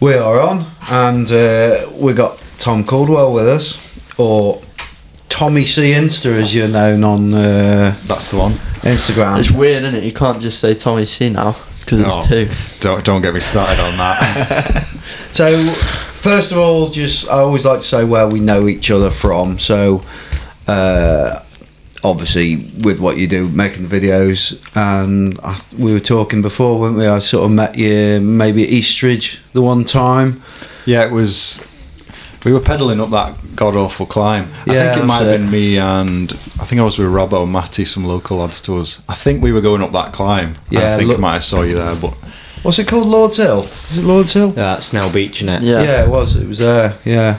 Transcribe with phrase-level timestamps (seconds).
[0.00, 3.78] We are on, and uh, we got Tom Caldwell with us,
[4.18, 4.60] or
[5.28, 8.52] Tommy C Insta, as you're known on uh, That's the one.
[8.82, 9.38] Instagram.
[9.38, 10.04] It's weird, isn't it?
[10.04, 12.04] You can't just say Tommy C now because No.
[12.06, 12.48] it's two.
[12.80, 14.88] Don't don't get me started on that.
[15.32, 19.10] So, first of all, just I always like to say where we know each other
[19.10, 19.58] from.
[19.58, 20.04] So,
[20.68, 21.40] uh,
[22.04, 26.78] obviously, with what you do, making the videos, and I, th- we were talking before,
[26.80, 27.06] weren't we?
[27.06, 30.42] I sort of met you maybe at Eastridge the one time.
[30.86, 31.64] yeah, it was.
[32.44, 34.50] We were pedaling up that god awful climb.
[34.66, 37.08] I Yeah, think it might that's have been me and I think I was with
[37.08, 39.00] Robbo and Matty, some local lads to us.
[39.08, 40.56] I think we were going up that climb.
[40.68, 42.12] Yeah, I think look- I might have saw you there, but
[42.62, 43.06] What's it called?
[43.06, 43.62] Lord's Hill.
[43.90, 44.48] Is it Lord's Hill?
[44.48, 45.62] Yeah, that's Snailbeach, isn't it?
[45.62, 45.82] Yeah.
[45.82, 46.36] Yeah, it was.
[46.36, 46.96] It was there.
[47.06, 47.38] Yeah.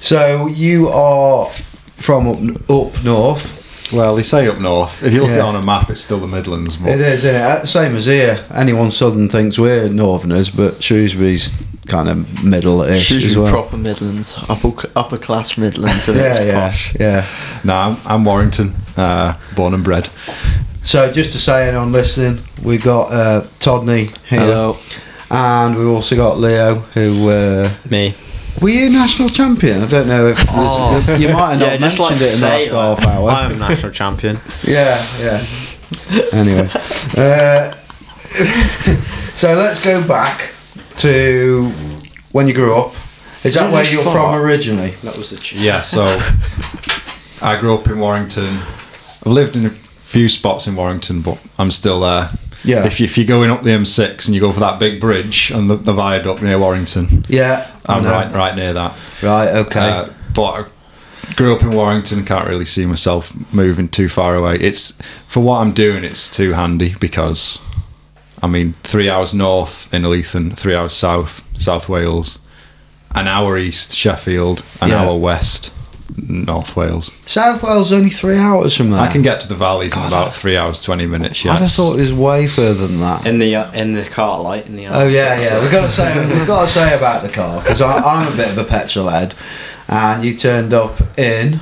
[0.00, 3.65] So you are from up, up north.
[3.92, 5.02] Well, they say up north.
[5.02, 6.76] If you look at it on a map, it's still the Midlands.
[6.76, 7.66] But It is, isn't it?
[7.66, 8.44] Same as here.
[8.52, 13.50] Anyone southern thinks we're northerners, but Shrewsbury's kind of middle-ish Should as be well.
[13.52, 16.94] proper Midlands, upper upper class Midlands, yeah, it's yeah, posh.
[16.98, 17.26] yeah.
[17.62, 20.08] No, I'm, I'm Warrington, uh, born and bred.
[20.82, 24.78] So just to say, anyone listening, we've got uh, Todney here, Hello.
[25.30, 28.14] and we've also got Leo, who uh, Me.
[28.60, 29.82] Were you national champion?
[29.82, 30.98] I don't know if Oh.
[31.18, 33.30] you might have not mentioned it in the last half hour.
[33.30, 34.38] I'm national champion.
[34.64, 35.44] Yeah, yeah.
[36.32, 36.68] Anyway,
[37.16, 37.72] uh,
[39.34, 40.52] so let's go back
[40.98, 41.70] to
[42.32, 42.94] when you grew up.
[43.44, 44.90] Is that where you you're from originally?
[45.02, 45.36] That was the.
[45.38, 46.04] Ch- Yeah, so
[47.42, 48.58] I grew up in Warrington.
[49.24, 52.30] I've lived in a few spots in Warrington, but I'm still there.
[52.64, 52.84] Yeah.
[52.86, 55.50] If, you, if you're going up the M6 and you go for that big bridge
[55.50, 58.10] and the, the viaduct near Warrington, Yeah, I'm know.
[58.10, 58.96] right right near that.
[59.22, 59.80] Right, okay.
[59.88, 60.68] Uh, but
[61.28, 62.24] I grew up in Warrington.
[62.24, 64.56] Can't really see myself moving too far away.
[64.56, 66.02] It's for what I'm doing.
[66.04, 67.60] It's too handy because,
[68.42, 72.38] I mean, three hours north in Leithen, three hours south, South Wales,
[73.14, 75.02] an hour east Sheffield, an Yeah.
[75.04, 75.72] hour west
[76.28, 77.10] North Wales.
[77.26, 79.00] South Wales is only three hours from there.
[79.00, 81.44] I can get to the valleys in about three hours twenty minutes.
[81.44, 81.76] I'd have Yes.
[81.76, 83.26] thought it was way further than that.
[83.26, 84.86] in the uh, in the car light in the.
[84.86, 85.60] Oh yeah, yeah.
[85.62, 88.48] We've got to say we've got to say about the car because I'm a bit
[88.50, 89.34] of a petrol head,
[89.88, 91.60] and you turned up in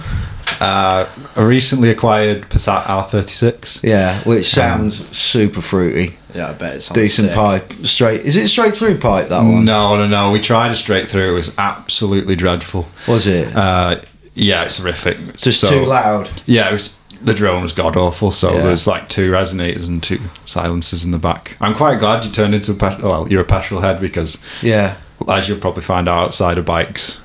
[0.60, 3.80] Uh, a recently acquired Passat R36.
[3.82, 6.16] yeah, which sounds super fruity.
[6.32, 8.20] Yeah, I bet it's Decent pipe, straight.
[8.22, 9.64] Is it straight through pipe that one?
[9.64, 10.30] No, no, no.
[10.30, 11.32] We tried a straight through.
[11.32, 12.86] It was absolutely dreadful.
[13.08, 13.54] Was it?
[13.54, 14.00] Uh,
[14.34, 15.18] yeah, it's horrific.
[15.28, 16.30] It's just So- too loud.
[16.46, 16.98] Yeah, it was.
[17.22, 18.30] The drone was god awful.
[18.30, 18.64] So Yeah.
[18.64, 21.56] there's like two resonators and two silencers in the back.
[21.58, 24.96] I'm quite glad you turned into a pet- well, you're a petrol head because, Yeah.
[25.26, 27.18] as you'll probably find out outside of bikes,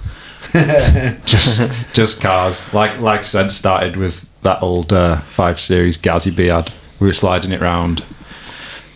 [1.25, 2.63] just just cars.
[2.73, 6.71] Like like I said, started with that old uh, five series Gazzy B had.
[6.99, 8.03] We were sliding it round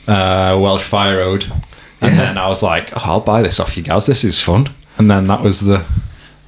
[0.08, 1.52] uh, Welsh Fire Road,
[2.02, 4.06] and then I was like, oh, I'll buy this off you guys.
[4.06, 4.70] This is fun.
[4.98, 5.84] And then that was the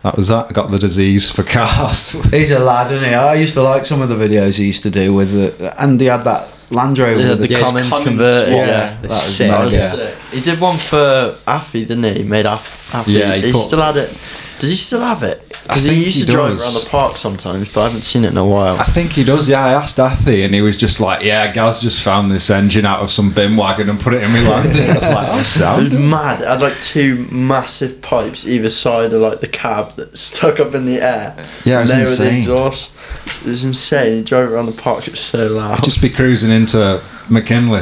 [0.05, 0.45] that was that.
[0.49, 2.11] I got the disease for cars.
[2.31, 3.13] He's a lad, isn't he?
[3.15, 5.99] I used to like some of the videos he used to do with it, and
[5.99, 8.51] he had that Land Rover Yeah, with the the Yeah, it's Cummins Cummins converter.
[8.51, 9.49] Yeah, that was sick.
[9.51, 9.57] mega.
[9.57, 10.15] That was sick.
[10.31, 12.13] He did one for Affy, didn't he?
[12.19, 13.11] He made Aff- Affy.
[13.13, 14.15] Yeah, he he, put- still had it.
[14.59, 15.47] Does he still have it?
[15.49, 18.29] Because he used he to drive around the park sometimes, but I haven't seen it
[18.31, 18.77] in a while.
[18.79, 19.49] I think he does.
[19.49, 22.85] Yeah, I asked Athy, and he was just like, "Yeah, Gaz just found this engine
[22.85, 25.35] out of some bin wagon and put it in my landing." I was like, "Oh,
[25.35, 26.41] It was sound." mad.
[26.41, 30.73] It had like two massive pipes either side of like the cab that stuck up
[30.73, 31.35] in the air.
[31.65, 32.31] Yeah, it was and they were insane.
[32.33, 32.95] the exhaust.
[33.41, 34.17] It was insane.
[34.17, 35.07] He drove around the park.
[35.07, 35.83] It was so loud.
[35.83, 37.81] Just be cruising into McKinley,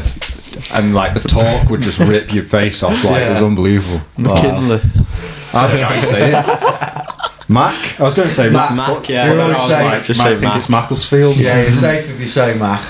[0.74, 3.04] and like the torque would just rip your face off.
[3.04, 4.02] Like it was unbelievable.
[4.18, 4.80] McKinley.
[5.54, 7.10] I don't know how you say it.
[7.50, 8.00] Mac.
[8.00, 8.74] I was going to say Mac.
[8.76, 9.32] Mac, but yeah.
[9.32, 10.56] You're I was always saying- like, just I say think Mac.
[10.58, 11.36] it's Macclesfield.
[11.38, 12.82] Yeah, you're safe if you say Mac.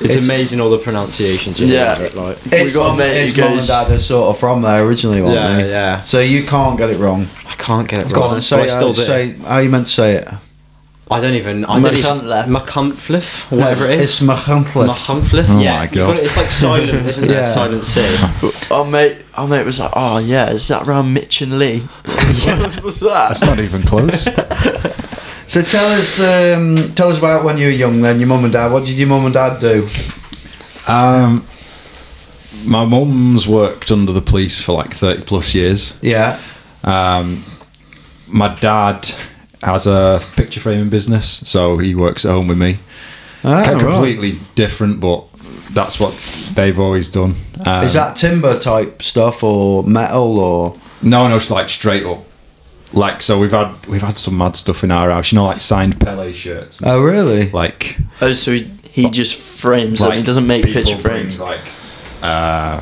[0.00, 1.58] It's, It's- amazing all the pronunciations.
[1.58, 1.94] you Yeah.
[1.94, 2.38] have it, like.
[2.42, 5.22] His got a mum, mate his mum and dad are sort of from there originally,
[5.22, 5.70] weren't Yeah, they?
[5.70, 6.00] yeah.
[6.02, 7.28] So you can't get it wrong.
[7.46, 8.34] I can't get it Go wrong.
[8.34, 9.00] on, say, but I still how, do.
[9.02, 10.28] say how you meant to say it.
[11.08, 11.64] I don't even.
[11.64, 12.26] I My don't even.
[12.26, 12.48] left.
[12.48, 14.02] Macumflif, or whatever it is.
[14.02, 14.88] It's Machumphlith.
[14.92, 15.46] Macumflif.
[15.48, 16.16] Oh yeah, my God.
[16.16, 17.30] it- It's like silent, isn't it?
[17.30, 17.52] Yeah.
[17.52, 18.00] Silent C.
[18.72, 22.82] Our mate, our mate was like, "Oh yeah, is that around Mitch and Lee?" What's
[22.82, 23.28] what's that?
[23.28, 24.28] That's not even close.
[25.48, 28.02] So tell us, um, tell us about when you were young.
[28.02, 28.72] Then your mum and dad.
[28.72, 29.86] What did your mum and dad do?
[30.88, 31.46] um,
[32.64, 35.96] my mum's worked under the police for like thirty plus years.
[36.02, 36.40] Yeah,
[36.82, 37.44] Um,
[38.26, 39.08] my dad
[39.66, 42.78] has a picture framing business, so he works at home with me.
[43.44, 43.78] ah, right.
[43.80, 45.24] completely different, but
[45.72, 46.14] that's what
[46.54, 47.34] they've always done.
[47.66, 50.76] Um, Is that timber type stuff or metal or?
[51.02, 51.36] no, no?
[51.36, 52.20] It's like straight up.
[52.92, 55.32] Like so, we've had we've had some mad stuff in our house.
[55.32, 56.80] You know, like signed Pele shirts.
[56.80, 57.50] and Oh really?
[57.50, 60.08] Like Oh, so he he just frames them.
[60.10, 61.38] like He doesn't make people picture bring, frames.
[61.40, 61.60] Like
[62.22, 62.80] uh,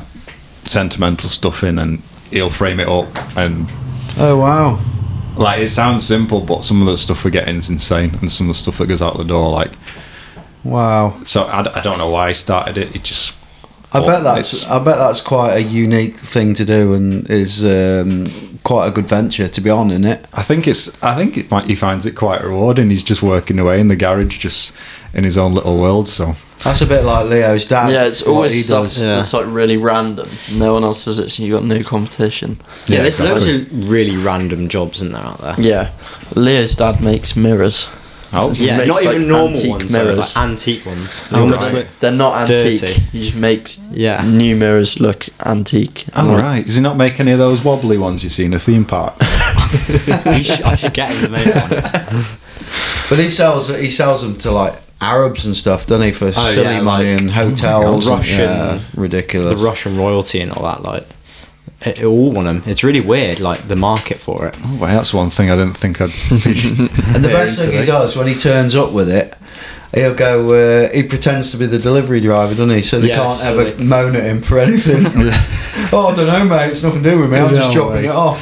[0.65, 3.67] sentimental stuff in, and he'll frame it up and
[4.17, 4.79] Oh wow.
[5.37, 8.49] Like it sounds simple, but some of the stuff we're getting is insane, and some
[8.49, 9.71] of the stuff that goes out the door, like
[10.63, 11.21] Wow.
[11.25, 11.45] so.
[11.45, 12.95] I don't know why he started it.
[12.95, 13.37] It just.
[13.93, 18.25] I bet that's I bet that's quite a unique thing to do and is um,
[18.63, 20.25] quite a good venture to be on in it.
[20.33, 21.01] I think it's.
[21.01, 22.89] I think it, he finds it quite rewarding.
[22.89, 24.75] He's just working away in the garage, just
[25.15, 26.07] in his own little world.
[26.07, 27.91] So That's a bit like Leo's dad.
[27.91, 29.01] yeah, it's always he stuff does.
[29.01, 29.15] Yeah.
[29.15, 30.29] that's like really random.
[30.51, 32.57] No one else does it, so you've got no competition.
[32.87, 33.53] Yeah, Yeah, there's exactly.
[33.59, 35.55] loads of really random jobs in there out there.
[35.59, 35.91] Yeah,
[36.35, 37.87] Leo's dad makes mirrors.
[38.33, 40.35] oh, Yeah, makes, not even normal antique ones, though, mirrors.
[40.35, 41.25] like antique ones.
[41.31, 41.87] Oh, right.
[42.01, 42.81] They're not antique.
[42.81, 43.01] Dirty.
[43.13, 44.21] He just makes Yeah.
[44.25, 46.05] new mirrors look antique.
[46.15, 48.59] Oh right, does he not make any of those wobbly ones you see in a
[48.59, 49.15] theme park?
[49.21, 52.25] I should get him to make one.
[53.09, 56.11] But he sells he sells them to like Arabs and stuff, doesn't he?
[56.11, 58.07] For Oh, silly yeah, money like- and hotels.
[58.07, 59.59] and- Russian- yeah, ridiculous.
[59.59, 61.05] the Russian royalty and all that, like,
[61.81, 62.63] it, it all want them.
[62.65, 64.55] It's really weird, like the market for it.
[64.65, 66.09] Oh, well, that's one thing I didn't think I'd.
[66.31, 69.35] And the best thing he does when he turns up with it,
[69.93, 70.53] he'll go.
[70.53, 72.81] Uh, he pretends to be the delivery driver, doesn't he?
[72.81, 75.03] So they Yeah, can't so ever they- moan at him for anything.
[75.91, 76.71] oh, I don't know, mate.
[76.71, 77.37] It's nothing to do with me.
[77.39, 78.41] I'm just dropping it off.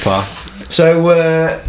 [0.00, 0.48] Class.
[0.70, 1.62] so, uh,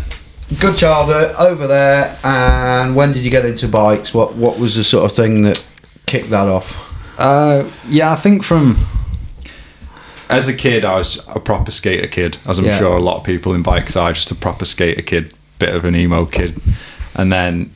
[0.60, 2.18] good childhood over there.
[2.24, 4.14] And when did you get into bikes?
[4.14, 5.66] What What was the sort of thing that
[6.06, 6.78] kicked that off?
[7.18, 8.78] Uh, yeah, I think from
[10.30, 12.78] as a kid, I was a proper skater kid, as I'm Yeah.
[12.80, 15.84] sure a lot of people in bikes are, just a proper skater kid, bit of
[15.84, 16.60] an emo kid,
[17.16, 17.72] and then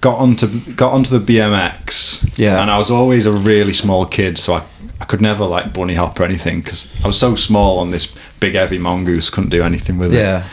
[0.00, 2.38] got onto got onto the BMX.
[2.38, 2.60] Yeah.
[2.60, 4.62] and I was always a really small kid, so I
[5.00, 8.14] I could never like bunny hop or anything because I was so small on this
[8.40, 10.18] big heavy mongoose, couldn't do anything with it.
[10.18, 10.44] Yeah.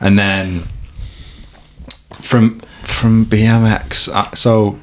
[0.00, 0.64] And then
[2.20, 4.78] from from BMX, uh, so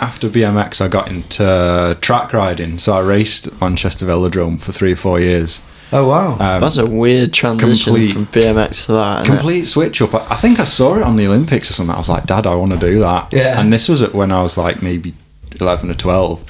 [0.00, 2.78] after BMX, I got into track riding.
[2.78, 5.62] So I raced at Manchester Velodrome for three or four years.
[5.94, 6.32] Oh wow.
[6.32, 9.22] Um, That's a weird transition complete- from BMX to that.
[9.22, 9.36] isn't it?
[9.36, 10.14] complete switch up.
[10.14, 11.94] I, I think I saw it on the Olympics or something.
[11.94, 13.30] I was like, Dad, I want to do that.
[13.32, 13.60] Yeah.
[13.60, 15.14] And this was when I was like maybe
[15.60, 16.42] eleven or twelve,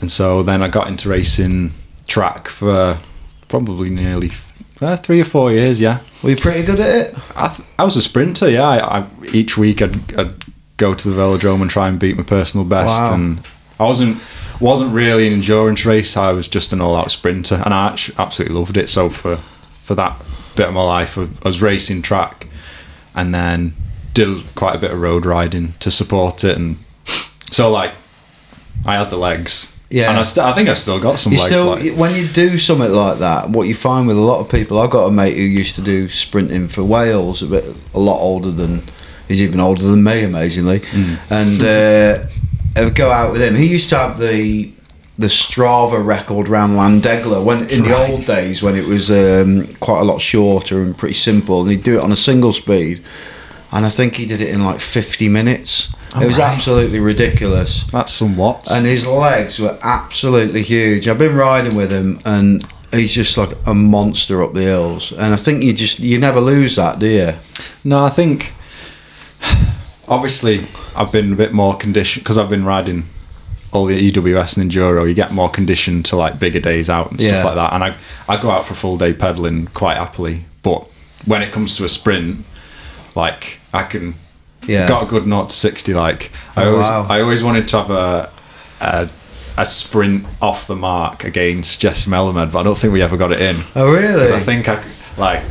[0.00, 1.72] and so then I got into racing
[2.08, 2.98] track for
[3.46, 4.28] probably nearly
[4.80, 5.80] uh, three or four years.
[5.80, 6.00] Yeah.
[6.22, 7.18] Were you pretty good at it?
[7.36, 8.50] I, th- I was a sprinter.
[8.50, 10.44] Yeah, I, I, each week I'd, I'd
[10.76, 13.02] go to the velodrome and try and beat my personal best.
[13.02, 13.14] Wow.
[13.14, 13.40] And
[13.78, 14.22] I wasn't
[14.60, 16.16] wasn't really an endurance race.
[16.16, 18.88] I was just an all out sprinter, and I actually absolutely loved it.
[18.88, 19.36] So for
[19.82, 20.20] for that
[20.56, 22.48] bit of my life, I, I was racing track,
[23.14, 23.74] and then
[24.14, 26.56] did quite a bit of road riding to support it.
[26.56, 26.76] And
[27.52, 27.92] so like,
[28.84, 29.77] I had the legs.
[29.90, 30.10] Yeah.
[30.10, 31.50] and I, st- I think I still got some You legs.
[31.54, 34.50] still, like, when you do something like that, what you find with a lot of
[34.50, 37.64] people, I've got a mate who used to do sprinting for Wales, a bit,
[37.94, 38.82] a lot older than,
[39.28, 40.82] he's even older than me, amazingly,
[41.30, 43.54] and uh, go out with him.
[43.54, 44.72] He used to have the
[45.18, 50.00] the Strava record round Llandegla when in the old days when it was um, quite
[50.00, 53.02] a lot shorter and pretty simple, and he'd do it on a single speed,
[53.72, 55.92] and I think he did it in like fifty minutes.
[56.16, 56.52] It was right.
[56.54, 58.70] absolutely ridiculous that's some watts.
[58.70, 61.06] and his legs were absolutely huge.
[61.08, 65.12] I've been riding with him, and he's just like a monster up the hills.
[65.12, 67.32] And I think you just you never lose that, do you?
[67.84, 68.52] No, I think
[70.06, 70.66] obviously
[70.96, 73.04] I've been a bit more conditioned because I've been riding
[73.72, 75.06] all the EWS and enduro.
[75.06, 77.30] You get more conditioned to like bigger days out and Yeah.
[77.40, 77.72] stuff like that.
[77.74, 77.96] And I
[78.28, 80.44] I go out for full day pedaling quite happily.
[80.62, 80.86] But
[81.26, 82.44] when it comes to a sprint,
[83.14, 84.14] like I can
[84.68, 84.86] Yeah.
[84.86, 85.94] got a good naught to sixty.
[85.94, 87.06] Like I Oh, always wow.
[87.08, 88.30] I always wanted to have a.
[88.80, 89.08] a
[89.60, 93.32] a sprint off the mark against Jesse Melamed, but I don't think we ever got
[93.32, 93.64] it in.
[93.74, 94.12] Oh, really?
[94.28, 95.42] 'Cause I think I could, like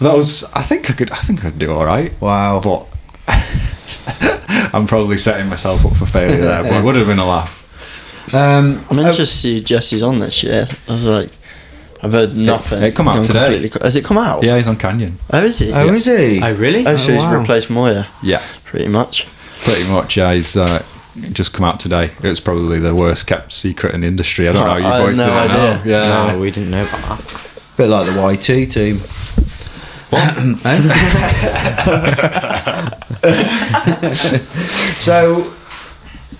[0.00, 0.44] was.
[0.54, 1.10] I think I could.
[1.10, 2.12] I think I'd do all right.
[2.20, 2.60] Wow.
[2.60, 2.86] But
[4.72, 6.62] I'm probably setting myself up for failure there.
[6.62, 7.56] But it would have been a laugh.
[8.32, 10.66] Um, I'm oh, interested to see Jesse's on this year.
[10.88, 11.30] I was like,
[12.02, 12.82] I've heard nothing.
[12.82, 13.48] it come out today.
[13.58, 14.42] completely Has it come out?
[14.44, 15.18] Yeah, he's on Canyon.
[15.32, 15.72] Oh, is he?
[15.72, 16.40] oh, is he?
[16.42, 16.86] Oh, really?
[16.86, 19.26] Oh, so Oh, he's replaced Moya, Yeah, pretty much.
[19.64, 20.16] pretty much.
[20.16, 20.82] Yeah, he's uh,
[21.32, 22.10] just come out today.
[22.22, 24.48] It was probably the worst kept secret in the industry.
[24.48, 24.76] I don't Oh, know.
[24.78, 25.56] You I boys no didn't idea.
[25.56, 25.82] know.
[25.84, 26.32] Yeah.
[26.32, 27.34] No, we didn't know about that.
[27.76, 28.12] Bit like the
[28.62, 29.00] YT team.
[30.10, 30.54] Eh?
[34.96, 35.52] so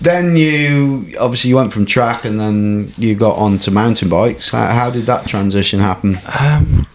[0.01, 4.49] then you obviously you went from track and then you got on to mountain bikes.
[4.49, 6.15] How, how did that transition happen?
[6.39, 6.87] Um,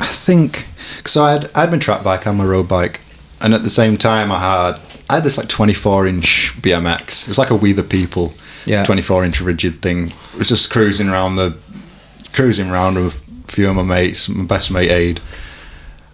[0.00, 0.66] I think
[1.04, 1.24] so.
[1.24, 3.00] I had I had my track bike and my road bike,
[3.40, 4.80] and at the same time I had
[5.10, 7.22] I had this like 24 inch BMX.
[7.22, 8.34] It was like a We the People,
[8.66, 8.84] Yeah.
[8.84, 10.04] 24 inch rigid thing.
[10.04, 11.56] It was just cruising around the
[12.32, 13.14] cruising around with
[13.48, 15.20] a few of my mates, my best mate Aid.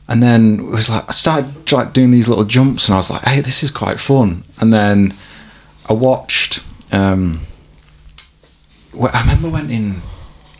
[0.06, 3.10] And then it was like I started like doing these little jumps, and I was
[3.10, 5.14] like, "Hey, this is quite fun." And then
[5.88, 6.60] I watched.
[6.92, 7.40] Um,
[9.00, 10.00] I remember went in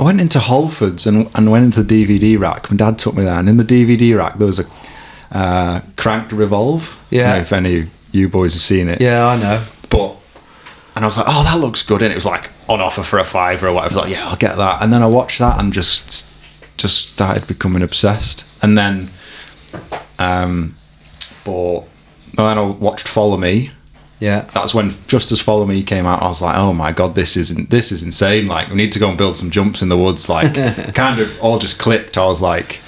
[0.01, 2.69] I went into Halfords and, and went into the DVD rack.
[2.71, 4.65] My dad took me there, and in the DVD rack there was a
[5.31, 6.99] uh, cranked revolve.
[7.11, 7.35] I don't Yeah.
[7.35, 9.01] know if any of you boys have seen it.
[9.01, 9.65] Yeah, I know.
[9.91, 10.17] But
[10.97, 13.19] and I was like, oh, that looks good, and it was like on offer for
[13.19, 13.95] a fiver or whatever.
[13.95, 14.83] I was like, yeah, I'll get that.
[14.83, 16.33] And then I watched that and just
[16.77, 18.45] just started becoming obsessed.
[18.63, 19.11] And then
[20.19, 20.75] um,
[21.45, 21.85] bought.
[22.37, 23.71] And then I watched Follow Me.
[24.25, 24.49] Yeah.
[24.55, 27.37] That's when just as Follow Me came out, I was like, oh my god, this
[27.37, 28.47] isn't this is insane.
[28.47, 30.31] Like we need to go and build some jumps in the woods.
[30.31, 30.55] Like
[30.95, 32.17] kind of all just clicked.
[32.17, 32.81] I was like,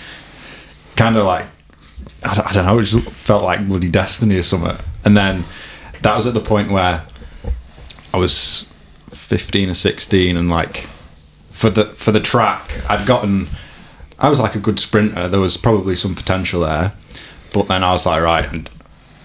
[0.96, 1.44] kind of like
[2.24, 2.78] I don't, I don't know.
[2.78, 4.78] It just felt like bloody destiny or something.
[5.04, 5.44] And then
[6.00, 7.06] that was at the point where
[8.14, 8.72] I was
[9.10, 10.88] fifteen or sixteen, and like
[11.50, 13.48] for the for the track, I'd gotten.
[14.18, 15.28] I was like a good sprinter.
[15.28, 16.94] There was probably some potential there,
[17.52, 18.70] but then I was like, right, and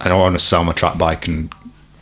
[0.02, 1.56] I don't want to sell my track bike and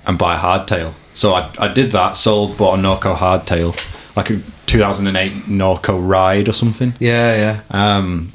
[0.09, 0.93] and buy a hardtail.
[1.13, 2.13] So I, I did that.
[2.17, 3.75] Sold, bought a Norco hardtail,
[4.15, 7.97] like a 2008 Norco Ride or something Yeah, yeah.
[7.97, 8.31] um,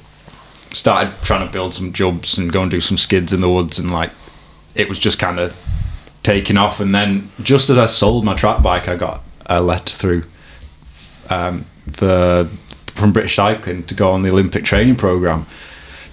[0.70, 3.78] started trying to build some jobs and go and do some skids in the woods
[3.78, 4.10] and like
[4.74, 5.56] it was just kind of
[6.24, 9.94] taking off and then just as I sold my track bike I got a letter
[9.94, 10.24] through
[11.30, 12.48] um, the
[12.86, 15.46] from British Cycling to go on the Olympic training program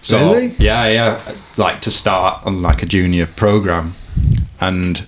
[0.02, 0.48] so Really?
[0.60, 3.94] yeah yeah like to start on like a junior program
[4.60, 5.08] and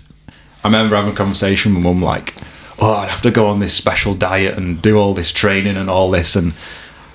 [0.64, 2.36] I remember having a conversation with mum like
[2.80, 5.90] oh I'd have to go on this special diet and do all this training and
[5.90, 6.54] all this and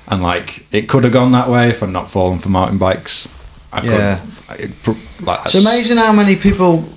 [0.07, 3.29] and like it could have gone that way if I'd not fallen for mountain bikes.
[3.73, 4.21] I Yeah.
[4.83, 6.89] could, like It's amazing how many people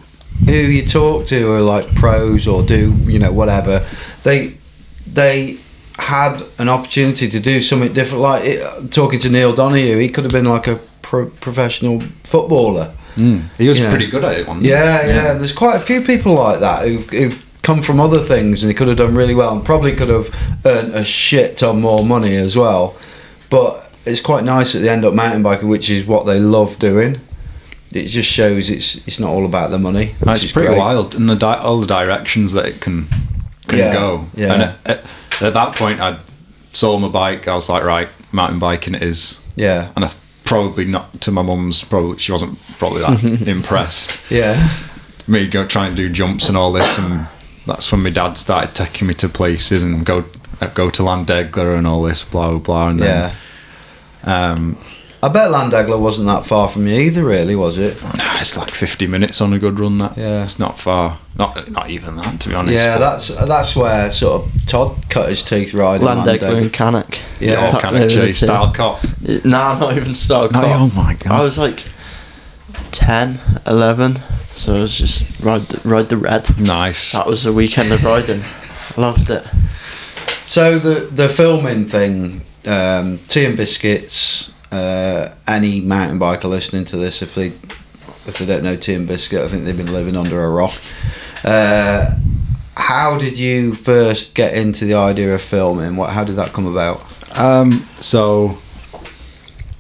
[0.46, 3.86] who you talk to are like pros or do you know whatever.
[4.24, 4.56] They
[5.06, 5.58] they
[5.98, 8.22] had an opportunity to do something different.
[8.24, 12.94] Like it, talking to Neil Donoghue, he could have been like a pro- professional footballer.
[13.16, 13.44] Mm.
[13.58, 13.90] He was Yeah.
[13.90, 14.48] pretty good at it.
[14.48, 14.72] Wasn't he?
[14.72, 18.64] Yeah, yeah, There's quite a few people like that who've, who've come from other things
[18.64, 20.30] and they could have done really well and probably could have
[20.66, 22.96] earned a shit ton more money as well.
[23.50, 26.80] But it's quite nice that they end up mountain biking, which is what they love
[26.80, 27.20] doing.
[27.92, 30.16] It just shows it's it's not all about the money.
[30.26, 30.78] No, it's pretty great.
[30.80, 33.08] wild, and the di- all the directions that it can
[33.68, 34.26] can Yeah, go.
[34.34, 34.54] yeah.
[34.54, 35.06] And at, at,
[35.42, 36.20] at that point, I'd
[36.72, 37.50] sold my bike.
[37.50, 39.40] I was like, right, mountain biking it is.
[39.58, 40.10] Yeah, And I
[40.52, 41.84] probably not to my mum's.
[41.84, 44.30] Probably she wasn't probably that impressed.
[44.30, 44.70] yeah,
[45.28, 47.28] me go try and do jumps and all this, and
[47.66, 50.26] that's when my dad started taking me to places and go
[50.74, 52.90] go to Llandegla and all this, blah blah blah.
[52.90, 53.36] And yeah.
[54.24, 54.78] then, um,
[55.24, 58.02] I bet Llandegla wasn't that far from you either, really, was it?
[58.04, 58.10] No,
[58.40, 60.00] it's like fifty minutes on a good run.
[60.00, 60.44] That Yeah.
[60.44, 62.74] it's not far, not not even that to be honest.
[62.76, 66.58] Yeah, that's that's where sort of Todd cut his teeth riding Llandegla Llandegla.
[66.64, 67.18] and Canuck.
[67.40, 67.52] Yeah.
[67.52, 69.04] yeah, That kind of was style cop.
[69.46, 70.80] Nah, not even Star No, Cop.
[70.82, 71.32] oh my God.
[71.32, 71.86] I was like
[72.92, 74.20] 10, 11,
[74.56, 76.58] so I was just ride the, ride the red.
[76.60, 77.12] Nice.
[77.12, 78.42] That was a weekend of riding.
[78.98, 79.46] Loved it.
[80.46, 84.52] So the the filming thing, um, tea and biscuits.
[84.72, 87.48] Uh, any mountain biker listening to this, if they
[88.28, 90.74] if they don't know and biscuit, I think they've been living under a rock.
[91.44, 92.16] Uh,
[92.78, 95.96] how did you first get into the idea of filming?
[95.96, 96.12] What?
[96.12, 97.04] How did that come about?
[97.38, 98.60] Um, so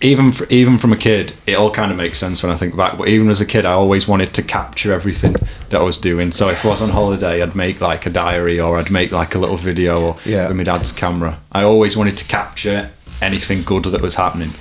[0.01, 2.75] even for, even from a kid, it all kind of makes sense when I think
[2.75, 2.98] back.
[2.98, 5.36] But even as a kid, I always wanted to capture everything
[5.69, 6.31] that I was doing.
[6.31, 9.36] So if I was on holiday, I'd make like a diary or I'd make like
[9.36, 10.48] a little video or Yeah.
[10.48, 11.39] with my dad's camera.
[11.51, 12.89] I always wanted to capture
[13.21, 14.51] anything good that was happening.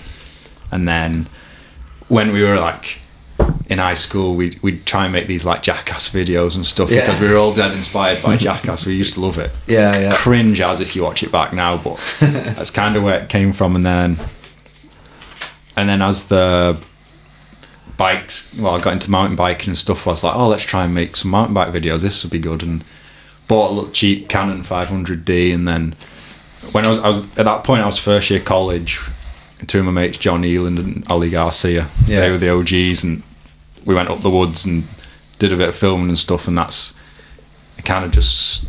[0.73, 1.29] And then
[2.09, 3.01] when we were like
[3.69, 7.01] in high school, we'd, we'd try and make these like Jackass videos and stuff Yeah.
[7.07, 8.85] because we were all dead inspired by Jackass.
[8.87, 10.17] We used to love it Yeah, yeah.
[10.17, 13.53] cringe as if you watch it back now, but that's kind of where it came
[13.53, 13.77] from.
[13.77, 14.19] And then,
[15.77, 16.79] and then as the
[17.97, 20.07] bikes, well, I got into mountain biking and stuff.
[20.07, 22.01] I was like, oh, let's try and make some mountain bike videos.
[22.01, 22.63] This would be good.
[22.63, 22.85] And
[23.49, 25.55] bought a little cheap Canon 500D.
[25.55, 25.95] And then
[26.73, 29.01] when I was, I was at that point, I was first year college.
[29.61, 32.21] And Two of my mates, John Eland and Ollie Garcia, Yeah.
[32.21, 33.23] they were the OGs, and
[33.85, 34.87] we went up the woods and
[35.39, 36.49] did a bit of filming and stuff.
[36.49, 36.95] And that's
[37.79, 37.85] it.
[37.85, 38.67] Kind of just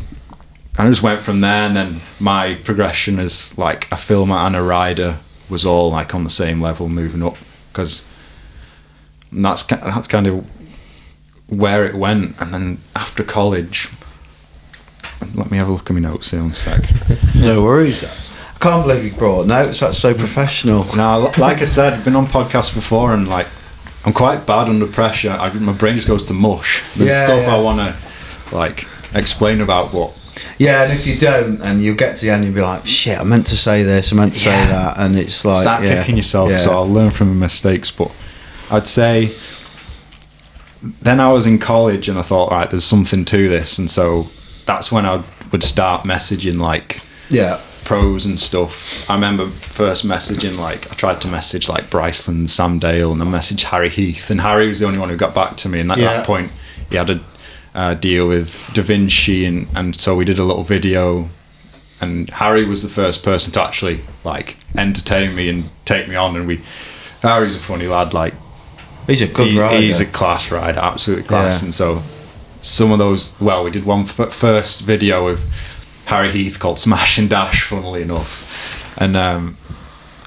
[0.74, 4.56] kind of just went from there and then my progression as like a filmer and
[4.56, 5.18] a rider
[5.50, 7.36] was all like on the same level moving up
[7.70, 8.08] because
[9.30, 10.50] that's that's kind of
[11.46, 13.90] where it went and then after college
[15.34, 16.80] let me have a look at my notes here one sec
[17.34, 18.02] No worries.
[18.62, 19.80] I can't believe you brought notes.
[19.80, 20.84] That's so professional.
[20.94, 23.48] now li- like I said I've been on podcasts before and like
[24.04, 27.42] I'm quite bad under pressure I, my brain just goes to mush there's Yeah, stuff
[27.42, 27.56] yeah.
[27.56, 30.14] I want to like explain about what.
[30.58, 33.18] Yeah, and if you don't, and you'll get to the end, you'll be like, "Shit,
[33.18, 34.12] I meant to say this.
[34.12, 36.50] I meant to say that," and it's like start yeah, kicking yourself.
[36.50, 36.58] yeah.
[36.58, 37.90] So I'll learn from my mistakes.
[37.90, 38.10] But
[38.70, 39.32] I'd say
[41.02, 44.28] then I was in college and I thought, right, there's something to this, and so
[44.66, 49.08] that's when I would start messaging like yeah, pros and stuff.
[49.10, 53.26] I remember first messaging like I tried to message like Bryceland, Sam Dale, and I
[53.26, 55.80] messaged Harry Heath, and Harry was the only one who got back to me.
[55.80, 56.16] And at Yeah.
[56.18, 56.50] that point,
[56.90, 57.20] he had a
[57.74, 61.28] uh, deal with Da Vinci, and and so we did a little video.
[62.00, 66.36] And Harry was the first person to actually like entertain me and take me on,
[66.36, 66.60] and we.
[67.22, 68.34] Harry's a funny lad, like
[69.06, 69.80] He's a good he- rider.
[69.80, 71.60] He's a class rider, absolutely class.
[71.60, 71.66] Yeah.
[71.66, 72.02] And so,
[72.60, 73.32] some of those.
[73.40, 75.44] Well, we did one f- first video with
[76.06, 79.56] Harry Heath called Smash and Dash, funnily enough, and um,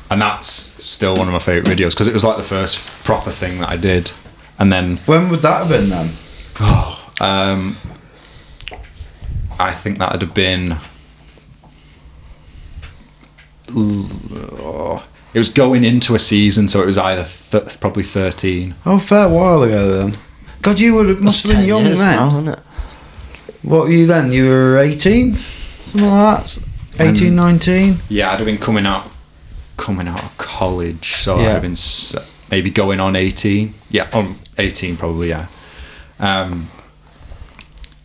[0.09, 3.31] and that's still one of my favourite videos because it was like the first proper
[3.31, 4.11] thing that I did.
[4.57, 6.09] And then when would that have been then?
[7.21, 7.77] um,
[9.59, 10.77] I think that'd have been.
[13.71, 18.75] oh, it was going into a season, so it was either th- probably thirteen.
[18.85, 20.17] Oh, a fair while ago then.
[20.61, 22.15] God, you would have, must have been 10 young years then.
[22.15, 22.59] now, isn't it?
[23.61, 24.31] What were you then?
[24.31, 25.37] You were 18?
[25.99, 26.59] Something like that?
[26.99, 27.97] 18, 19?
[28.09, 29.09] Yeah, I'd have been coming out,
[29.77, 31.75] coming out of college, so I'd have been
[32.51, 33.73] maybe going on eighteen.
[33.89, 35.29] Yeah, on eighteen probably.
[35.29, 35.47] Yeah.
[36.19, 36.69] Um,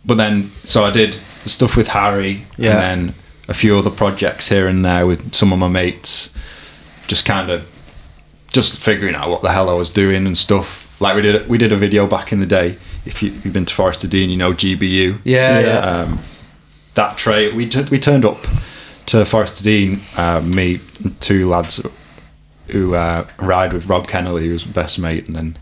[0.05, 2.71] but then, so I did the stuff with Harry, Yeah.
[2.71, 3.15] and then
[3.47, 6.35] a few other projects here and there with some of my mates,
[7.07, 7.65] just kind of,
[8.51, 10.99] just figuring out what the hell I was doing and stuff.
[11.01, 12.77] Like we did, we did a video back in the day.
[13.05, 15.77] If you, you've been to Forest Dean, you know GBU Yeah, yeah.
[15.79, 16.19] um,
[16.95, 18.45] that trade we t- we turned up
[19.07, 20.79] to Forest Dean, uh, me
[21.19, 21.85] two lads
[22.67, 25.57] who uh, ride with Rob Kennelly, who's best mate, and then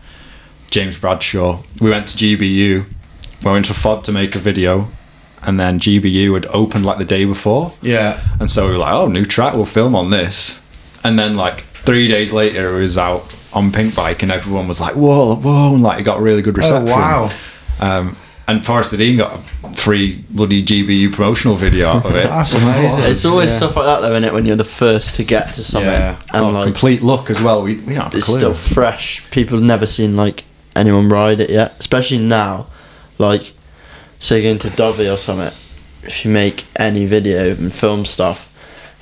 [0.70, 1.62] James Bradshaw.
[1.80, 2.84] We went to GBU.
[3.44, 4.88] We went to FOD to make a video,
[5.42, 8.20] and then GBU had opened like the day before, Yeah.
[8.38, 10.64] and so we were like, "Oh, new track, we'll film on this."
[11.02, 14.94] And then like three days later, it was out on Pinkbike, and everyone was like,
[14.94, 16.86] "Whoa, whoa!" And like it got really good Oh, reception.
[16.86, 17.30] wow.
[17.80, 18.16] Um,
[18.50, 22.24] and Forest of Dean got a free bloody GBU promotional video out of it.
[22.28, 23.10] That's amazing.
[23.10, 23.56] It's always Yeah.
[23.56, 24.32] stuff like that, though, isn't it?
[24.34, 26.16] When you're the first to get to something, Yeah.
[26.34, 27.62] and Oh, like complete luck as well.
[27.62, 29.22] We, we don't have a it's still fresh.
[29.30, 30.44] People have never seen like
[30.76, 32.66] anyone ride it yet, especially now.
[33.18, 33.52] Like,
[34.18, 35.52] say you go into Dovey or something.
[36.02, 38.46] If you make any video and film stuff,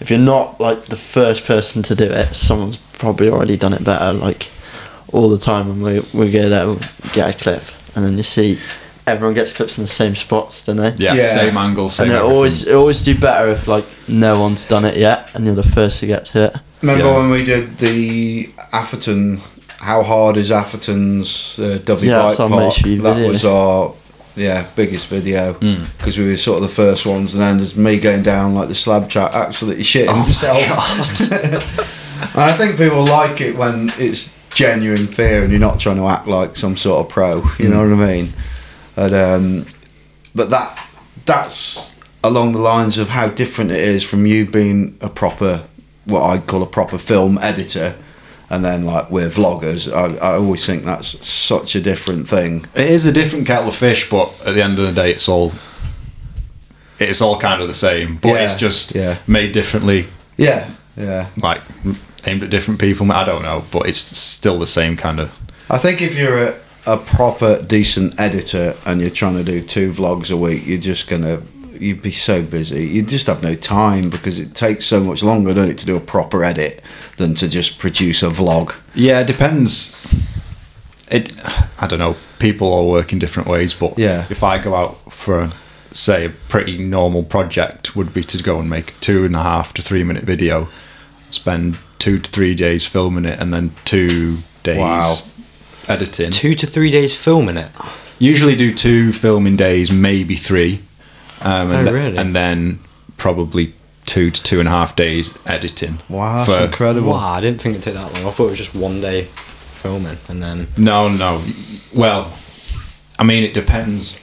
[0.01, 3.85] if you're not like the first person to do it, someone's probably already done it
[3.85, 4.13] better.
[4.13, 4.51] Like
[5.13, 6.81] all the time when we we go there, we'll
[7.13, 7.63] get a clip,
[7.95, 8.59] and then you see
[9.09, 10.95] everyone gets clips in the same spots, don't they?
[10.99, 11.27] yeah, Yeah.
[11.27, 14.85] same angle, same and it always it always do better if like no one's done
[14.85, 16.57] it yet, and you're the first to get to it.
[16.83, 17.17] Remember Yeah.
[17.19, 19.41] when we did the Atherton?
[19.81, 22.75] How hard is Atherton's uh, Dovey Yeah, Bike it's our Park?
[22.77, 23.29] That video.
[23.29, 23.93] was our
[24.37, 25.85] yeah biggest video Hmm.
[25.97, 28.69] because we were sort of the first ones, and then there's me going down like
[28.69, 31.33] the slab track, absolutely shitting Oh myself.
[31.33, 36.07] and I think people like it when it's genuine fear and you're not trying to
[36.09, 37.45] act like some sort of pro.
[37.59, 38.33] You know what I mean?
[38.99, 39.67] And, um,
[40.35, 40.85] but that
[41.25, 45.65] that's along the lines of how different it is from you being a proper
[46.05, 47.95] what I'd call a proper film editor
[48.51, 52.91] and then like we're vloggers I, I always think that's such a different thing It
[52.91, 55.53] is a different kettle of fish, but at the end of the day, it's all
[56.99, 58.17] it's all kind of the same.
[58.17, 59.19] But Yeah, it's just yeah.
[59.27, 61.61] made differently, yeah yeah like
[62.27, 63.11] aimed at different people.
[63.13, 65.31] I don't know, but it's still the same kind of.
[65.71, 66.55] I think if you're a,
[66.95, 71.07] a proper decent editor and you're trying to do two vlogs a week you're just
[71.09, 71.41] gonna
[71.79, 75.53] you'd be so busy you just have no time because it takes so much longer
[75.55, 76.83] don't it to do a proper edit
[77.19, 79.95] than to just produce a vlog Yeah, it depends.
[81.11, 81.33] It,
[81.81, 82.17] I don't know.
[82.39, 84.27] People all work in different ways, but Yeah.
[84.29, 85.51] if I go out for,
[85.93, 89.43] say, a pretty normal project, would be to go and make a two and a
[89.43, 90.69] half to three minute video,
[91.31, 95.17] spend two to three days filming it, and then two days Wow.
[95.89, 96.31] Editing.
[96.31, 97.71] Two to three days filming it.
[98.19, 100.81] Usually do two filming days, maybe three,
[101.41, 102.81] um, and, Oh, th- and then
[103.17, 103.75] probably
[104.07, 105.99] two to two and a half days editing.
[106.09, 108.27] wow that's for- incredible Wow, I didn't think it'd take that long.
[108.27, 110.69] I thought it was just one day filming and then.
[110.77, 111.43] No, no.
[111.95, 112.33] Well,
[113.19, 114.19] I mean, it depends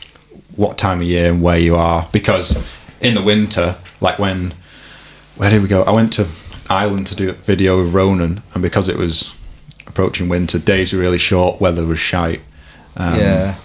[0.56, 2.08] what time of year and where you are.
[2.12, 2.66] Because
[3.00, 4.54] in the winter, like when,
[5.36, 5.84] where did we go?
[5.84, 6.28] I went to
[6.70, 9.34] Ireland to do a video with Ronan, and because it was
[9.96, 12.42] approaching winter, days were really short, weather was shite.
[12.98, 13.56] Um, yeah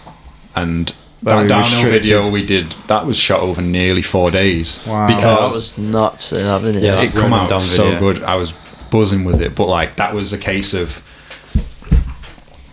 [0.54, 2.02] And Very that downhill restricted.
[2.02, 4.78] video we did, that was shot over nearly four days.
[4.86, 5.08] Wow.
[5.08, 6.30] that Because was nuts.
[6.30, 6.80] That video.
[6.80, 7.02] Yeah.
[7.02, 8.22] it come Ronan out Dunne so good.
[8.22, 8.54] I was
[8.92, 11.02] buzzing with it, but like that was a case of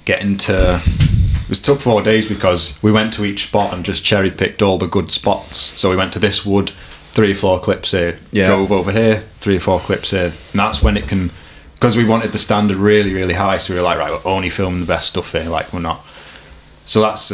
[0.06, 0.80] getting to.
[0.86, 4.62] It was took four days because we went to each spot and just cherry picked
[4.62, 5.58] all the good spots.
[5.58, 6.72] So we went to this wood,
[7.12, 8.20] three or four clips here.
[8.32, 8.48] Yeah.
[8.48, 11.32] Drove over here, three or four clips here, and that's when it can.
[11.78, 14.50] Because we wanted the standard really, really high, so we were like, right, we're only
[14.50, 15.44] filming the best stuff here.
[15.44, 16.04] Like we're not.
[16.86, 17.32] So that's,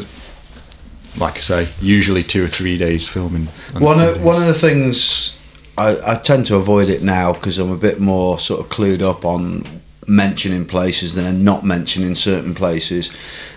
[1.18, 3.46] like I say, usually two or three days filming.
[3.78, 4.24] One of, days.
[4.24, 5.40] one of the things
[5.78, 9.02] I, I tend to avoid it now because I'm a bit more sort of clued
[9.02, 9.66] up on
[10.08, 13.12] mentioning places than not mentioning certain places.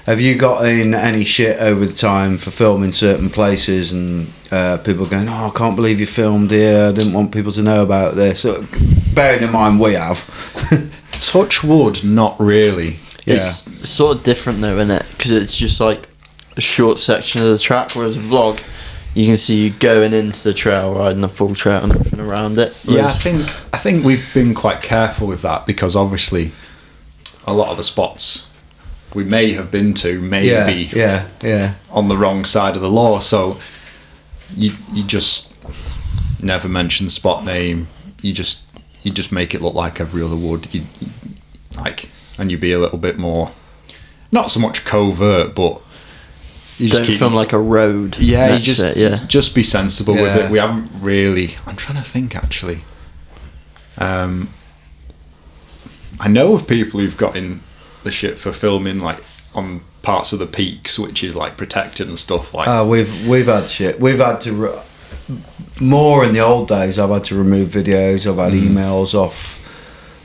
[0.04, 4.78] Have you got in any shit over the time for filming certain places and uh,
[4.78, 6.88] people going, "Oh, I can't believe you filmed here.
[6.88, 8.64] I didn't want people to know about this." So,
[9.14, 10.30] bearing in mind we have.
[11.12, 13.00] Touch wood, not really.
[13.26, 15.06] It's sort of different though, isn't it?
[15.11, 16.09] Because it's just like
[16.56, 18.61] a short section of the track, whereas a vlog,
[19.16, 22.59] you can see you going into the trail, riding the full trail and everything around
[22.59, 22.79] it.
[22.85, 23.40] Yeah, I think
[23.72, 26.52] I think we've been quite careful with that because obviously
[27.46, 28.50] a lot of the spots
[29.14, 31.74] we may have been to may yeah, be yeah, yeah.
[31.90, 33.18] on the wrong side of the law.
[33.18, 33.59] So
[34.55, 35.57] you you just
[36.42, 37.88] never mention the spot name.
[38.20, 38.64] You just
[39.02, 40.68] you just make it look like every other wood.
[40.74, 41.09] You, you-
[41.79, 43.50] like and you be a little bit more
[44.33, 45.81] not so much covert, but
[46.79, 48.19] you don't film like a road.
[48.19, 49.25] yeah, you just it, yeah.
[49.27, 50.51] just be sensible with it.
[50.51, 51.55] We haven't really.
[51.67, 52.81] I'm trying to think actually.
[53.99, 54.51] Um,
[56.21, 57.61] I know of people who've got in
[58.05, 59.19] the shit for filming like
[59.55, 62.69] on parts of the peaks, which is like protected and stuff like.
[62.69, 63.99] Uh, we've we've had shit.
[64.01, 64.83] We've had to re-
[65.81, 66.99] more in the old days.
[66.99, 68.27] I've had to remove videos.
[68.31, 68.69] I've had Mm.
[68.69, 69.65] emails off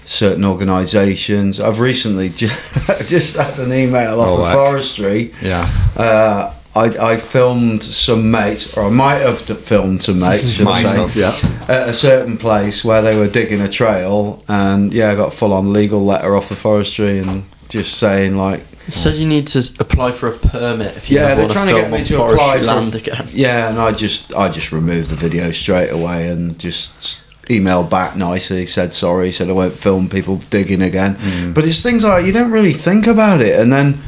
[0.05, 1.59] certain organisations.
[1.59, 5.33] I've recently just, just had an email off of forestry.
[5.41, 10.65] yeah, Uh, I, I filmed some mates, or I might have filmed some mates, should
[10.65, 11.37] Might say, have, yeah.
[11.67, 15.35] at a certain place where they were digging a trail, and yeah, I got a
[15.35, 19.59] full-on legal letter off the forestry and just saying like, It says you need to
[19.79, 22.41] apply for a permit if you Yeah, they're trying to film get me to forestry
[22.45, 23.27] apply for- land again.
[23.33, 27.23] Yeah, and I just I just removed the video straight away and just
[27.59, 31.15] emailed back nicely, said sorry, said I won't film people digging again.
[31.15, 31.53] Mm.
[31.53, 33.99] But it's things like you don't really think about it, and then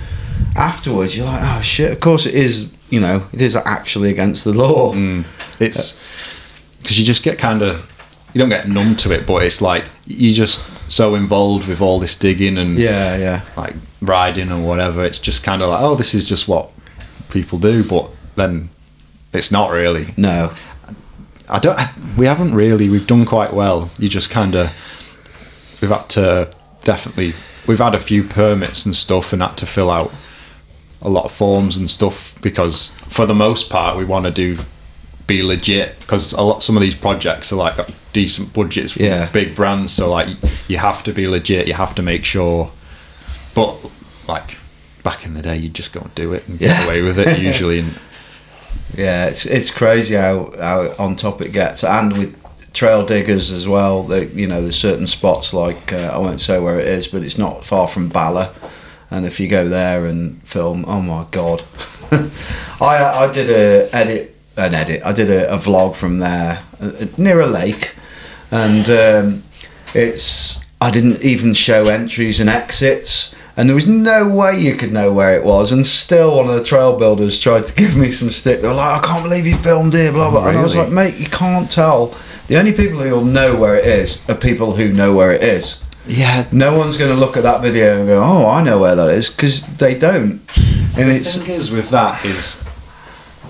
[0.55, 1.91] afterwards you're like, oh shit.
[1.91, 2.71] Of course it is.
[2.89, 4.93] You know, it is actually against the law.
[4.93, 5.25] Mm.
[5.59, 5.99] it's
[6.79, 7.89] because you just get kind of
[8.33, 11.99] you don't get numb to it, but it's like you're just so involved with all
[11.99, 15.03] this digging and Yeah, yeah, like riding or whatever.
[15.03, 16.71] It's just kind of like, oh, this is just what
[17.29, 18.69] people do, but then
[19.33, 20.13] it's not really.
[20.17, 20.53] no,
[21.53, 21.79] I don't.
[22.17, 22.89] We haven't really.
[22.89, 23.89] We've done quite well.
[23.97, 24.71] You just kind of.
[25.81, 26.49] We've had to
[26.83, 27.33] definitely.
[27.67, 30.11] We've had a few permits and stuff, and had to fill out
[31.01, 34.57] a lot of forms and stuff because, for the most part, we want to do
[35.27, 36.63] be legit because a lot.
[36.63, 37.77] Some of these projects are like
[38.13, 39.29] decent budgets from Yeah.
[39.31, 40.27] big brands, so like
[40.67, 41.67] you have to be legit.
[41.67, 42.71] You have to make sure.
[43.53, 43.89] But
[44.27, 44.57] like
[45.03, 47.19] back in the day, you would just go and do it and get away with
[47.19, 47.79] it usually.
[47.79, 47.99] And
[48.95, 49.25] yeah.
[49.25, 52.35] It's it's crazy how how on top it gets, and with
[52.73, 54.03] trail diggers as well.
[54.03, 57.23] They, you know, there's certain spots like uh, I won't say where it is, but
[57.23, 58.53] it's not far from Bala.
[59.11, 61.63] And if you go there and film, oh my god!
[62.11, 65.01] I I did a edit an edit.
[65.03, 67.95] I did a, a vlog from there uh, near a lake,
[68.51, 69.43] and um,
[69.93, 73.35] it's I didn't even show entries and exits.
[73.55, 76.55] And there was no way you could know where it was, and still one of
[76.55, 78.61] the trail builders tried to give me some stick.
[78.61, 80.47] They were like, "I can't believe you filmed here," blah blah.
[80.47, 82.15] And I was like, "Mate, you can't tell.
[82.47, 85.81] The only people who'll know where it is are people who know where it is.
[86.05, 88.95] yeah, No one's going to look at that video and go, "Oh, I know where
[88.95, 90.41] that is," because they don't.
[90.97, 92.63] And the it's thing is with that is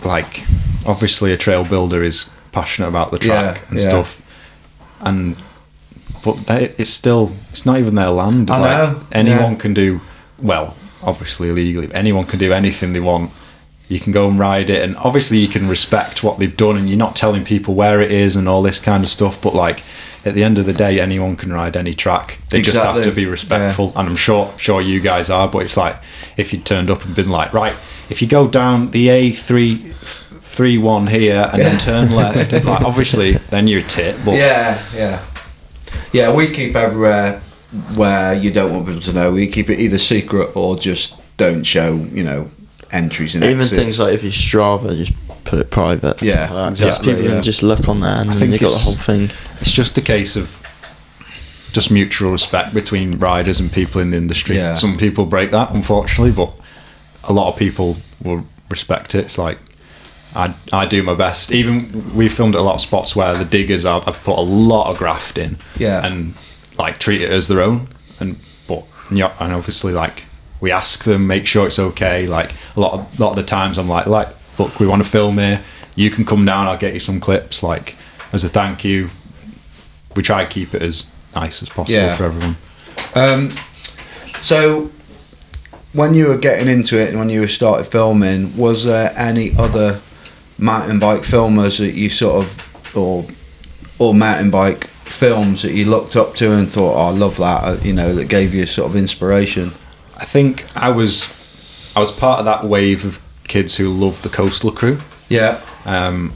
[0.06, 0.44] like
[0.86, 3.90] obviously a trail builder is passionate about the track Yeah, and yeah.
[3.90, 4.22] stuff
[5.02, 5.36] and
[6.24, 9.58] but they, it's still it's not even their land I like, know, anyone yeah.
[9.58, 10.02] can do
[10.40, 13.32] well obviously illegally but anyone can do anything they want.
[13.90, 16.90] You can go and ride it and obviously you can respect what they've done and
[16.90, 19.84] you're not telling people where it is and all this kind of stuff but like
[20.26, 22.40] at the end of the day anyone can ride any track.
[22.50, 25.78] They just have to be respectful and I'm sure sure you guys are but it's
[25.78, 25.98] like
[26.38, 27.76] if you turned up and been like right
[28.10, 29.94] if you go down the A3
[30.54, 34.82] three one here and then turn left like obviously then you're a tit but yeah,
[34.96, 35.26] yeah,
[36.14, 36.32] yeah.
[36.34, 37.42] We keep everywhere
[37.96, 39.32] where you don't want people to know.
[39.32, 41.96] We keep it either secret or just don't show.
[41.96, 42.52] You know,
[42.92, 43.78] entries and Even exits.
[43.82, 45.14] things like if you Strava, just
[45.46, 46.22] put it private.
[46.22, 46.70] Yeah, stuff like.
[46.70, 47.32] Just exactly, people yeah.
[47.36, 49.30] can just look on there and I then think you got the it's- whole thing.
[49.60, 50.60] it's just a case of
[51.74, 54.76] just mutual respect between riders and people in the industry Yeah.
[54.76, 56.54] some people break that unfortunately but
[57.24, 59.58] a lot of people will respect it it's like
[60.36, 61.52] I, I do my best.
[61.52, 64.42] Even we filmed at a lot of spots where the diggers are, have put a
[64.42, 66.06] lot of graft in Yeah.
[66.06, 66.34] and
[66.78, 67.88] like treat it as their own.
[68.20, 70.26] And but yeah and obviously like
[70.62, 72.26] we ask them make sure it's okay.
[72.26, 75.10] Like a lot of, lot of the times I'm like like look we want to
[75.10, 75.62] film here.
[75.96, 77.62] You can come down I'll get you some clips.
[77.62, 77.96] Like
[78.32, 79.10] as a thank you
[80.16, 82.16] we try to keep it as nice as possible Yeah.
[82.16, 82.56] for everyone.
[83.16, 83.52] Um,
[84.42, 84.90] so,
[85.94, 90.00] when you were getting into it and when you started filming, was there any other
[90.58, 93.26] mountain bike filmers that you sort of, or
[94.00, 97.64] or mountain bike films that you looked up to and thought, oh, I love that,
[97.64, 99.72] uh, you know, that gave you a sort of inspiration?
[100.18, 101.34] I think I was
[101.96, 105.00] I was part of that wave of kids who loved the Coastal Crew.
[105.30, 105.62] Yeah.
[105.86, 106.34] Um,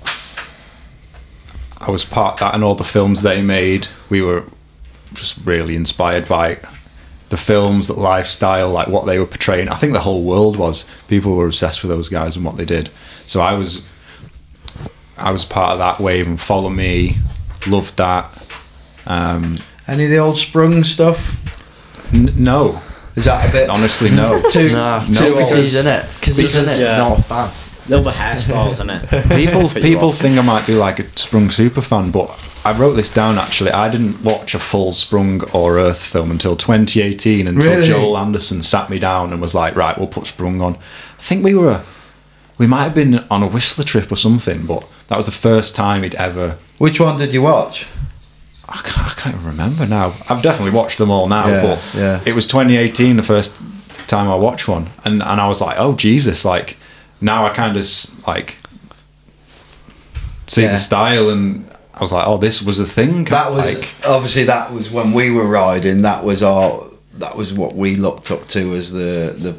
[1.79, 4.43] I was part of that, and all the films they made, we were
[5.13, 6.59] just really inspired by
[7.29, 9.69] the films, the lifestyle, like what they were portraying.
[9.69, 10.85] I think the whole world was.
[11.07, 12.89] People were obsessed with those guys and what they did.
[13.25, 13.89] So I was,
[15.17, 17.15] I was part of that wave, and Follow Me,
[17.67, 18.31] loved that.
[19.05, 21.43] Um, Any of the old Sprung stuff?
[22.13, 22.81] n- no,
[23.15, 24.41] Is that a bit honestly, no.
[24.51, 24.71] too?
[24.71, 26.05] Nah, No, just because because- he's in it.
[26.19, 26.79] Because he's in it.
[26.79, 26.97] yeah.
[26.97, 27.49] Not a fan.
[27.89, 29.09] Little bit hairstyles, isn't it?
[29.29, 33.09] people people think I might be like a Sprung super fan, but I wrote this
[33.09, 33.71] down actually.
[33.71, 37.87] I didn't watch a full Sprung or Earthed film until 2018 until Really?
[37.87, 41.45] Joel Anderson sat me down and was like, "Right, we'll put Sprung on." I think
[41.45, 41.81] we were
[42.57, 45.75] we might have been on a Whistler trip or something, but that was the first
[45.75, 46.57] time he'd ever.
[46.77, 47.87] Which one did you watch?
[48.69, 50.13] I can't, I can't even remember now.
[50.29, 52.21] I've definitely watched them all now, Yeah, but yeah.
[52.25, 53.57] it was 2018 the first
[54.07, 56.77] time I watched one, and and I was like, "Oh Jesus!" Like
[57.21, 57.85] now I kind of
[58.27, 58.57] like
[60.47, 60.73] see Yeah.
[60.73, 64.43] the style, and I was like, "Oh, this was a thing." That was like, obviously
[64.45, 66.01] that was when we were riding.
[66.01, 69.55] That was our that was what we looked up to as the the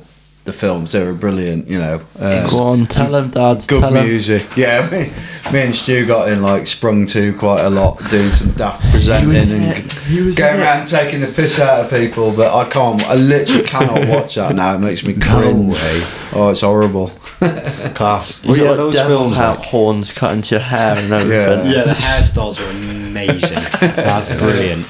[0.49, 0.91] the films.
[0.93, 2.01] They were brilliant, you know.
[2.19, 3.65] Uh, Go on, tell him, Dad.
[3.69, 4.05] good tell him.
[4.07, 4.45] music.
[4.57, 5.13] Yeah, me,
[5.53, 9.37] me and Stu got in like sprung to quite a lot, doing some daft presenting
[9.63, 9.93] and.
[10.09, 10.65] He was going in it.
[10.65, 12.33] around taking the piss out of people.
[12.35, 13.01] But I can't.
[13.05, 14.75] I literally cannot watch that now.
[14.75, 15.75] It makes me cringe.
[15.75, 16.03] way.
[16.33, 17.09] Oh, it's horrible.
[17.95, 18.45] class.
[18.45, 19.37] You Well, yeah, got those films.
[19.39, 21.71] hat Like, horns cut into your hair and everything.
[21.73, 22.71] Yeah, the hairstyles are
[23.11, 23.59] amazing.
[23.95, 24.87] That's brilliant.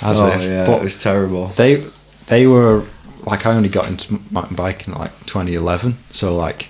[0.00, 1.48] as oh if, yeah, but it was terrible.
[1.48, 1.84] they
[2.28, 2.84] they were
[3.24, 6.68] like I only got into mountain biking like 2011, so like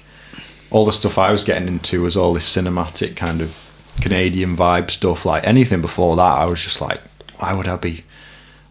[0.71, 3.59] all the stuff I was getting into was all this cinematic kind of
[4.01, 5.25] Canadian vibe stuff.
[5.27, 7.01] Like anything before that, I was just like,
[7.39, 8.05] why would I be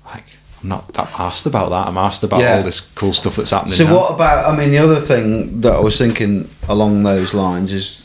[0.06, 0.26] like?
[0.64, 1.88] I'm not that asked about that.
[1.88, 2.58] I'm asked about Yeah.
[2.58, 3.74] all this cool stuff that's happening.
[3.74, 3.96] So now.
[3.96, 4.52] what about?
[4.52, 8.01] I mean, the other thing that I was thinking along those lines is,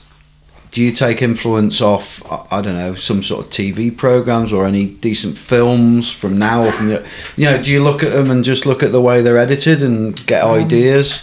[0.76, 2.22] do you take influence off?
[2.30, 6.64] I- I don't know, some sort of TV programs or any decent films from now
[6.64, 7.02] or from the,
[7.34, 9.82] you know, do you look at them and just look at the way they're edited
[9.82, 11.22] and get Um, ideas?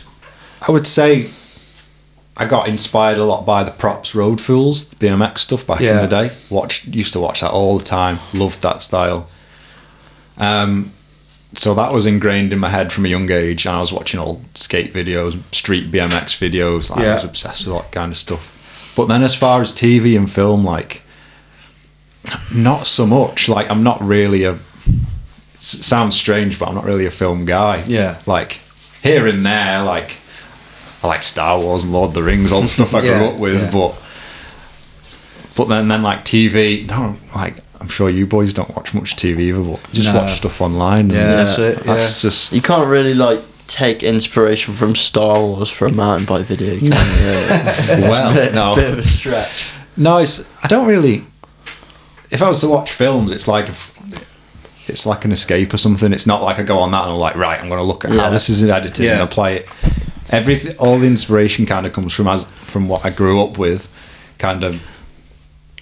[0.67, 1.27] I would say
[2.35, 5.97] I got inspired a lot by the props road fools, the BMX stuff back Yeah.
[6.01, 6.31] in the day.
[6.49, 8.17] Watched used to watch that all the time.
[8.33, 9.27] Loved that style.
[10.39, 10.93] Um
[11.55, 14.19] so that was ingrained in my head from a young age and I was watching
[14.19, 18.52] all skate videos, street BMX videos, like, I was obsessed with that kind of stuff.
[18.95, 21.01] But then as far as TV and film like
[22.53, 23.49] not so much.
[23.49, 24.57] Like I'm not really a.
[25.59, 27.83] sounds strange, but I'm not really a film guy.
[27.87, 28.19] Yeah.
[28.25, 28.59] Like
[29.01, 30.17] here and there, like
[31.03, 33.23] I like Star Wars and Lord of the Rings, all the stuff I grew Yeah,
[33.25, 33.71] up with, yeah.
[33.71, 33.97] but
[35.55, 39.39] but then then like TV, no, like I'm sure you boys don't watch much TV
[39.41, 40.21] either, but you just No.
[40.21, 41.11] watch stuff online.
[41.11, 42.29] and Yeah, that's it, That's yeah.
[42.29, 46.77] just You can't really like take inspiration from Star Wars for a mountain bike video,
[46.77, 46.91] can you?
[46.91, 48.01] Really?
[48.03, 49.67] well, bit, no, bit of a stretch.
[49.97, 50.17] no.
[50.17, 51.25] It's I don't really.
[52.31, 53.69] If I was to watch films, it's like
[54.87, 56.11] it's like an escape or something.
[56.13, 58.03] It's not like I go on that and I'm like, right, I'm going to look
[58.05, 59.13] at how this is edited Yeah.
[59.13, 59.67] and apply it.
[60.29, 63.91] Everything, all the inspiration kind of comes from as from what I grew up with,
[64.39, 64.81] kind of,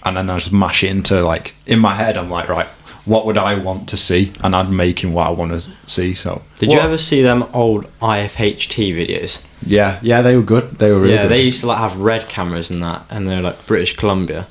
[0.04, 2.16] and then I just mash it into like in my head.
[2.18, 2.68] I'm like, right,
[3.04, 6.14] what would I want to see, and I'm making what I want to see.
[6.14, 9.44] So Did you ever see them old IFHT videos?
[9.66, 10.78] Yeah, yeah, they were good.
[10.78, 11.30] They were really yeah, good.
[11.32, 14.46] they used to like have red cameras and that, and they're like British Columbia,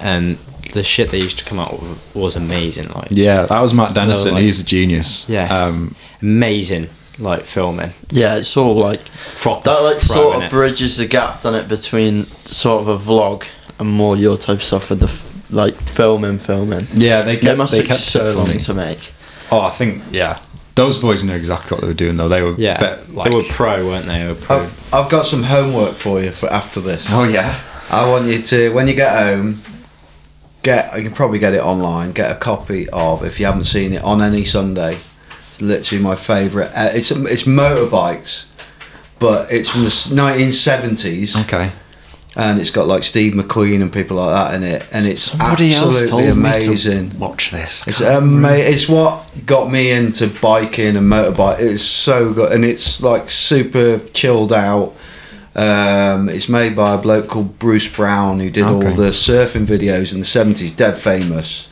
[0.00, 0.38] and
[0.72, 2.88] the shit they used to come out with was amazing.
[2.90, 4.34] Like yeah, that was Matt Dennison.
[4.34, 5.28] like- He's a genius.
[5.28, 5.46] Yeah.
[5.54, 7.92] Um, amazing, like filming.
[8.10, 9.00] Yeah, it's all like
[9.36, 9.82] Proper that.
[9.82, 10.50] Like sort of innit?
[10.50, 13.44] bridges the gap, done it between sort of a vlog
[13.78, 16.86] and more your type of stuff with the f- like filming, filming.
[16.92, 19.12] yeah, they It kept, must they take kept so it long to make.
[19.50, 20.40] Oh, I think yeah.
[20.74, 22.28] Those boys knew exactly what they were doing, though.
[22.30, 24.20] They were Yeah, bet- like, they were pro, weren't they?
[24.22, 24.56] They were pro.
[24.62, 27.06] I've, I've got some homework for you for after this.
[27.10, 27.60] oh yeah,
[27.90, 29.60] I want you to, when you get home,
[30.62, 32.12] get you can probably get it online.
[32.12, 34.96] Get a copy of if you haven't seen it on any Sunday.
[35.50, 36.68] It's literally my favourite.
[36.74, 38.48] Uh, it's it's motorbikes,
[39.18, 41.70] but it's from the nineteen seventies, okay.
[42.34, 45.74] And it's got like Steve McQueen and people like that in it, and it's Somebody
[45.74, 47.18] absolutely amazing.
[47.18, 47.86] watch this.
[47.86, 51.60] It's ama- It's what got me into biking and motorbike.
[51.60, 54.94] It's so good, and it's like super chilled out.
[55.54, 60.12] Um, it's made by a bloke called Bruce Brown who did all the surfing videos
[60.14, 61.68] in the seventies, dead famous,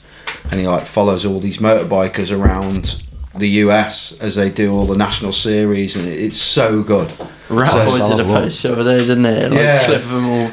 [0.50, 3.02] and he like follows all these motorbikers around
[3.34, 7.12] the US as they do all the national series, and it's so good.
[7.48, 9.30] Rat So- Boy did a post the other day, didn't he?
[9.48, 9.84] Like Yeah.
[9.84, 10.50] clip of them all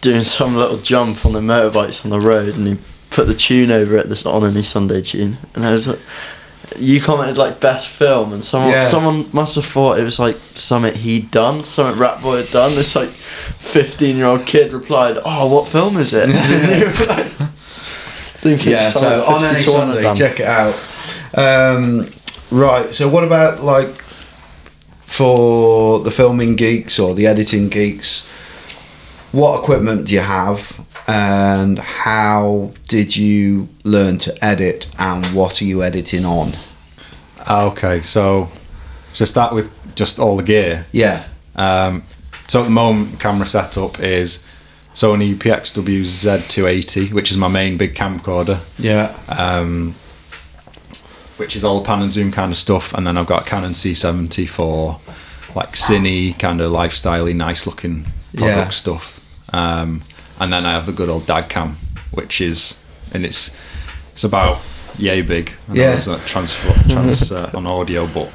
[0.00, 2.76] doing some little jump on the motorbikes on the road, and he
[3.10, 5.98] put the tune over it, this on any Sunday tune, and I was like,
[6.78, 8.84] you commented like best film, and someone Yeah.
[8.84, 12.74] someone must have thought it was like something he'd done, something Rat Boy had done.
[12.74, 13.10] This like
[13.58, 16.28] fifteen year old kid replied, "Oh, what film is it?"
[18.38, 20.74] Thinking Yeah, it's so on any Sunday, check it out.
[21.36, 22.08] Um,
[22.50, 23.88] right, so what about like
[25.02, 28.26] for the filming geeks or the editing geeks?
[29.32, 35.64] What equipment do you have, and how did you learn to edit, and what are
[35.66, 36.52] you editing on?
[37.46, 38.48] Ah, Okay, so
[39.14, 40.86] to start with just all the gear.
[40.92, 42.02] Yeah, Um,
[42.48, 44.44] so at the moment, camera setup is
[44.94, 49.94] Sony PXW Z280, which is my main big camcorder, yeah, um,
[51.36, 53.44] which is all the pan and zoom kind of stuff, and then I've got a
[53.50, 55.00] Canon C70 for
[55.54, 58.04] like cine kind of lifestyley, nice looking
[58.36, 58.68] product Yeah.
[58.70, 59.20] stuff,
[59.52, 60.02] um,
[60.38, 61.76] and then I have the good old dad cam,
[62.10, 62.78] which is
[63.12, 63.56] and it's
[64.12, 64.58] it's about
[64.98, 65.52] yay big.
[65.68, 65.90] I know Yeah.
[65.92, 68.30] there's a transfer trans uh, on audio, but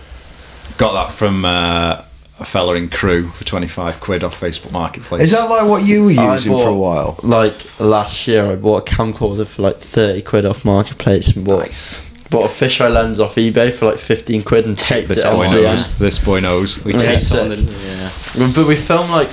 [0.78, 2.02] got that from uh,
[2.40, 5.22] a fella in Crewe for 25 quid off Facebook Marketplace.
[5.24, 7.20] is that like what you were I using for a while?
[7.22, 11.60] Like last year, I bought a camcorder for like thirty quid off marketplace and bought
[11.66, 12.02] nice?
[12.32, 15.40] Bought a fisheye lens off eBay for like fifteen quid and taped This it boy
[15.44, 15.90] onto the knows.
[15.92, 16.00] end.
[16.00, 16.84] This boy knows.
[16.84, 17.00] We Yeah.
[17.00, 17.40] take Sick.
[17.40, 18.10] on the, yeah.
[18.38, 19.30] But but we filmed like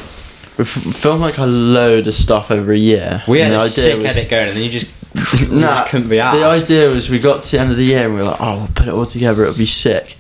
[0.59, 3.23] we f- filmed like a load of stuff over a year.
[3.27, 4.87] We had And a the sick was- edit going, and then you just,
[5.41, 6.37] you Nah, just couldn't be asked.
[6.67, 8.41] the idea was we got to the end of the year and we were like,
[8.41, 10.17] oh, we'll put it all together, it'll be sick.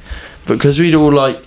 [0.47, 1.43] But because we'd all like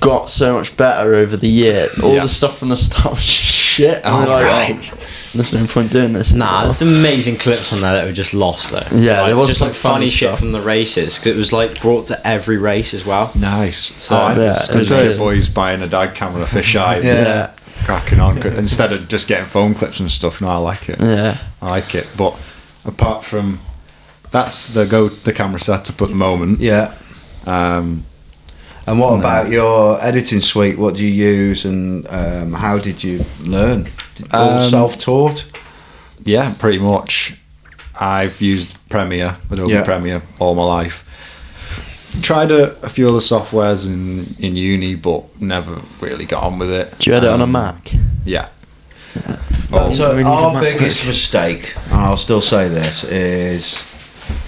[0.00, 2.24] got so much better over the year, all Yeah.
[2.24, 3.96] the stuff from the start was shit.
[4.04, 4.90] And Oh, we're like, right.
[4.92, 4.98] oh,
[5.34, 6.32] there's no point doing this.
[6.32, 6.64] Nah, anymore.
[6.64, 8.96] there's amazing clips on there that were just lost though.
[8.98, 11.38] Yeah, like, there was just some like funny, funny shit from the races because it
[11.38, 13.30] was like brought to every race as well.
[13.34, 13.78] Nice.
[14.02, 15.18] So, oh, yeah, it's good was to hear good.
[15.18, 17.52] boys buying a dad camera, a fisheye, Yeah.
[17.84, 20.40] cracking on good- instead of just getting phone clips and stuff.
[20.40, 21.00] No, I like it.
[21.00, 21.38] yeah.
[21.60, 22.06] I like it.
[22.16, 22.38] But
[22.84, 23.60] apart from
[24.30, 26.60] that's the go the camera setup at the moment.
[26.60, 26.94] Yeah.
[27.46, 28.04] Um,
[28.86, 29.18] And what No.
[29.20, 30.78] about your editing suite?
[30.78, 33.88] What do you use, and um, how did you learn?
[34.32, 35.44] All Um, self-taught.
[36.24, 37.36] yeah, pretty much.
[37.98, 39.82] I've used Premiere, Adobe Yeah.
[39.84, 41.02] Premiere, all my life.
[42.22, 46.70] Tried a, a few other softwares in, in uni, but never really got on with
[46.70, 46.98] it.
[46.98, 47.92] Do you edit on a Um, Mac?
[48.24, 48.48] Yeah.
[49.70, 51.08] Well, so a our biggest Pro.
[51.10, 53.82] mistake, and I'll still say this, is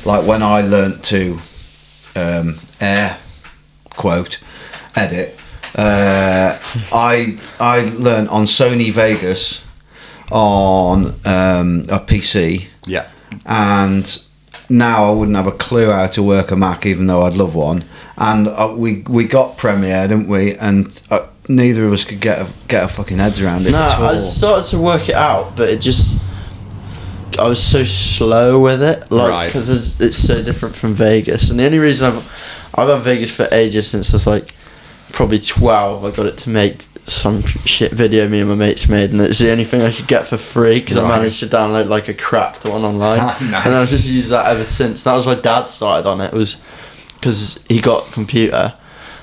[0.04, 1.40] like when I learnt to
[2.14, 3.16] um, air
[3.96, 4.38] quote
[4.94, 5.38] edit.
[5.74, 6.58] Uh,
[6.92, 9.64] I I learnt on Sony Vegas
[10.30, 13.08] on um, a PC, Yeah.
[13.44, 14.22] and
[14.68, 17.54] now I wouldn't have a clue how to work a Mac, even though I'd love
[17.54, 17.84] one.
[18.16, 20.54] And uh, we we got Premiere, didn't we?
[20.54, 23.82] And uh, neither of us could get a, get a fucking heads around it No,
[23.82, 24.06] at all.
[24.06, 26.20] I started to work it out, but it just
[27.38, 29.46] I was so slow with it, like Right.
[29.46, 31.50] because it's, it's so different from Vegas.
[31.50, 34.54] And the only reason I've I've had Vegas for ages since I was like
[35.12, 36.04] probably twelve.
[36.04, 39.38] I got it to make some shit video me and my mates made, and it's
[39.38, 42.14] the only thing I could get for free because I managed to download like a
[42.14, 43.18] cracked one online,
[43.50, 43.66] nice.
[43.66, 45.04] and I've just used that ever since.
[45.04, 46.32] That was my dad started on it.
[46.32, 46.62] It was
[47.14, 48.72] because he got a computer.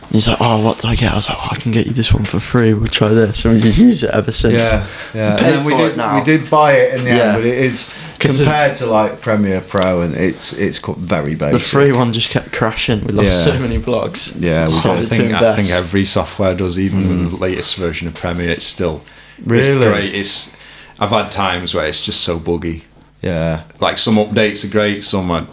[0.02, 1.14] And he's like, oh, what do I get?
[1.14, 2.74] I was like, oh, I can get you this one for free.
[2.74, 4.54] We'll try this, and we just use it ever since.
[4.56, 5.30] Yeah, yeah.
[5.32, 7.24] And Pay then we did we did buy it in the Yeah.
[7.24, 11.54] end, but it is compared to like Premiere Pro, and it's it's very basic.
[11.54, 13.04] The free one just kept crashing.
[13.06, 13.54] We lost Yeah.
[13.54, 14.34] so many vlogs.
[14.40, 14.94] Yeah, we So.
[14.94, 17.32] I think I think every software does, even with mm.
[17.32, 18.52] the latest version of Premiere.
[18.52, 19.02] It's still
[19.38, 19.88] it's Really?
[19.88, 20.16] great.
[20.16, 20.56] It's
[21.00, 22.84] I've had times where it's just so buggy.
[23.22, 23.64] Yeah.
[23.80, 25.48] Like some updates are great, some are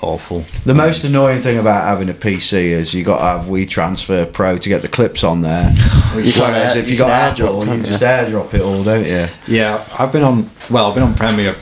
[0.00, 0.44] awful.
[0.64, 4.56] The most annoying thing about having a PC is you got to have WeTransfer Pro
[4.58, 5.70] to get the clips on there.
[6.14, 9.26] Whereas if you you got airdrop, you just airdrop it all, don't you?
[9.46, 10.50] Yeah, I've been on.
[10.70, 11.54] Well, I've been on Premiere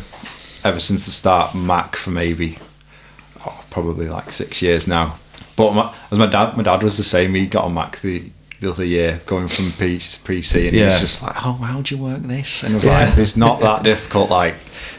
[0.65, 1.55] ever since the start.
[1.55, 2.59] Mac for maybe
[3.47, 5.17] oh, probably like six years now.
[5.57, 7.35] But my, as my dad, my dad was the same.
[7.35, 10.87] He got a Mac the the other year, going from PC, PC and he Yeah.
[10.93, 13.05] was just like, "Oh, how do you work this?" And it was Yeah.
[13.09, 14.31] like, "It's not that difficult.
[14.31, 14.57] Like,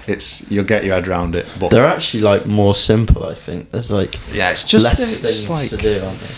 [0.07, 3.25] it's you'll get your head around it." But They're actually like more simple.
[3.25, 6.01] I think there's like yeah, it's just less it's things like to do.
[6.05, 6.29] Aren't there?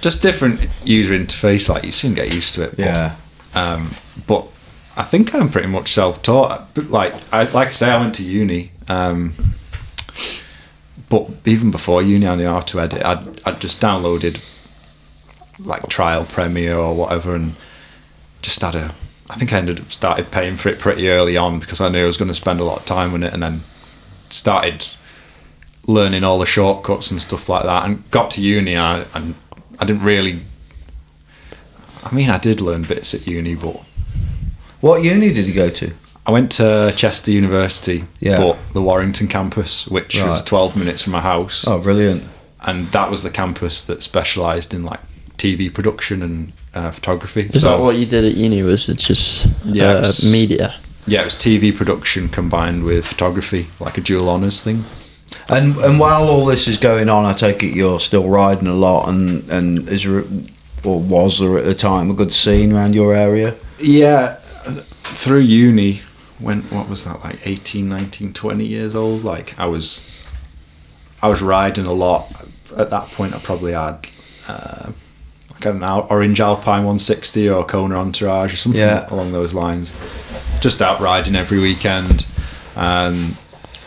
[0.00, 1.68] just different user interface.
[1.68, 2.76] Like you soon get used to it.
[2.76, 3.14] but- Yeah.
[3.54, 3.94] um,
[4.26, 4.46] but
[4.96, 6.74] I think I'm pretty much self-taught.
[6.74, 8.72] But like I like I say, I went to uni.
[8.88, 9.34] Um,
[11.08, 13.04] but even before uni, I knew how to edit.
[13.04, 14.42] I'd, I'd just downloaded
[15.58, 17.54] like trial Premiere or whatever, and
[18.42, 18.94] just had a.
[19.28, 22.04] I think I ended up started paying for it pretty early on because I knew
[22.04, 23.60] I was going to spend a lot of time on it, and then
[24.30, 24.88] started
[25.86, 27.84] learning all the shortcuts and stuff like that.
[27.84, 29.34] And got to uni, and I, and
[29.78, 30.40] I didn't really.
[32.02, 33.85] I mean, I did learn bits at uni, but
[34.80, 35.92] What uni did you go to?
[36.26, 38.38] I went to Chester University, Yeah.
[38.38, 42.24] but the Warrington campus, which was 12 minutes from my house, Oh, brilliant.
[42.62, 45.00] and that was the campus that specialised in like
[45.38, 47.48] TV production and uh, photography.
[47.52, 48.62] Is that what you did at uni?
[48.62, 50.74] Was it just Yeah, it uh, was- media?
[51.06, 54.84] Yeah, it was TV production combined with photography, like a dual honours thing.
[55.48, 58.74] And and while all this is going on, I take it you're still riding a
[58.74, 60.24] lot, and and is there
[60.82, 63.54] or was there at the time a good scene around your area?
[63.78, 64.36] Yeah,
[65.14, 66.00] through uni,
[66.38, 69.24] when what was that like 18, 19, 20 years old?
[69.24, 70.24] Like I was,
[71.22, 72.30] I was riding a lot.
[72.76, 74.08] At that point, I probably had
[74.48, 74.92] uh,
[75.52, 79.06] like an Orange Alpine 160 or Kona Entourage or something Yeah.
[79.10, 79.92] along those lines.
[80.60, 82.26] Just out riding every weekend.
[82.76, 83.36] Um,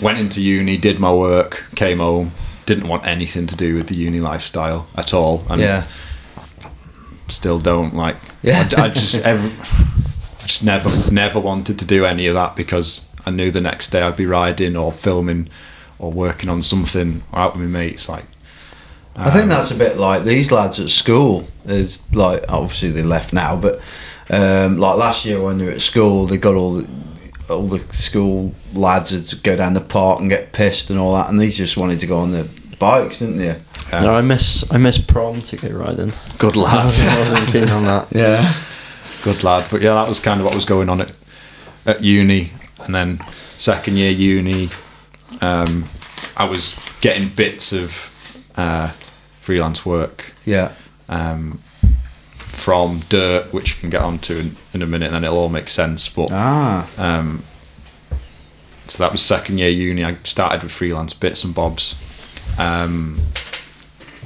[0.02, 2.32] went into uni, did my work, came home.
[2.66, 5.44] Didn't want anything to do with the uni lifestyle at all.
[5.50, 5.88] And Yeah,
[7.28, 8.16] still don't like.
[8.42, 8.68] Yeah.
[8.78, 10.09] I, I just ever, I
[10.50, 14.02] just never, never wanted to do any of that because I knew the next day
[14.02, 15.48] I'd be riding or filming
[16.00, 18.10] or working on something or out with my mates.
[18.10, 18.26] Like,
[19.16, 21.46] I think that's a bit like these lads at school.
[21.66, 23.80] Is like obviously they left now, but
[24.32, 26.92] um, like last year when they were at school, they got all the
[27.48, 31.30] all the school lads would go down the park and get pissed and all that,
[31.30, 33.46] and these just wanted to go on the bikes, didn't they?
[33.92, 34.02] Yeah.
[34.02, 36.12] No, I miss I miss prom to go riding.
[36.40, 38.08] good I lad, wasn't, I wasn't keen on that.
[38.16, 38.52] Yeah.
[39.24, 39.66] Good lad.
[39.70, 41.12] But yeah, that was kind of what was going on at
[41.86, 42.52] at uni,
[42.84, 43.20] and then
[43.58, 44.70] second year uni,
[45.42, 45.86] um,
[46.38, 48.12] I was getting bits of
[48.56, 48.92] uh,
[49.40, 50.74] freelance work Yeah.
[51.08, 51.62] um,
[52.38, 55.50] from Dirt, which we can get onto in, in a minute, and then it'll all
[55.50, 56.08] make sense.
[56.10, 56.88] But Ah.
[56.98, 57.44] um,
[58.88, 60.04] so that was second year uni.
[60.04, 61.96] I started with freelance bits and bobs.
[62.58, 63.20] Um,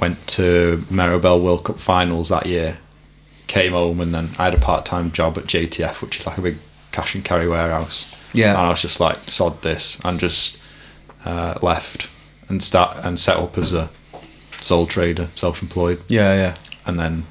[0.00, 2.78] went to Maribor World Cup finals that year.
[3.46, 6.38] Came home and then I had a part time job at JTF, which is like
[6.38, 6.56] a big
[6.92, 8.14] cash and carry warehouse.
[8.32, 8.50] Yeah.
[8.50, 10.60] and I was just like, sod this, and just
[11.24, 12.08] uh, left
[12.48, 13.90] and start and set up as a
[14.60, 16.34] sole trader, self employed Yeah.
[16.34, 16.54] Yeah.
[16.86, 17.26] and then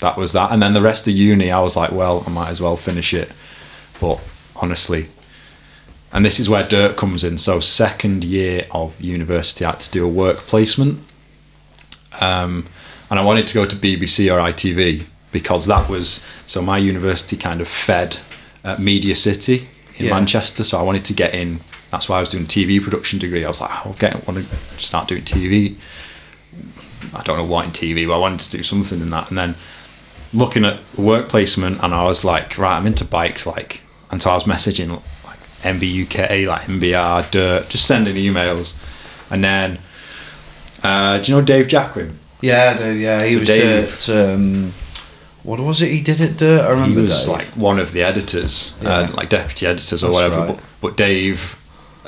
[0.00, 0.52] that was that.
[0.52, 3.14] And then the rest of uni, I was like, well, I might as well finish
[3.14, 3.32] it.
[4.00, 4.20] But
[4.56, 5.08] honestly,
[6.12, 7.38] and this is where dirt comes in.
[7.38, 11.00] So second year of university, I had to do a work placement,
[12.20, 12.66] um,
[13.10, 17.36] and I wanted to go to BBC or ITV because that was so my university
[17.36, 18.18] kind of fed
[18.64, 19.66] at Media City
[19.98, 20.12] in Yeah.
[20.14, 20.64] Manchester.
[20.64, 21.60] So I wanted to get in.
[21.90, 23.44] That's why I was doing TV production degree.
[23.44, 25.74] I was like, okay, I'll get want to start doing TV.
[27.12, 29.28] I don't know what in TV, but I wanted to do something in that.
[29.28, 29.54] And then
[30.32, 34.30] looking at work placement, and I was like, right, I'm into bikes, like, and so
[34.30, 34.90] I was messaging
[35.24, 38.74] like MBUK, like MBR, Dirt, just sending emails,
[39.30, 39.78] and then,
[40.82, 42.14] uh, do you know Dave Jacquin?
[42.40, 42.74] Yeah.
[42.76, 42.92] I do.
[42.92, 43.22] Yeah.
[43.24, 44.08] He So was Dave- Dirt.
[44.34, 44.72] Um,
[45.44, 46.62] what was it he did at Dirt?
[46.62, 47.02] I He remember.
[47.02, 47.34] was Dave.
[47.36, 50.36] like one of the editors, uh, like deputy editors or That's whatever.
[50.38, 50.48] right.
[50.48, 51.60] But, but Dave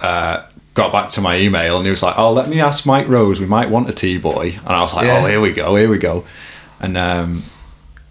[0.03, 0.43] uh,
[0.75, 3.39] got back to my email and he was like, "Oh, let me ask Mike Rose.
[3.41, 5.23] We might want a T boy." And I was like, Yeah.
[5.23, 6.25] "Oh, here we go, here we go."
[6.81, 7.43] And um,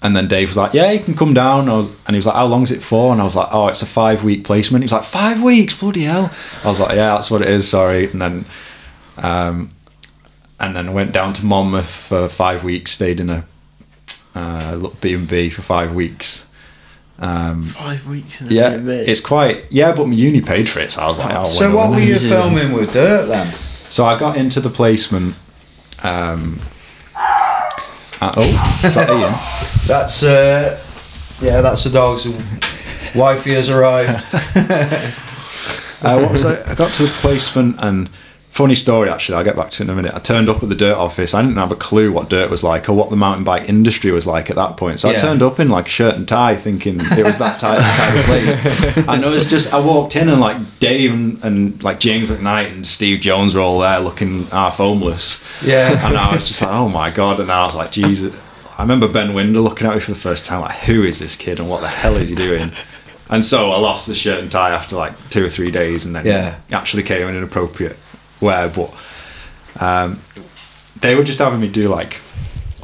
[0.03, 2.25] and then Dave was like, "Yeah, you can come down." I was, and he was
[2.27, 4.83] like, "How long's it for?" And I was like, "Oh, it's a five week placement."
[4.83, 6.31] He was like, five weeks, bloody hell!"
[6.63, 7.67] I was like, "Yeah, that's what it is.
[7.67, 8.45] Sorry." And then,
[9.17, 9.69] um,
[10.59, 12.91] and then went down to Monmouth for five weeks.
[12.91, 13.45] Stayed in a
[14.35, 16.47] uh, little B and B for five weeks.
[17.17, 18.41] Um, Five weeks.
[18.41, 21.33] In yeah, it's quite yeah, but my uni paid for it, so I was like,
[21.33, 21.45] oh.
[21.45, 23.47] so what were you filming with Dirt then?
[23.89, 25.35] So I got into the placement.
[26.03, 26.59] Um,
[27.15, 29.33] uh, oh, is that Ian?
[29.87, 30.81] That's uh,
[31.41, 32.27] yeah, that's the dogs.
[33.13, 34.25] Wifey has arrived.
[36.01, 36.71] Uh, what was I?
[36.71, 38.11] I got to the placement and
[38.55, 39.35] funny story actually.
[39.35, 40.13] I'll get back to it in a minute.
[40.15, 41.33] I turned up at the dirt office.
[41.33, 44.11] I didn't have a clue what dirt was like or what the mountain bike industry
[44.11, 45.01] was like at that point.
[45.01, 47.79] So I turned up in like a shirt and tie, thinking it was that type,
[47.81, 49.07] type of place.
[49.09, 52.71] And it was just I walked in and like Dave and, and like James McKnight
[52.71, 55.43] and Steve Jones were all there looking half homeless.
[55.61, 56.07] Yeah.
[56.07, 57.41] And I was just like, oh my god.
[57.41, 58.41] And I was like, Jesus.
[58.77, 61.35] I remember Ben Winder looking at me for the first time, like, who is this
[61.35, 62.69] kid and what the hell is he doing?
[63.29, 66.15] And so I lost the shirt and tie after like two or three days, and
[66.15, 66.55] then Yeah.
[66.71, 67.97] actually came in an appropriate
[68.45, 68.69] wear.
[68.69, 68.93] But
[69.79, 70.21] um,
[71.01, 72.21] they were just having me do like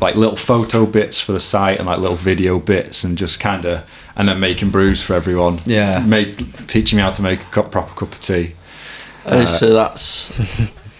[0.02, 3.66] like little photo bits for the site and like little video bits, and just kind
[3.66, 3.84] of
[4.16, 5.60] and then making brews for everyone.
[5.66, 6.04] Yeah.
[6.06, 8.56] make teaching me how to make a cup, proper cup of tea.
[9.26, 10.32] Oh, so that's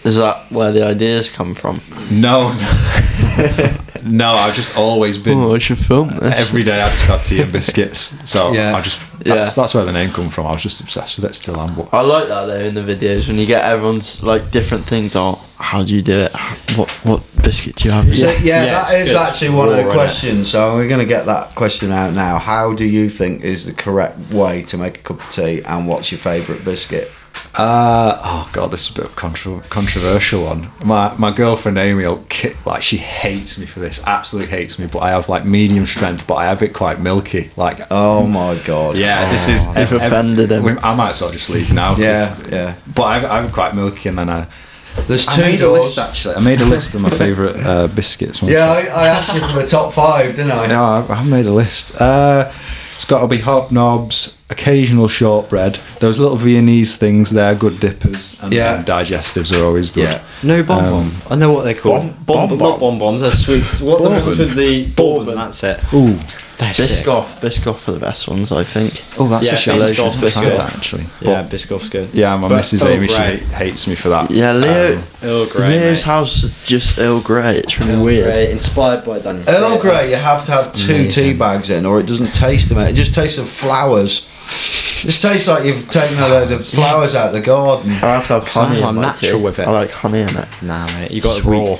[0.04, 1.80] is that where the ideas come from?
[2.10, 3.21] No, no,
[4.04, 4.28] no.
[4.32, 5.38] I've just always been.
[5.38, 6.48] Oh, I should film this.
[6.48, 8.18] Every day I just have tea and biscuits.
[8.30, 8.74] So Yeah.
[8.76, 9.62] I just That's, Yeah.
[9.62, 10.46] that's where the name come from.
[10.46, 11.34] I was just obsessed with it.
[11.34, 11.74] Still am.
[11.74, 15.14] But I like that though in the videos when you get everyone's like different things.
[15.16, 16.32] Oh, how do you do it?
[16.76, 18.04] What what biscuit do you have?
[18.16, 19.16] So, yeah, Yeah, that it's good.
[19.16, 20.50] actually one of the questions.
[20.50, 22.38] So we're going to get that question out now.
[22.38, 25.86] How do you think is the correct way to make a cup of tea, and
[25.86, 27.10] what's your favourite biscuit?
[27.54, 30.70] Uh, oh god, this is a bit of a contro- controversial one.
[30.82, 34.86] My my girlfriend Amy, will ki- like she hates me for this, absolutely hates me.
[34.86, 37.50] But I have like medium strength, but I have it quite milky.
[37.56, 38.96] Like, Oh my god!
[38.96, 39.66] yeah, this is.
[39.76, 40.78] You've offended him.
[40.82, 41.94] I might as well just leave now.
[41.96, 42.74] Yeah, yeah.
[42.94, 44.46] But I have, I have quite milky, and then I.
[45.06, 45.80] There's two I made a doors.
[45.80, 46.34] list actually.
[46.36, 48.42] I made a list of my favourite uh, biscuits.
[48.42, 48.70] Yeah.
[48.70, 50.66] I, I asked you for the top five, didn't I?
[50.66, 51.98] No, I've, I've made a list.
[52.00, 52.52] Uh,
[52.94, 55.78] it's got to be hobnobs, occasional shortbread.
[56.00, 58.82] Those little Viennese things, they're good dippers, and Yeah.
[58.84, 60.04] digestives are always good.
[60.04, 60.20] Yeah.
[60.42, 60.94] No bomb bomb.
[60.94, 62.02] Um, I know what they're called.
[62.26, 63.20] Bomb- bomb, bomb not bomb bombs.
[63.22, 63.80] They're sweets.
[63.80, 64.38] What the ones Bourbon.
[64.38, 65.24] with the bourbon?
[65.24, 65.34] Bourbon.
[65.36, 65.80] That's it.
[65.94, 66.18] Ooh,
[66.58, 67.04] They're sick.
[67.04, 69.02] Biscoff, Biscoff are the best ones, I think.
[69.18, 69.78] oh, that's Yeah, a shame.
[69.80, 70.56] Biscoff, I haven't tried Biscoff.
[70.58, 71.04] that, actually.
[71.20, 72.08] Yeah, Biscoff's good.
[72.12, 72.84] yeah, my But Mrs.
[72.84, 73.36] Earl Amy, she Grey.
[73.38, 74.30] hates me for that.
[74.30, 74.96] Yeah, Leo.
[74.96, 75.68] Um, Earl Grey.
[75.80, 76.02] Leo's mate.
[76.02, 77.56] house is just Earl Grey.
[77.58, 78.24] It's really Earl weird.
[78.26, 79.44] Grey, inspired by Daniel.
[79.48, 81.10] Earl Grey, you have to have two Amazing.
[81.10, 82.78] tea bags in, or it doesn't taste them.
[82.78, 84.26] It just tastes of flowers.
[85.02, 87.90] It just tastes like you've taken a load of flowers out of the garden.
[87.90, 88.82] I have to have honey.
[88.82, 89.44] I'm in my natural tea.
[89.44, 89.66] with it.
[89.66, 90.48] I like honey in it.
[90.62, 91.76] Nah, mate, you got it raw.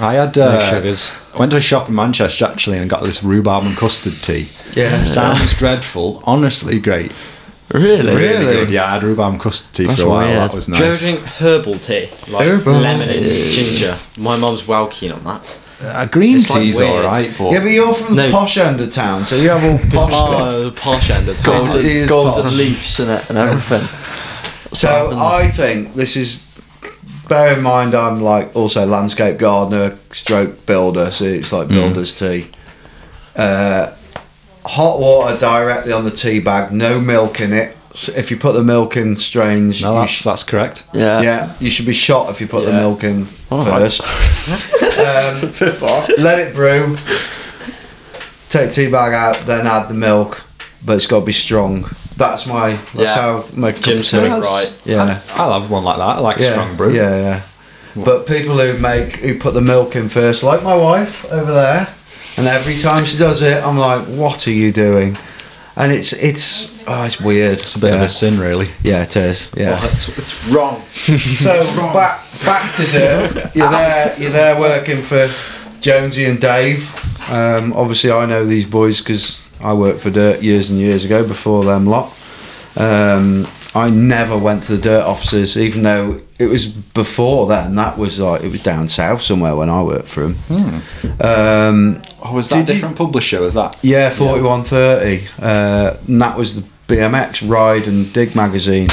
[0.00, 1.12] I had No uh, sugars.
[1.34, 4.48] I went to a shop in Manchester actually and got this rhubarb and custard tea.
[4.74, 5.02] Yeah.
[5.02, 6.22] Sounds dreadful.
[6.24, 7.10] Honestly, great.
[7.72, 8.14] Really?
[8.14, 8.44] Really?
[8.52, 8.70] good.
[8.70, 10.26] Yeah, I had rhubarb and custard tea That's for a while.
[10.28, 10.42] weird.
[10.50, 10.78] That was nice.
[10.78, 11.12] Do you ever nice.
[11.14, 12.10] drink herbal tea?
[12.30, 12.72] Like Herbal.
[12.72, 13.96] lemon and ginger.
[14.18, 15.42] My mum's well keen on that.
[15.80, 16.90] Uh, green It's like tea's weird.
[17.04, 18.30] alright, but Yeah, but you're from the No.
[18.32, 20.40] posh end of town, so you have all posh stuff.
[20.40, 21.44] Oh, the posh end of town.
[21.66, 22.52] Golden, it- it is golden posh.
[22.54, 23.88] leaves in it and everything.
[24.72, 25.20] So happens.
[25.20, 26.42] I think this is.
[27.28, 32.48] Bear in mind, I'm like also landscape gardener, stroke builder, so it's like builder's tea.
[33.36, 33.90] Uh,
[34.64, 37.76] hot water directly on the tea bag, no milk in it.
[37.94, 40.86] So if you put the milk in strange, no, that's sh- that's correct.
[40.92, 41.22] Yeah.
[41.22, 44.02] yeah, you should be shot if you put the milk in All first.
[44.98, 46.96] um, let it brew.
[48.48, 50.44] Take tea bag out, then add the milk,
[50.84, 51.90] but it's got to be strong.
[52.16, 52.70] That's my.
[52.70, 53.14] That's Yeah.
[53.14, 54.16] how I make a cup of Jim's tea.
[54.18, 54.82] got it That's- right.
[54.84, 55.20] Yeah.
[55.34, 56.02] I, I'll one like that.
[56.02, 56.92] I like a strong brew.
[56.94, 57.42] Yeah, yeah.
[58.04, 61.88] But people who make who put the milk in first, like my wife over there,
[62.36, 65.16] and every time she does it, I'm like, "What are you doing?"
[65.78, 67.60] And it's it's oh, it's weird.
[67.60, 67.96] It's a bit yeah.
[67.96, 68.66] of a sin, really.
[68.82, 69.50] Yeah, it is.
[69.56, 69.78] Yeah.
[69.80, 70.82] Oh, it's, it's wrong.
[71.38, 71.52] So
[71.94, 73.54] back back to Dirt.
[73.54, 74.12] You're there.
[74.18, 75.30] You're there working for
[75.80, 76.92] Jonesy and Dave.
[77.30, 81.26] Um, obviously, I know these boys because I worked for Dirt years and years ago
[81.26, 82.12] before them lot.
[82.76, 87.76] Um, I never went to the Dirt offices, even though it was before then.
[87.76, 90.82] That was like it was down south somewhere when I worked for them.
[91.20, 93.40] Um, Oh, was that Did a you- different publisher?
[93.40, 93.76] Was that?
[93.82, 95.26] yeah, forty one thirty.
[95.40, 98.88] Uh, and that was the BMX Ride and Dig magazine.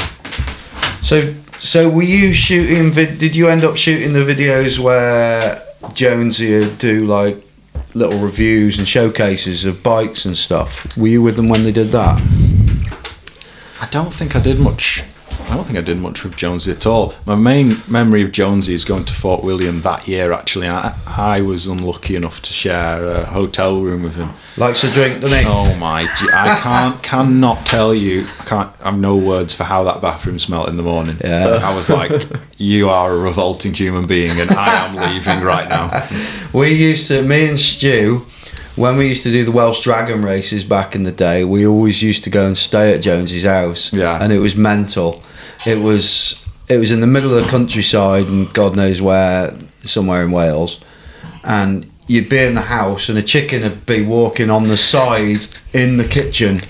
[1.02, 2.90] So, so were you shooting?
[2.90, 5.62] Vid- did you end up shooting the videos where
[5.94, 7.42] Jonesy would do like
[7.94, 10.96] little reviews and showcases of bikes and stuff?
[10.96, 12.20] Were you with them when they did that?
[13.80, 15.02] I don't think I did much.
[15.48, 17.14] I don't think I did much with Jonesy at all.
[17.24, 20.32] My main memory of Jonesy is going to Fort William that year.
[20.32, 24.30] Actually, I, I was unlucky enough to share a hotel room with him.
[24.56, 25.44] Likes to drink, doesn't he?
[25.46, 26.02] Oh my!
[26.32, 28.26] I can't cannot tell you.
[28.40, 28.72] I can't.
[28.80, 31.18] I've no words for how that bathroom smelt in the morning.
[31.22, 31.60] Yeah.
[31.62, 32.10] I was like,
[32.58, 36.08] "You are a revolting human being, and I am leaving right now."
[36.52, 38.24] We used to, me and Stu,
[38.76, 42.02] when we used to do the Welsh Dragon races back in the day, we always
[42.02, 43.92] used to go and stay at Jonesy's house.
[43.92, 44.18] Yeah.
[44.22, 45.22] And it was mental.
[45.66, 50.24] It was it was in the middle of the countryside and God knows where, somewhere
[50.24, 50.80] in Wales.
[51.44, 55.46] And you'd be in the house and a chicken would be walking on the side
[55.72, 56.62] in the kitchen.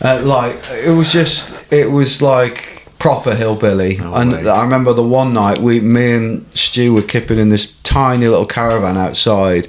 [0.00, 4.34] Uh, like it was just it was like proper hillbilly and.
[4.48, 8.46] I remember the one night we me and Stu were kipping in this tiny little
[8.46, 9.68] caravan outside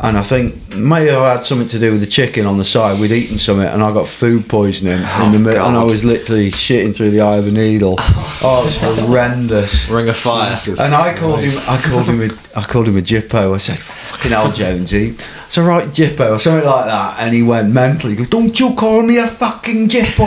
[0.00, 3.00] and I think may have had something to do with the chicken on the side
[3.00, 6.04] we'd eaten something and I got food poisoning in oh, the middle and I was
[6.04, 8.40] literally shitting through the eye of a needle oh.
[8.42, 10.50] oh it was horrendous Ring of fire.
[10.50, 11.52] Jesus and I called him.
[11.68, 12.22] I called him.
[12.22, 13.54] A, I called him a jippo.
[13.54, 15.16] I said, "Fucking hell, Jonesy,
[15.46, 17.20] it's a right jippo," or something like that.
[17.20, 18.12] And he went mentally.
[18.12, 20.24] He goes, "Don't you call me a fucking jippo?"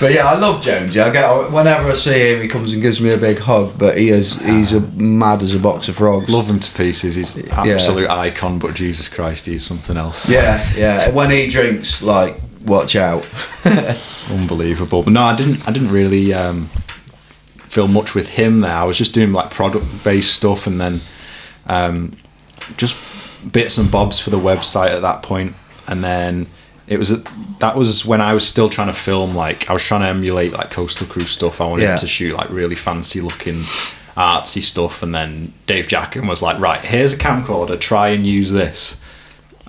[0.00, 1.00] but yeah, I love Jonesy.
[1.00, 3.78] I get whenever I see him, he comes and gives me a big hug.
[3.78, 6.30] But he is he's a mad as a box of frogs.
[6.30, 7.16] Love him to pieces.
[7.16, 10.28] He's an absolute icon, but Jesus Christ, he's something else.
[10.28, 11.10] Yeah, yeah.
[11.10, 13.28] When he drinks, like, watch out.
[14.30, 15.02] unbelievable.
[15.02, 15.66] But no, I didn't.
[15.66, 18.74] I didn't really um, feel much with him there.
[18.74, 21.00] I was just doing like product based stuff, and then
[21.66, 22.16] um,
[22.76, 22.96] just
[23.50, 25.28] bits and bobs for the website at that.
[25.86, 26.46] And then
[26.88, 27.22] it was
[27.60, 30.52] that was when I was still trying to film like I was trying to emulate
[30.52, 31.60] like Coastal Crew stuff.
[31.60, 31.96] I wanted Yeah.
[31.96, 33.64] to shoot like really fancy looking
[34.16, 37.78] artsy stuff, and then Dave Jacken was like, "Right, here's a camcorder.
[37.78, 38.96] Try and use this."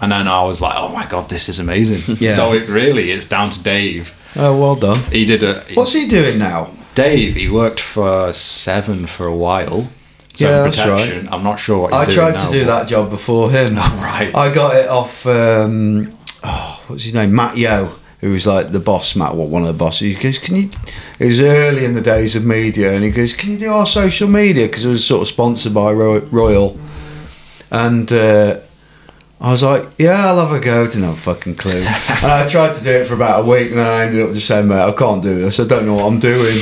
[0.02, 2.34] And then I was like, "Oh my god, this is amazing!" Yeah.
[2.34, 4.16] So it really is down to Dave.
[4.36, 5.00] Oh, well done.
[5.12, 6.72] He did a What's he doing now?
[6.96, 7.36] Dave.
[7.36, 9.90] He worked for Seven for a while.
[10.36, 11.28] Yeah, that's Protection.
[11.32, 13.76] I'm not sure what he's I tried now, to do but- that job before him.
[13.78, 14.34] Oh, right.
[14.34, 15.26] I got it off.
[15.26, 16.14] Um,
[16.44, 17.34] oh, what's his name?
[17.34, 19.16] Matt Yo, who was like the boss.
[19.16, 20.16] Matt, well, one of the bosses.
[20.16, 20.70] He goes, "Can you?"
[21.20, 23.86] It was early in the days of media, and he goes, "Can you do our
[23.86, 26.78] social media?" Because it was sort of sponsored by Royal,
[27.72, 28.12] and.
[28.12, 28.60] Uh,
[29.42, 30.86] I was like, yeah, I'll have a go.
[30.86, 31.72] Didn't have a fucking clue.
[31.78, 34.34] and I tried to do it for about a week, and then I ended up
[34.34, 35.62] just saying, mate, I can't do this.
[35.62, 36.58] I don't know what I'm doing.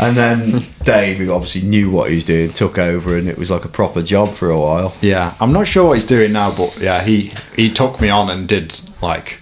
[0.00, 3.50] And then Dave, who obviously knew what he was doing, took over, and it was
[3.50, 4.94] like a proper job for a while.
[5.00, 8.28] Yeah, I'm not sure what he's doing now, but yeah, he he took me on
[8.28, 9.38] and did like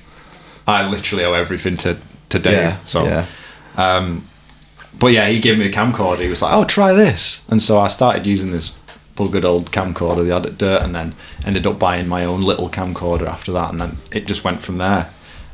[0.67, 1.99] I literally owe everything to
[2.31, 2.53] to Dave.
[2.53, 3.27] Yeah, so, yeah.
[3.77, 4.29] um,
[4.99, 6.21] but yeah, he gave me a camcorder.
[6.21, 8.79] He was like, "Oh, try this," and so I started using this
[9.17, 11.15] good old camcorder, the Addict Dirt, and then
[11.47, 14.79] ended up buying my own little camcorder after that, and then it just went from
[14.79, 15.11] there.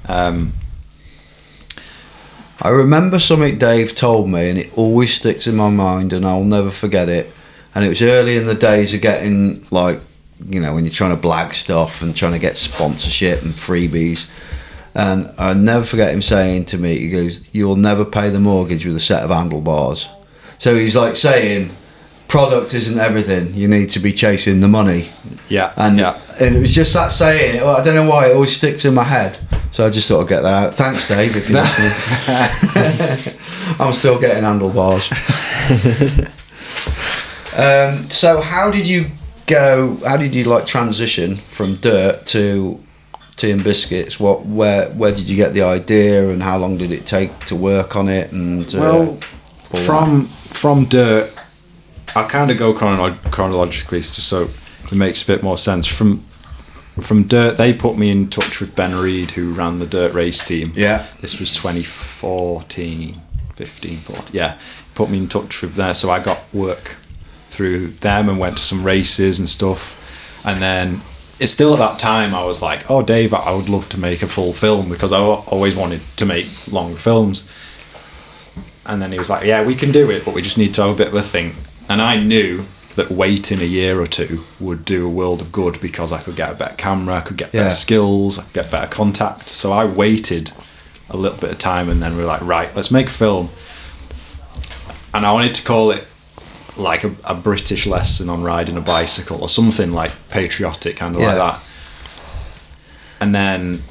[0.09, 0.55] Um,
[2.63, 6.45] I remember something Dave told me, and it always sticks in my mind, and I'll
[6.45, 7.33] never forget it.
[7.75, 10.01] And it was early in the days of getting like,
[10.51, 14.29] you know, when you're trying to blag stuff and trying to get sponsorship and freebies.
[14.95, 18.85] And I never forget him saying to me, he goes, "You'll never pay the mortgage
[18.87, 20.09] with a set of handlebars."
[20.59, 21.71] So he's like saying,
[22.29, 23.55] product isn't everything.
[23.55, 25.11] You need to be chasing the money.
[25.49, 27.61] yeah, And, yeah, and it was just that saying.
[27.63, 29.39] I don't know why it always sticks in my head.
[29.73, 30.75] So I just thought I'd get that out.
[30.75, 33.37] Thanks, Dave, if you're listening.
[33.81, 35.11] I'm still getting handlebars.
[37.57, 39.07] um, so how did you
[39.47, 39.97] go?
[40.07, 42.83] How did you like transition from dirt to
[43.41, 44.21] tea and biscuits?
[44.21, 47.57] What, where, where did you get the idea, and how long did it take to
[47.57, 48.33] work on it?
[48.33, 49.17] And uh, well,
[49.87, 51.33] from from dirt,
[52.15, 54.49] I'll kind of go chronolo- chronologically just so
[54.85, 55.87] it makes a bit more sense.
[55.87, 56.25] From
[57.01, 60.47] from dirt, they put me in touch with Ben Reed, who ran the dirt race
[60.47, 60.73] team.
[60.75, 61.07] Yeah.
[61.21, 63.21] this was 2014,
[63.55, 64.25] 15, 14.
[64.33, 64.59] Yeah,
[64.95, 66.97] put me in touch with there, so I got work
[67.49, 69.97] through them and went to some races and stuff,
[70.45, 71.01] and then.
[71.41, 74.23] It's still at that time I was like, oh Dave, I would love to make
[74.23, 77.45] a full film because I always wanted to make long films
[78.87, 80.83] and then he was like, "Yeah, we can do it, but we just need to
[80.83, 81.55] have a bit of a think."
[81.89, 82.65] And I knew
[82.97, 86.35] that waiting a year or two would do a world of good because I could
[86.35, 87.69] get a better camera, I could get better Yeah.
[87.71, 89.53] skills, I could get better contacts.
[89.53, 90.51] So I waited
[91.09, 93.51] a little bit of time, and then we were like, "Right, let's make a film."
[95.15, 96.05] And I wanted to call it
[96.81, 101.21] like a, a British lesson on riding a bicycle or something like patriotic, kind of
[101.21, 101.29] Yeah.
[101.29, 101.61] like that.
[103.21, 103.83] And then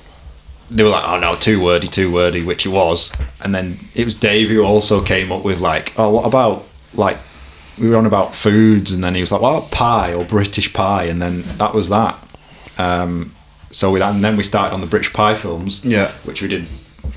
[0.72, 3.12] they were like, "Oh no, too wordy, too wordy," which it was.
[3.42, 7.18] And then it was Dave who also came up with like, "Oh, what about like?"
[7.78, 10.74] We were on about foods, and then he was like, "What about pie or British
[10.74, 12.18] pie?" And then that was that.
[12.78, 13.34] Um,
[13.72, 16.12] so we and then we started on the British pie films, Yeah.
[16.24, 16.68] which we did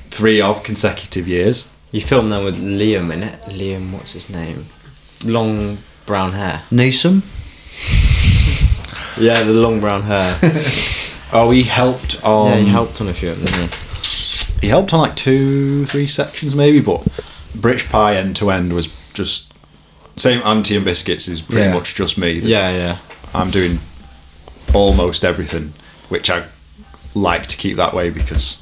[0.09, 1.65] three of consecutive years.
[1.91, 3.39] You filmed them with Liam in it.
[3.49, 4.67] Liam, what's his name?
[5.25, 6.61] Long brown hair.
[6.71, 7.21] Neeson.
[9.19, 10.37] Yeah, the long brown hair.
[11.35, 12.51] Oh, he helped on.
[12.51, 13.45] yeah, he helped on a few of them.
[13.47, 14.61] Didn't he?
[14.61, 17.07] he helped on like two, three sections maybe, but
[17.55, 19.51] British Pie end to end was just
[20.15, 20.43] same.
[20.45, 21.73] And Tea and biscuits is pretty Yeah.
[21.73, 22.33] much just me.
[22.33, 22.97] Yeah, yeah.
[23.33, 23.79] I'm doing
[24.75, 25.73] almost everything,
[26.09, 26.43] which I
[27.15, 28.61] like to keep that way because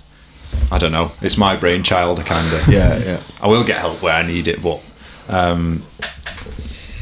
[0.71, 2.25] I don't know, it's my brainchild.
[2.25, 3.19] Kind of Yeah, yeah.
[3.41, 4.81] I will get help where I need it, but
[5.27, 5.83] um,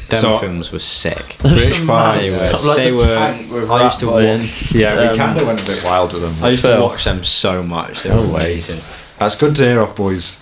[0.09, 1.35] Them So- films were sick.
[1.41, 2.19] British Pie.
[2.21, 2.51] They were.
[2.57, 3.15] Like they the were.
[3.15, 4.37] tank I used to Rat Boy.
[4.39, 4.71] watch.
[4.73, 6.35] Yeah, we Um, kind of went a bit wild with them.
[6.41, 6.81] I used to Phil.
[6.87, 8.03] watch them so much.
[8.03, 8.41] They were No way.
[8.53, 8.81] amazing.
[9.19, 10.37] That's good to hear off boys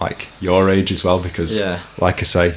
[0.00, 1.78] like your age as well because Yeah.
[2.00, 2.54] like I say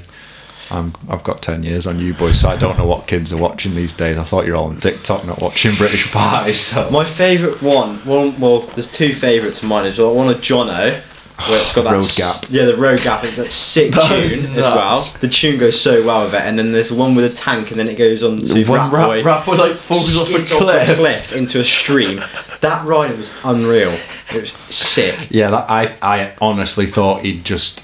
[0.71, 3.37] I'm, I've got 10 years on you boys so I don't know what kids are
[3.37, 7.05] watching these days I thought you're all on TikTok not watching British Pie so My
[7.05, 9.83] favourite one, one, well, there's two favourites of mine.
[9.83, 10.99] There's one of Jono,
[11.47, 12.49] where it's got that Road s- Gap.
[12.51, 15.01] Yeah, the road gap is that sick That tune was as well.
[15.21, 17.79] The tune goes so well with it, and then there's one with a tank, and
[17.79, 19.55] then it goes on to When Rat Rat, Boy.
[19.55, 20.97] Like falls off a skids off a cliff.
[20.97, 22.17] cliff into a stream.
[22.61, 23.95] that riding was unreal.
[24.33, 25.27] It was sick.
[25.29, 27.83] yeah that I, I honestly thought he'd just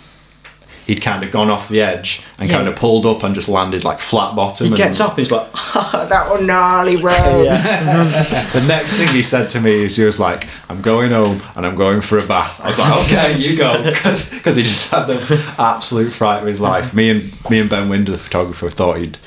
[0.85, 2.57] he'd kind of gone off the edge and Yeah.
[2.57, 5.19] kind of pulled up and just landed like flat bottom He and gets up and
[5.19, 9.95] he's like, oh, "That was gnarly, bro." the next thing he said to me is
[9.95, 13.05] he was like I'm going home and I'm going for a bath I was like
[13.05, 17.49] okay you go because he just had the absolute fright of his life me and
[17.49, 19.17] me and Ben Winder the photographer thought he'd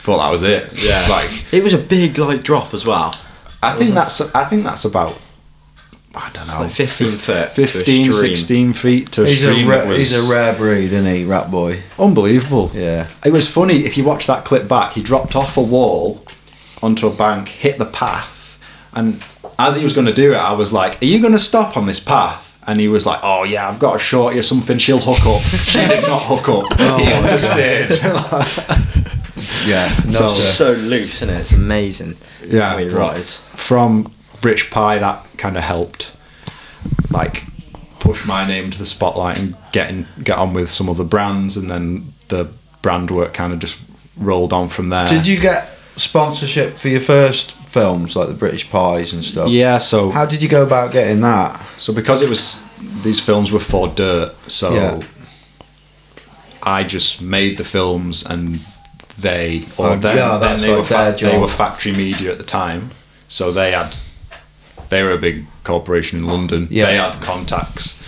[0.00, 1.06] thought that was it Yeah.
[1.08, 3.14] like It was a big like drop as well.
[3.62, 5.16] I think that's I think that's about
[6.16, 7.24] I don't know, Like 15 foot.
[7.26, 9.68] to a 15, 16 feet to He's a, stream.
[9.68, 11.82] ra- was he's a rare breed, isn't he, Rat Boy?
[11.98, 12.70] unbelievable.
[12.72, 13.08] Yeah.
[13.24, 14.92] It was funny if you watch that clip back.
[14.92, 16.24] He dropped off a wall
[16.82, 18.60] onto a bank, hit the path,
[18.94, 19.24] and
[19.58, 21.76] as he was going to do it, I was like, "Are you going to stop
[21.76, 24.78] on this path?" And he was like, "Oh yeah, I've got a short or something.
[24.78, 26.76] She'll hook up." she did not hook up.
[26.78, 27.90] Oh he understood.
[29.66, 29.88] Yeah.
[30.04, 31.40] Not So- So loose, isn't it?
[31.40, 32.16] It's amazing.
[32.46, 33.38] yeah, the way he but rides.
[33.54, 34.12] from
[34.44, 36.12] British Pie, that kind of helped,
[37.10, 37.44] like,
[37.98, 41.70] push my name to the spotlight and getting get on with some other brands, and
[41.70, 42.48] then the
[42.82, 43.80] brand work kind of just
[44.18, 45.06] rolled on from there.
[45.08, 45.64] Did you get
[45.96, 49.48] sponsorship for your first films, like the British Pies and stuff?
[49.48, 49.78] Yeah.
[49.78, 51.58] So How did you go about getting that?
[51.78, 52.66] So because it was
[53.02, 55.00] these films were for dirt, so Yeah.
[56.62, 58.60] I just made the films and
[59.18, 62.38] they or Oh, then, yeah, then they like their fa- they were factory media at
[62.38, 62.90] the time.
[63.28, 63.96] So they had
[64.90, 66.68] they were a big corporation in London.
[66.70, 66.86] Yeah.
[66.86, 68.02] They had contacts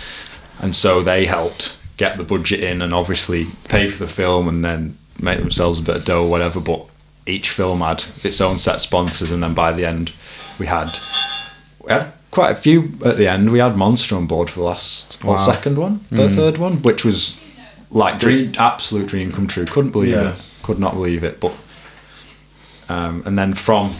[0.61, 4.63] and so they helped get the budget in and obviously pay for the film and
[4.63, 6.59] then make themselves a bit of dough or whatever.
[6.59, 6.85] But
[7.25, 10.11] each film had its own set sponsors and then by the end
[10.59, 10.99] we had
[11.83, 13.51] we had quite a few at the end.
[13.51, 15.37] We had Monster on board for the last, well, Wow.
[15.37, 17.35] second one, the third one, which was
[17.89, 19.65] like dream, absolute dream come true.
[19.65, 20.33] Couldn't believe Yeah.
[20.33, 20.35] it.
[20.61, 21.39] Could not believe it.
[21.39, 21.53] But
[22.89, 23.93] um, and then from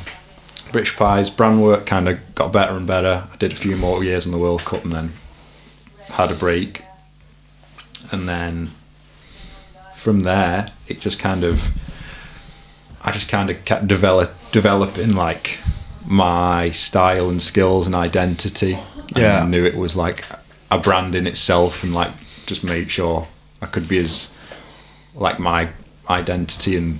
[0.71, 3.27] British Pies, brand work kind of got better and better.
[3.31, 5.13] I did a few more years in the World Cup and then
[6.09, 6.83] had a break.
[8.11, 8.71] And then
[9.95, 11.69] from there, it just kind of,
[13.03, 15.59] I just kind of kept develop developing like
[16.05, 18.73] my style and skills and identity.
[18.73, 19.43] And Yeah.
[19.43, 20.25] I knew it was like
[20.71, 22.11] a brand in itself, and like
[22.45, 23.27] just made sure
[23.61, 24.31] I could be as
[25.15, 25.69] like my
[26.09, 26.99] identity and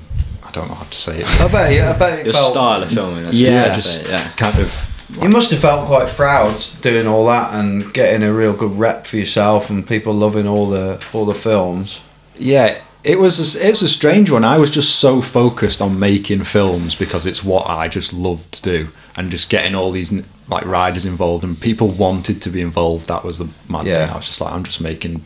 [0.58, 1.42] don't know how to say it.
[1.42, 2.52] I bet, you, I bet it Your felt.
[2.54, 3.24] style of filming.
[3.24, 4.30] that's Yeah, what I'd just say, yeah.
[4.32, 8.54] kind of You must have felt quite proud doing all that and getting a real
[8.54, 12.02] good rep for yourself and people loving all the all the films.
[12.38, 14.44] Yeah, it was a, it was a strange one.
[14.44, 18.62] I was just so focused on making films because it's what I just loved to
[18.62, 20.12] do, and just getting all these
[20.50, 23.08] like riders involved and people wanted to be involved.
[23.08, 24.06] That was the mad Yeah.
[24.06, 24.14] thing.
[24.14, 25.24] I was just like, I'm just making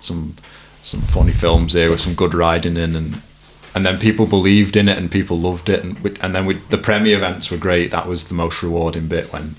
[0.00, 0.36] some
[0.82, 3.20] some funny films here with some good riding in, and
[3.74, 6.54] and then people believed in it and people loved it, and we, and then we,
[6.70, 7.90] the premiere events were great.
[7.90, 9.56] That was the most rewarding bit when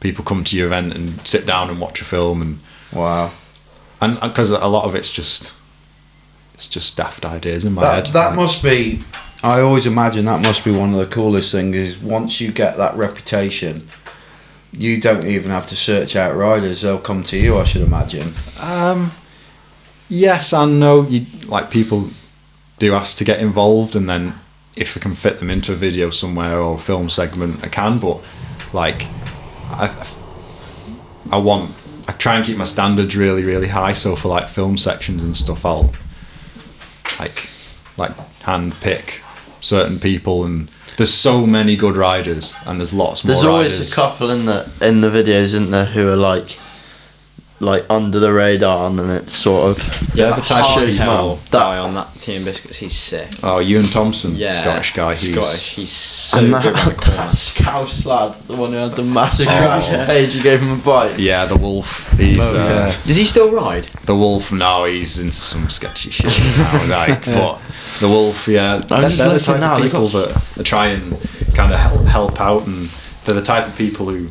[0.00, 2.58] people come to your event and sit down and watch a film and
[2.92, 3.30] Wow.
[4.00, 5.52] and because a lot of it's just
[6.54, 8.14] it's just daft ideas in my That, head.
[8.14, 9.00] that must be.
[9.44, 11.74] I always imagine that must be one of the coolest things.
[11.76, 13.88] Is once you get that reputation,
[14.72, 17.58] you don't even have to search out riders; they'll come to you.
[17.58, 18.34] I should imagine.
[18.60, 19.10] Um,
[20.08, 21.02] yes and no.
[21.02, 22.10] You like people
[22.82, 24.34] do ask to get involved, and then
[24.74, 27.98] if I can fit them into a video somewhere or film segment, I can.
[28.00, 28.20] But
[28.72, 29.06] like,
[29.70, 30.06] I,
[31.30, 31.74] I want.
[32.08, 33.92] I try and keep my standards really, really high.
[33.92, 35.94] So for like film sections and stuff, I'll
[37.20, 37.48] like
[37.96, 39.22] like hand pick
[39.60, 40.68] certain people and.
[40.98, 43.92] There's so many good riders, and there's lots more There's always riders.
[43.92, 46.58] a couple in the in the videos, isn't there, who are like
[47.62, 50.82] like under the radar, and then it's sort of Yeah, Yeah, the the type of
[50.82, 53.28] Hardtail guy on that Tea and Biscuits, he's sick.
[53.42, 55.14] Oh, Ewan Thompson, Yeah, Scottish guy.
[55.14, 55.74] He's Scottish.
[55.76, 57.16] He's so and good that, around the corner.
[57.22, 59.50] that scouse lad, the one who had the massive Oh.
[59.50, 61.18] crash page, you gave him a bite.
[61.18, 62.12] Yeah, the wolf.
[62.18, 62.96] He's Oh, uh, yeah.
[63.06, 63.84] Does he still ride?
[64.06, 64.50] the wolf.
[64.52, 67.24] Now he's into some sketchy shit now, like.
[67.24, 67.60] But
[68.00, 70.88] the wolf, yeah, they're, just they're the type now, of people got- that that try
[70.88, 71.16] and
[71.54, 72.88] kind of help, help out, and
[73.24, 74.30] they're the type of people who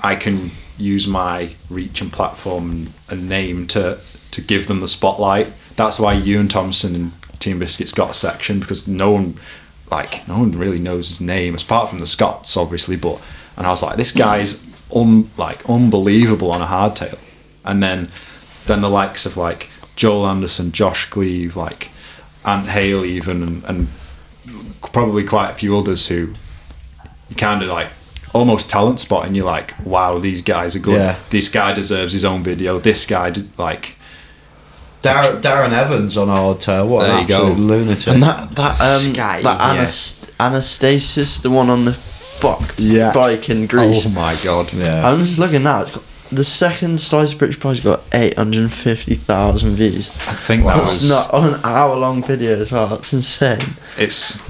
[0.00, 0.50] I can
[0.80, 4.00] use my reach and platform and, name to
[4.30, 5.52] to give them the spotlight.
[5.76, 9.38] That's why Ewan Thompson and Tea and Biscuits got a section because no one
[9.90, 13.20] like no one really knows his name apart from the Scots obviously but
[13.56, 14.64] and I was like this guy's
[14.94, 17.18] un, like unbelievable on a hardtail
[17.64, 18.10] and then
[18.66, 21.90] then the likes of like Joel Anderson Josh Cleve like
[22.44, 23.88] Ant Hale even and, and
[24.82, 26.34] probably quite a few others who
[27.28, 27.88] you kind of like
[28.32, 31.16] almost talent spot and you're like wow these guys are good Yeah.
[31.30, 33.96] this guy deserves his own video this guy did like
[35.02, 36.86] Darren, Darren Evans on Hardtail.
[36.86, 37.44] What There an you go.
[37.54, 38.06] lunatic.
[38.06, 39.82] And that that um Sky, that yeah.
[39.82, 43.10] Anast- Anastasis, the one on the fucked Yeah.
[43.12, 44.04] bike in Greece.
[44.06, 45.08] oh my god yeah.
[45.10, 45.80] I'm just looking now.
[45.82, 50.08] It's got, the second slice of British Pies got 850,000 views.
[50.28, 52.86] I think that That's was not on an hour long video as well.
[52.88, 53.58] That's insane.
[53.96, 54.42] it's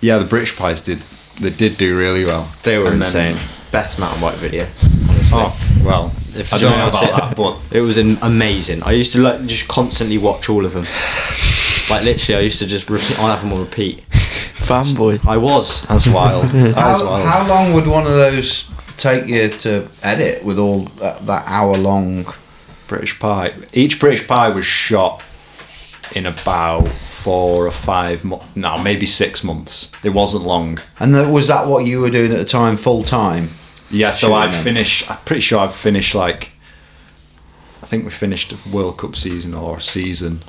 [0.00, 1.00] yeah the British Pies did
[1.40, 3.48] they did do really well They were And then- insane.
[3.72, 4.64] Best mountain bike video.
[5.08, 5.28] Honestly.
[5.32, 8.82] oh well If I don't know watch about it- that but It was an amazing.
[8.84, 10.86] I used to like just constantly watch all of them.
[11.90, 13.18] like literally, I used to just repeat.
[13.18, 14.08] I'll have them on repeat.
[14.10, 15.24] Fanboy.
[15.26, 15.82] I was.
[15.82, 19.88] that's wild that How, was wild how long would one of those take you to
[20.02, 22.26] edit with all that, that hour long?
[22.88, 23.52] British Pie.
[23.72, 25.20] Each British Pie was shot
[26.14, 26.88] in about
[27.26, 28.46] four or five months.
[28.54, 29.90] No, maybe six months.
[30.04, 30.78] It wasn't long.
[31.00, 33.50] And that, was that what you were doing at the time, full time?
[33.90, 35.08] Yeah, so I'd finish.
[35.10, 36.52] I'm pretty sure I'd finished like.
[37.82, 40.42] I think we finished World Cup season or season,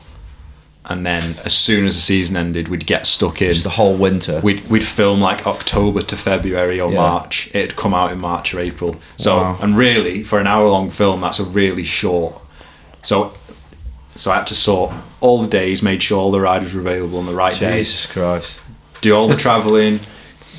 [0.86, 3.50] and then as soon as the season ended, we'd get stuck in.
[3.54, 4.40] Just the whole winter.
[4.44, 6.98] We'd we'd film like October to February or Yeah.
[6.98, 7.50] March.
[7.56, 8.96] It'd come out in March or April.
[9.18, 9.58] So Wow.
[9.62, 12.40] and really for an hour long film, that's a really short.
[13.04, 13.34] So
[14.18, 14.92] so I had to sort
[15.22, 18.06] all the days, made sure all the riders were available on the right days Jesus
[18.08, 18.60] Christ.
[19.02, 20.00] do all the traveling,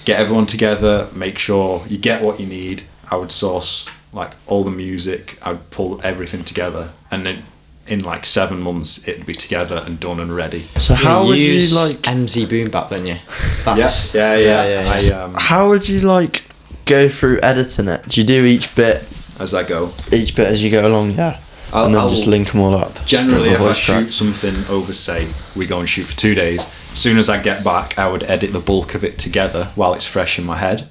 [0.05, 2.85] get everyone together, make sure you get what you need.
[3.11, 5.39] I would source like all the music.
[5.43, 7.43] I would pull everything together, and then
[7.87, 10.67] in like seven months, it'd be together and done and ready.
[10.79, 11.97] So how would you like?
[12.03, 13.15] MZ Boom Bap, don't you?
[13.15, 13.21] Yeah,
[13.65, 14.69] That's- yeah, yeah.
[14.83, 15.19] yeah, yeah.
[15.19, 16.45] I, um, How would you like
[16.85, 18.07] go through editing it?
[18.09, 19.05] Do you do each bit,
[19.41, 21.13] as I go, each bit as you go along?
[21.13, 21.41] Yeah,
[21.73, 23.05] I'll- and then I'll- just link them all up.
[23.07, 24.05] generally, if I track.
[24.05, 26.66] shoot something over, say we go and shoot for two days.
[26.93, 29.93] As soon as I get back, I would edit the bulk of it together while
[29.95, 30.89] it's fresh in my head.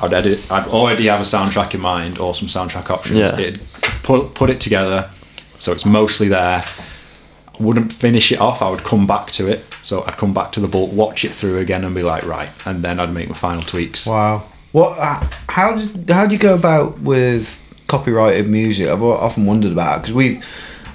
[0.00, 0.40] I'd edit.
[0.50, 3.18] I'd already have a soundtrack in mind or some soundtrack options.
[3.18, 3.38] Yeah.
[3.38, 3.60] It'd
[4.02, 5.10] put put it together,
[5.58, 6.64] so it's mostly there.
[6.64, 8.62] I wouldn't finish it off.
[8.62, 9.64] I would come back to it.
[9.82, 12.48] So I'd come back to the bulk, watch it through again, and be like, right,
[12.64, 14.06] and then I'd make my final tweaks.
[14.06, 14.44] Wow.
[14.72, 14.98] What?
[14.98, 18.88] Uh, how did how do you go about with copyrighted music?
[18.88, 20.44] I've often wondered about because we've.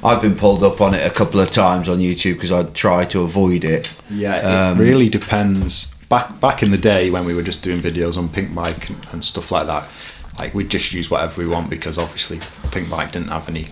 [0.04, 3.04] I've been pulled up on it a couple of times on YouTube because I try
[3.06, 4.00] to avoid it.
[4.12, 5.88] Yeah, it Um, really depends.
[6.08, 9.24] Back back in the day when we were just doing videos on Pinkbike and, and
[9.24, 9.90] stuff like that,
[10.38, 12.38] like we'd just use whatever we want because obviously
[12.70, 13.66] Pinkbike didn't have any.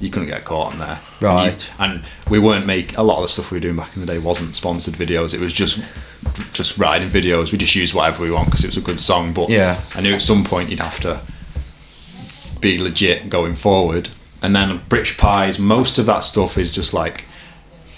[0.00, 1.70] You couldn't get caught on there, Right.
[1.78, 4.06] And we weren't make a lot of the stuff we were doing back in the
[4.06, 5.32] day wasn't sponsored videos.
[5.32, 5.80] It was just
[6.52, 7.52] just riding videos.
[7.52, 9.32] We just used whatever we want because it was a good song.
[9.32, 9.80] But Yeah.
[9.94, 11.20] I knew at some point you'd have to
[12.60, 14.08] be legit going forward.
[14.42, 17.24] And then British Pies, most of that stuff is just like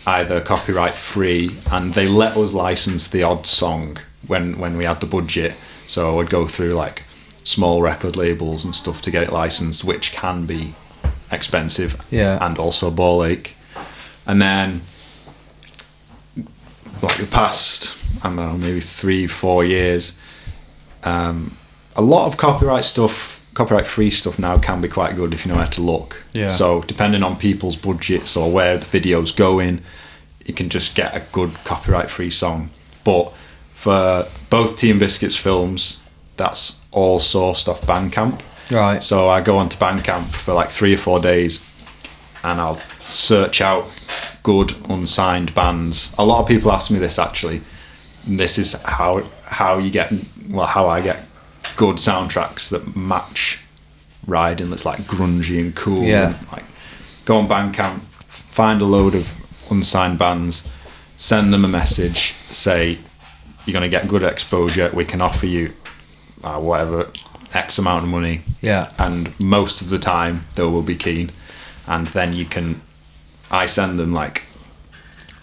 [0.07, 5.01] either copyright free, and they let us license the odd song when when we had
[5.01, 5.55] the budget.
[5.87, 7.03] So I'd go through like
[7.45, 10.75] small record labels and stuff to get it licensed, which can be
[11.33, 12.39] expensive, Yeah.
[12.45, 13.57] and also a ball ache.
[14.27, 14.83] And then
[17.03, 20.19] like the past, I don't know, maybe three, four years,
[21.05, 21.57] um,
[21.97, 25.53] a lot of copyright stuff, copyright free stuff now can be quite good if you
[25.53, 26.25] know where to look.
[26.33, 26.49] Yeah.
[26.49, 29.83] So depending on people's budgets or where the video's going,
[30.47, 32.71] you can just get a good copyright free song.
[33.05, 33.35] But
[33.75, 36.01] for both Tea and Biscuits films,
[36.39, 38.41] that's all sourced off Bandcamp.
[38.71, 39.03] Right.
[39.03, 41.63] So I go onto Bandcamp for like three or four days,
[42.43, 43.91] and I'll search out
[44.43, 46.15] good unsigned bands.
[46.17, 47.61] A lot of people ask me this actually.
[48.25, 50.11] And This is how how you get
[50.49, 51.21] well how I get
[51.77, 53.61] good soundtracks that match
[54.27, 56.03] riding that's like grungy and cool.
[56.03, 56.37] Yeah.
[56.39, 56.64] And like
[57.25, 59.33] go on Bandcamp, find a load of
[59.71, 60.71] unsigned bands,
[61.16, 62.99] send them a message, say
[63.66, 64.91] you're gonna get good exposure.
[64.93, 65.73] We can offer you
[66.43, 67.11] uh, whatever
[67.53, 68.93] X amount of money Yeah.
[68.99, 71.31] and most of the time they will be keen
[71.89, 72.81] and then you can
[73.51, 74.45] i send them like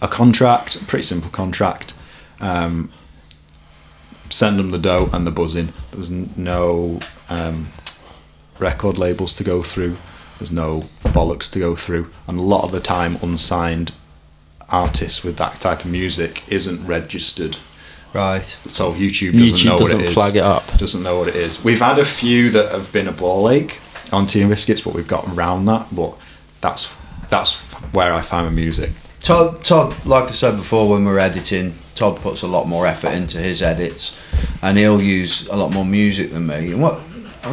[0.00, 1.92] a contract a pretty simple contract
[2.40, 2.90] um,
[4.30, 6.98] send them the dough and the buzzing there's no
[7.28, 7.68] um,
[8.58, 9.96] record labels to go through
[10.38, 13.92] there's no bollocks to go through and a lot of the time unsigned
[14.68, 17.56] artists with that type of music isn't registered
[18.14, 18.44] Right.
[18.68, 20.14] so YouTube doesn't YouTube know what doesn't it is.
[20.14, 20.78] flag it up.
[20.78, 21.62] Doesn't know what it is.
[21.62, 24.94] We've had a few that have been a ball ache on Tea and Biscuits, but
[24.94, 25.88] we've got around that.
[25.94, 26.16] But
[26.62, 26.90] that's
[27.28, 27.56] that's
[27.92, 28.92] where I find my music.
[29.20, 33.12] Todd, Todd, like I said before, when we're editing, Todd puts a lot more effort
[33.12, 34.16] into his edits,
[34.62, 36.72] and he'll use a lot more music than me.
[36.72, 37.00] And what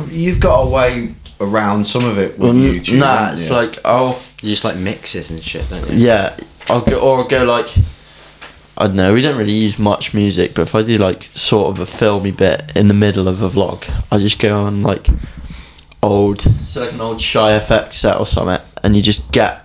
[0.09, 2.99] you've got a way around some of it with Well, YouTube.
[2.99, 3.55] nah, haven't it's you?
[3.55, 5.97] like oh You just like mixes and shit, don't you?
[5.97, 6.35] yeah,
[6.69, 7.69] I'll go or I'll go like
[8.77, 9.13] I don't know.
[9.13, 12.31] We don't really use much music, but if I do like sort of a filmy
[12.31, 15.07] bit in the middle of a vlog, I just go on like
[16.03, 19.64] old, so like an old Shy FX set or something, and you just get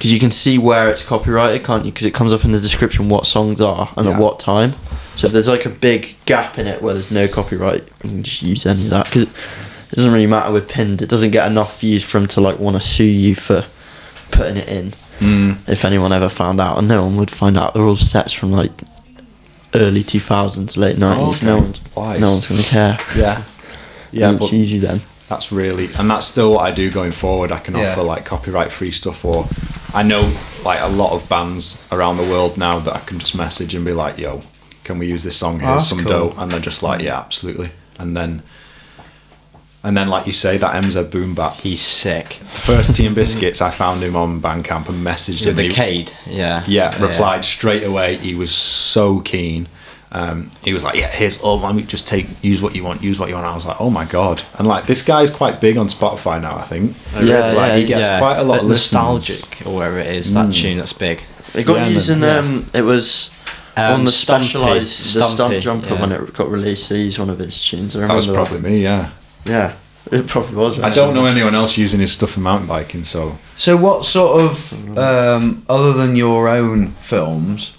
[0.00, 1.92] because you can see where it's copyrighted, can't you?
[1.92, 4.14] Because it comes up in the description what songs are and Yeah.
[4.14, 4.72] at what time.
[5.14, 8.22] So if there's like a big gap in it where there's no copyright, you can
[8.22, 11.02] just use any of that because it doesn't really matter with pinned.
[11.02, 13.66] It doesn't get enough views for them to like want to sue you for
[14.30, 14.92] putting it in.
[15.18, 15.68] Mm.
[15.68, 17.74] If anyone ever found out, and no one would find out.
[17.74, 18.72] They're all sets from like
[19.74, 21.42] early 2000s, late 90s.
[21.42, 21.60] No okay.
[21.62, 22.20] one's Wise.
[22.20, 22.96] no one's gonna care.
[23.14, 23.42] Yeah,
[24.12, 24.30] yeah.
[24.32, 25.02] It's But easy then.
[25.28, 27.52] that's really and that's still what I do going forward.
[27.52, 27.92] I can Yeah.
[27.92, 29.46] offer like copyright free stuff, or
[29.94, 30.32] I know
[30.64, 33.84] like a lot of bands around the world now that I can just message and
[33.84, 34.42] be like, "Yo,
[34.84, 35.56] can we use this song?
[35.56, 36.30] Oh, Here's that's some cool.
[36.30, 38.42] dough," and they're just like, "Yeah, absolutely." And then
[39.82, 41.54] And then, like you say, that MZ Boom Bap.
[41.62, 42.34] He's sick.
[42.34, 45.56] First Tea and Biscuits, I found him on Bandcamp and messaged The him.
[45.56, 46.62] He- Cade, yeah.
[46.66, 48.16] yeah, replied straight away.
[48.18, 49.68] He was so keen.
[50.12, 51.60] Um, he was like, "Yeah, here's all.
[51.60, 53.02] Let me just take use what you want.
[53.02, 55.60] Use what you want." I was like, "Oh my god!" And like this guy's quite
[55.60, 56.56] big on Spotify now.
[56.56, 56.96] I think.
[57.14, 58.92] Yeah, like yeah, he gets Yeah, quite a lot but of listens.
[58.92, 60.34] nostalgic or whatever it is.
[60.34, 61.22] That tune that's big.
[61.54, 62.38] It got Yeah, used in yeah.
[62.38, 63.30] um, it was
[63.76, 66.00] Um, on the Stumpy, specialized the Stumpy, stump jumper yeah.
[66.00, 66.88] when it got released.
[66.90, 67.94] They used one of his tunes.
[67.94, 68.82] I That was remember probably me.
[68.82, 69.10] Yeah.
[69.44, 69.74] Yeah,
[70.10, 70.80] it probably was.
[70.80, 74.40] I don't know anyone else using his stuff for mountain biking, so So, what sort
[74.42, 77.72] of, um, other than your own films,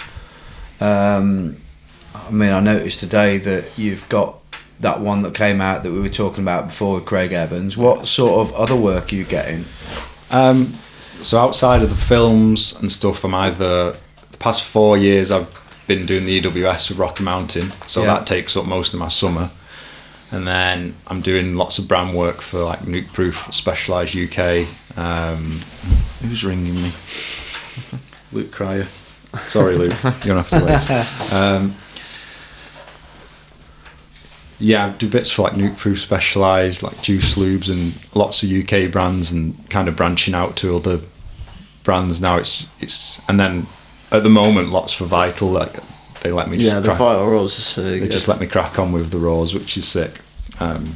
[0.79, 1.57] um,
[2.32, 4.38] I mean, I noticed today that you've got
[4.79, 7.77] that one that came out that we were talking about before with Craig Evans.
[7.77, 9.65] What sort of other work are you getting?
[10.32, 10.75] Um,
[11.21, 13.97] so outside of the films and stuff, I'm either
[14.32, 15.49] the past four years I've
[15.88, 18.07] been doing the EWS with Rocky Mountain, so Yeah.
[18.15, 19.51] that takes up most of my summer.
[20.32, 24.65] And then I'm doing lots of brand work for like Nukeproof, Specialized UK.
[24.97, 25.59] Um,
[26.21, 26.93] who's ringing me?
[28.32, 28.88] Luke Cryer.
[29.47, 29.93] Sorry, Luke.
[30.03, 31.34] You're gonna have to wait.
[31.34, 31.75] Um,
[34.62, 38.91] yeah, I do bits for like Nukeproof Specialized, like Juice Lubes, and lots of UK
[38.91, 41.01] brands, and kind of branching out to other
[41.84, 42.38] brands now.
[42.38, 43.68] It's it's and then
[44.12, 45.49] at the moment, lots for Vital.
[45.49, 45.78] Like
[46.22, 48.12] they let me Yeah, the crack, vital rolls so they good.
[48.12, 50.22] just let me crack on with the raws, which is sick.
[50.59, 50.95] Um,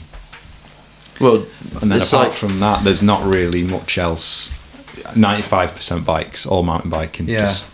[1.20, 1.46] well,
[1.82, 4.52] and then apart like from that, there's not really much else.
[5.16, 7.28] Ninety-five percent bikes, all mountain biking.
[7.28, 7.40] Yeah.
[7.40, 7.70] Just,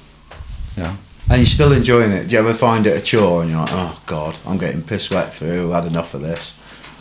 [0.77, 0.95] yeah.
[1.31, 2.27] And you're still enjoying it.
[2.27, 5.09] Do you ever find it a chore and you're like, oh, God, I'm getting piss
[5.09, 6.53] wet through, I've had enough of this?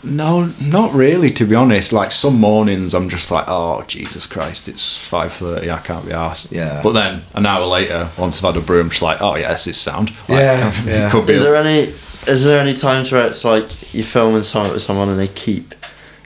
[0.02, 1.30] No, not really.
[1.30, 5.70] To be honest, like some mornings, I'm just like, oh Jesus Christ, it's five thirty.
[5.70, 6.52] I can't be asked.
[6.52, 6.80] Yeah.
[6.82, 9.66] But then an hour later, once I've had a brew, I'm just like, oh yes,
[9.66, 10.10] it's sound.
[10.20, 11.08] Like, Yeah, yeah.
[11.08, 11.34] It could be.
[11.34, 11.92] is there any
[12.26, 15.74] is there any times where it's like you're filming something with someone and they keep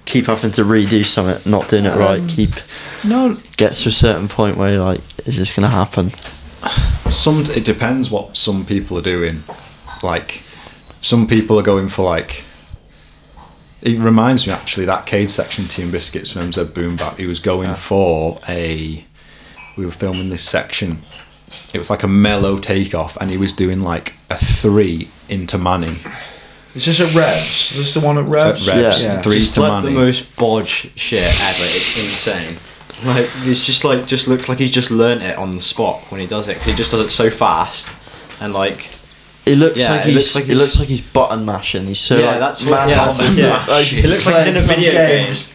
[0.05, 2.50] keep having to redo something, not doing it right, um, keep
[3.02, 6.12] no, gets to a certain point where you're like, is this gonna happen?
[7.15, 9.45] some it depends what some people are doing.
[10.03, 10.43] Like
[11.01, 12.45] some people are going for like.
[13.83, 17.19] It reminds me actually that Cade section Team Biscuits from MZ Boom Bap.
[17.19, 19.05] He was going for a.
[19.77, 21.01] We were filming this section.
[21.73, 25.99] It was like a mellow takeoff, and he was doing like a three into Manny.
[26.75, 27.71] Is this at Revs?
[27.73, 28.69] Is this the one at Revs?
[28.69, 29.21] At Revs, Yeah.
[29.21, 31.65] three Just to like the most bodge shit ever.
[31.65, 32.57] It's insane.
[33.05, 36.20] Like it's just like just looks like he's just learnt it on the spot when
[36.20, 36.57] he does it.
[36.57, 37.88] 'cause he just does it so fast,
[38.40, 38.90] and like
[39.45, 41.86] He looks Yeah, like it he's looks like he he's- looks like he's button mashing.
[41.86, 43.64] He's so Yeah, like, that's what- man yeah, on, yeah.
[43.68, 45.26] like, It looks like he's in a video game.
[45.28, 45.49] just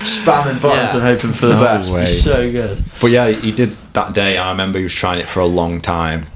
[0.00, 0.94] spamming buttons Yeah.
[0.94, 1.92] and hoping for the No best.
[1.92, 2.00] way.
[2.00, 2.82] He's so good.
[3.00, 4.36] But yeah, he did that day.
[4.36, 6.26] and I remember he was trying it for a long time,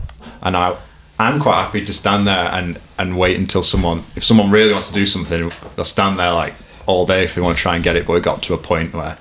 [0.42, 0.74] and I,
[1.18, 4.86] I'm quite happy to stand there and and wait until someone, if someone really wants
[4.88, 6.54] to do something, they'll stand there like
[6.86, 8.06] all day if they want to try and get it.
[8.06, 9.16] But it got to a point where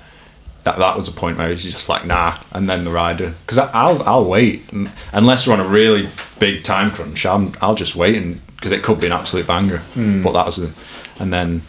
[0.64, 3.58] that that was a point where he's just like nah, and then the rider because
[3.58, 4.64] I'll I'll wait
[5.12, 6.08] unless we're on a really
[6.38, 7.24] big time crunch.
[7.26, 9.78] I'm I'll just wait and because it could be an absolute banger.
[9.94, 10.22] Hmm.
[10.22, 10.72] But that was a,
[11.18, 11.62] and then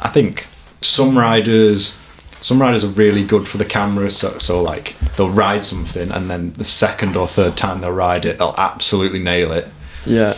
[0.00, 0.48] I think
[0.80, 1.96] some riders
[2.40, 6.28] some riders are really good for the camera so, so like they'll ride something and
[6.28, 9.68] then the second or third time they'll ride it they'll absolutely nail it
[10.04, 10.34] Yeah.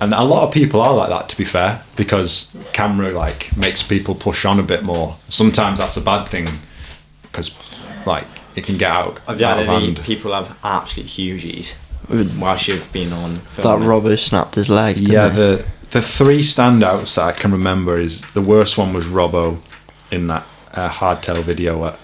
[0.00, 3.82] and a lot of people are like that to be fair because camera like makes
[3.82, 6.48] people push on a bit more sometimes that's a bad thing
[7.34, 7.54] because
[8.06, 11.08] like it can get out, Have you out had of any hand people have absolute
[11.08, 11.76] hugies
[12.38, 13.34] whilst you've been on?
[13.34, 13.88] That filming?
[13.88, 14.96] Robbo snapped his leg.
[14.96, 15.36] didn't yeah he?
[15.36, 19.60] the the three standouts that I can remember is the worst one was Robbo
[20.10, 21.98] in that uh, hardtail video at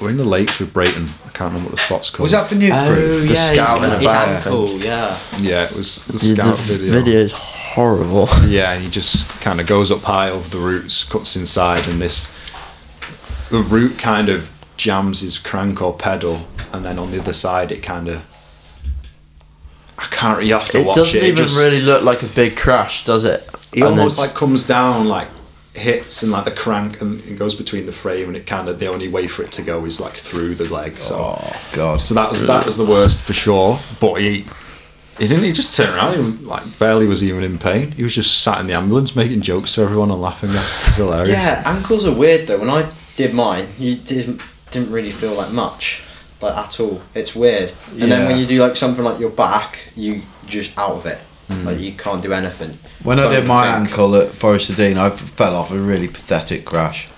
[0.00, 2.48] we're in the lakes with Brayton I can't remember what the spot's called Was that
[2.48, 3.28] for Nuke Oh Proof?
[3.30, 4.28] yeah, scout in the his back.
[4.46, 5.18] ankle, yeah.
[5.38, 8.28] yeah it was the The- scout the video is horrible.
[8.46, 12.32] Yeah, he just kind of goes up high over the roots, cuts inside, and this
[13.50, 17.70] the root kind of jams his crank or pedal, and then on the other side
[17.72, 18.22] it kind of.
[19.96, 20.42] I can't.
[20.44, 21.24] You have to It watch doesn't it.
[21.24, 23.48] It even just- really look like a big crash, does it?
[23.72, 25.28] He almost like comes down, like
[25.74, 28.78] hits, and like the crank, and it goes between the frame, and it kind of
[28.78, 30.98] the only way for it to go is like through the leg.
[30.98, 32.00] So, Oh, God.
[32.00, 33.78] so that was that was the worst for sure.
[34.00, 34.44] But he.
[35.16, 35.44] He didn't.
[35.44, 36.14] He just turned around.
[36.14, 37.92] He was, like barely was even in pain.
[37.92, 40.52] He was just sat in the ambulance making jokes to everyone and laughing.
[40.52, 41.28] That's hilarious.
[41.28, 42.58] Yeah, ankles are weird though.
[42.58, 44.42] When I did mine, you didn't
[44.74, 46.02] didn't really feel like much,
[46.42, 47.00] like at all.
[47.14, 47.72] It's weird.
[47.92, 51.18] And then when you do like something like your back, you just out of it.
[51.48, 52.78] Like you can't do anything.
[53.02, 53.90] When I did my think.
[53.90, 57.08] ankle at Forest Dean, I fell off a really pathetic crash.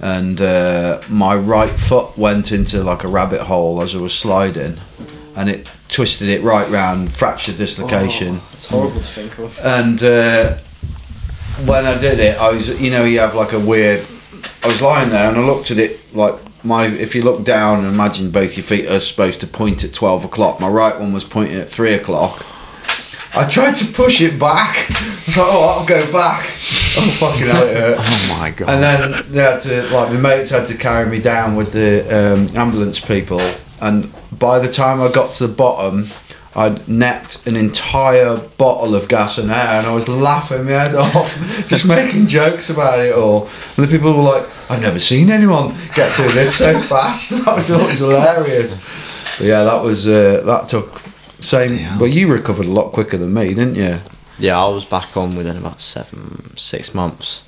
[0.00, 4.78] And uh, my right foot went into like a rabbit hole as I was sliding.
[5.36, 8.40] And it twisted it right round, fractured dislocation.
[8.40, 9.58] Oh, it's horrible to think of.
[9.60, 10.56] And uh,
[11.64, 14.04] when I did it, I was, you know, you have like a weird
[14.62, 16.34] I was lying there and I looked at it like
[16.68, 16.86] my.
[16.86, 20.24] If you look down and imagine both your feet are supposed to point at twelve
[20.24, 22.44] o'clock, my right one was pointing at three o'clock.
[23.34, 24.90] I tried to push it back.
[24.90, 26.44] I was like, oh, I'll go back.
[26.96, 27.98] Oh fucking hell, it hurt.
[28.00, 28.68] Oh my god.
[28.70, 32.02] And then they had to, like, my mates had to carry me down with the
[32.08, 33.40] um, ambulance people.
[33.80, 36.08] And by the time I got to the bottom,
[36.58, 40.94] I'd napped an entire bottle of gas and air, and I was laughing my head
[40.94, 41.30] off,
[41.68, 43.42] just making jokes about it all.
[43.76, 47.54] And the people were like, "I've never seen anyone get through this so fast." That
[47.54, 48.82] was always hilarious.
[49.38, 51.00] But yeah, that was uh, that took
[51.40, 51.68] same.
[51.68, 51.98] Damn.
[52.00, 53.98] Well, you recovered a lot quicker than me, didn't you?
[54.40, 57.44] Yeah, I was back on within about seven, six months.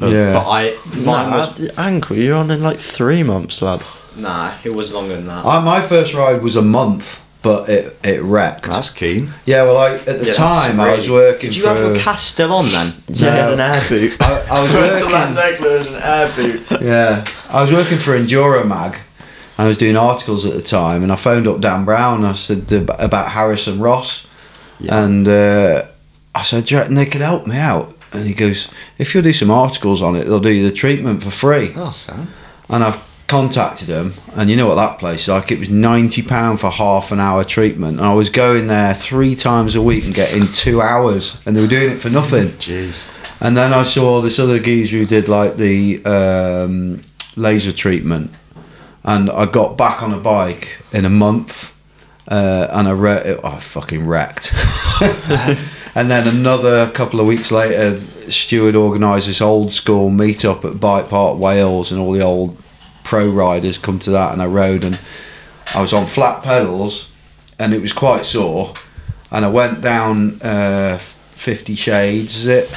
[0.00, 0.32] Of- Yeah.
[0.34, 3.82] But I, mine Nah, was, ankle, you're on in like three months, lad.
[4.16, 5.44] nah, it was longer than that.
[5.44, 8.64] I, my first ride was a month, but it it wrecked.
[8.64, 9.30] That's keen.
[9.46, 11.68] yeah, well, I, at the Yeah, that's time I was working Did you for.
[11.68, 12.94] have your cast still on then?
[13.08, 14.16] You had an air boot.
[14.20, 15.36] I, I was Went to working.
[15.36, 16.82] Llandegla an air boot.
[16.82, 18.94] Yeah, I was working for Enduro Mag,
[19.56, 22.24] and I was doing articles at the time, and I phoned up Dan Brown.
[22.24, 24.26] I said ab- about Harrison Ross,
[24.88, 25.86] and uh,
[26.34, 28.68] I said, "Do you reckon they could help me out?" And he goes,
[28.98, 31.90] "If you'll do some articles on it, they'll do you the treatment for free." Oh,
[31.90, 32.28] Sam.
[32.70, 35.52] And I've contacted them, and you know what that place is like.
[35.52, 39.36] It was ninety pound for half an hour treatment, and I was going there three
[39.36, 42.48] times a week and getting two hours, and they were doing it for nothing.
[42.58, 43.10] Jeez.
[43.40, 47.02] And then I saw this other geezer who did like the um,
[47.36, 48.32] laser treatment,
[49.04, 51.76] and I got back on a bike in a month,
[52.26, 54.52] uh, and I re- oh, I fucking wrecked.
[55.94, 58.00] and then another couple of weeks later,
[58.30, 62.56] Stewart organised this old school meetup at Bike Park Wales, and all the old
[63.08, 64.98] pro riders come to that, and I rode, and
[65.74, 67.10] I was on flat pedals,
[67.58, 68.74] and it was quite sore,
[69.30, 72.70] and I went down uh, Fifty Shades, it?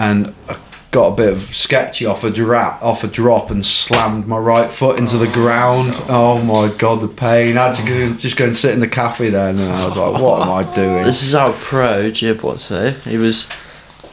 [0.00, 0.56] and I
[0.90, 4.72] got a bit of sketchy off a drop, off a drop, and slammed my right
[4.72, 5.92] foot into the ground.
[6.08, 7.56] Oh my god, the pain!
[7.56, 9.96] I had to go, just go and sit in the cafe then, and I was
[9.96, 12.90] like, "What am I doing?" This is how pro Jib was though.
[12.90, 13.48] He was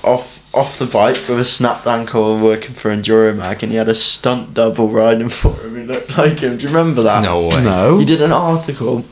[0.04, 3.78] off off the bike with a snapped ankle and working for Enduro Mag and he
[3.78, 6.58] had a stunt double riding for him who looked like him.
[6.58, 7.24] Do you remember that?
[7.24, 7.64] No way.
[7.64, 9.06] No, He did an article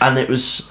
[0.00, 0.70] and it was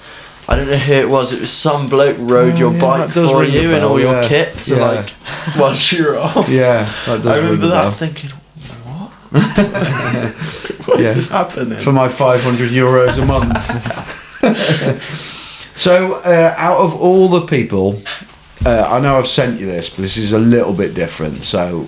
[0.50, 3.08] I don't know who it was, it was some bloke rode Oh, your yeah, bike
[3.08, 4.88] that does for ring a you and bell, all your kit to Yeah.
[4.88, 5.14] like
[5.58, 6.48] whilst you were off.
[6.50, 7.92] Yeah, that does I ring remember a that bell.
[7.92, 8.30] thinking,
[8.86, 9.12] what?
[10.88, 11.14] what is Yeah.
[11.14, 11.80] this happening?
[11.80, 13.58] for my 500 euros a month.
[15.78, 18.02] so, uh, out of all the people,
[18.66, 21.44] uh, I know I've sent you this, but this is a little bit different.
[21.44, 21.88] So,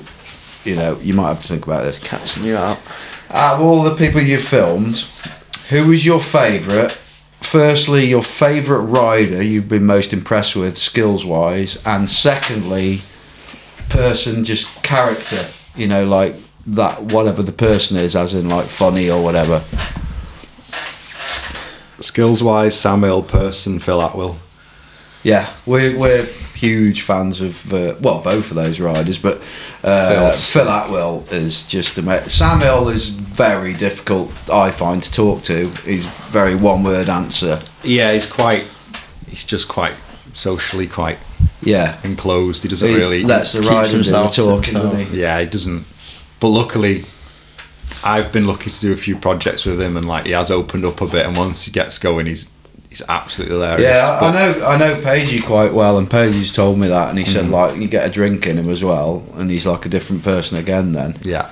[0.63, 1.99] you know, you might have to think about this.
[1.99, 2.80] Catching you out.
[3.30, 5.05] Out of all the people you've filmed,
[5.70, 6.91] who was your favourite?
[7.41, 13.01] Firstly, your favourite rider you've been most impressed with, skills wise, and secondly,
[13.89, 15.47] person, just character.
[15.76, 16.36] You know, like
[16.67, 19.63] that, whatever the person is, as in like funny or whatever.
[21.99, 24.38] Skills wise, Sam Hill Person, Phil Atwill.
[25.24, 29.41] Yeah, we're we're huge fans of uh, well both of those riders, but
[29.84, 30.63] uh, Phil.
[30.63, 32.30] Phil Atwill is just amazing.
[32.30, 35.70] Sam Hill is very difficult, I find, to talk to.
[35.86, 37.59] He's very one word answer.
[37.84, 38.65] Yeah, he's quite.
[39.28, 39.93] He's just quite
[40.34, 41.17] socially quite
[41.61, 42.63] Yeah, enclosed.
[42.63, 43.24] He doesn't he really.
[43.24, 44.93] lets the riders do the talking, himself.
[44.93, 45.22] doesn't he?
[45.22, 45.86] Yeah, he doesn't.
[46.39, 47.03] But luckily,
[48.05, 50.86] I've been lucky to do a few projects with him, and like he has opened
[50.86, 51.26] up a bit.
[51.26, 52.49] And once he gets going, he's
[52.89, 53.83] he's absolutely hilarious.
[53.89, 54.65] Yeah, I, But- I know.
[54.65, 57.33] I know Pagey quite well, and Pagey's told me that, and he Mm-hmm.
[57.33, 60.24] said like you get a drink in him as well, and he's like a different
[60.24, 61.17] person again then.
[61.21, 61.49] Yeah,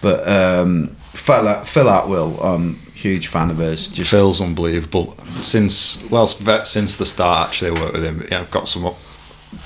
[0.00, 3.88] But um, Phil, Phil Atwill, I'm huge fan of his.
[3.88, 5.16] Just Phil's unbelievable.
[5.40, 8.22] Since well, since the start, actually, I worked with him.
[8.30, 8.94] Yeah, I've got some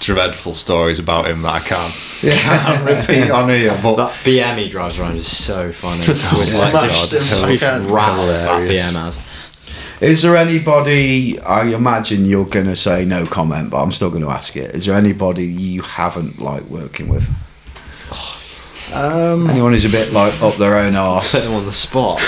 [0.01, 3.79] dreadful stories about him that I can't, can't repeat on here.
[3.83, 6.01] But That BM he drives around is so funny.
[6.09, 8.93] With Smashed like him just like fucking that Hilarious.
[8.93, 9.26] BM has.
[10.01, 11.39] Is there anybody?
[11.41, 14.75] I imagine you're going to say no comment, but I'm still going to ask it.
[14.75, 17.27] Is there anybody you haven't liked working with?
[18.93, 21.33] um, Anyone who's a bit like up their own arse.
[21.33, 22.19] Put them on the spot.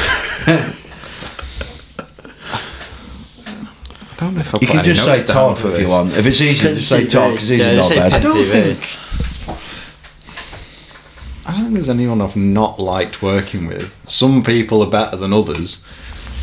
[4.10, 6.16] I don't know if I You can just say notes Todd if you want.
[6.16, 7.10] If it's easier, just say TV.
[7.10, 8.12] Todd because he's Yeah, not just say bad.
[8.14, 8.80] I don't think.
[11.46, 13.94] I don't think there's anyone I've not liked working with.
[14.08, 15.86] Some people are better than others,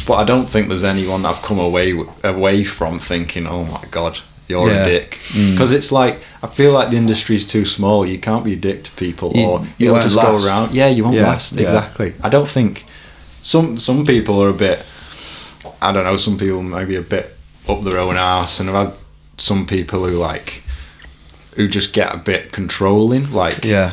[0.05, 4.19] but I don't think there's anyone I've come away away from thinking, "Oh my god,
[4.47, 4.83] you're Yeah.
[4.83, 5.51] a dick." Mm.
[5.51, 8.05] Because it's like I feel like the industry's too small.
[8.05, 10.27] You can't be a dick to people, You- or you you just last.
[10.27, 10.73] go around.
[10.73, 11.63] Yeah, you won't Yeah, last yeah.
[11.63, 12.13] exactly.
[12.21, 12.83] I don't think
[13.41, 14.85] some some people are a bit.
[15.81, 16.17] I don't know.
[16.17, 17.35] Some people maybe a bit
[17.67, 18.93] up their own ass, and I've had
[19.37, 20.63] some people who like
[21.55, 23.31] who just get a bit controlling.
[23.31, 23.91] Like Yeah,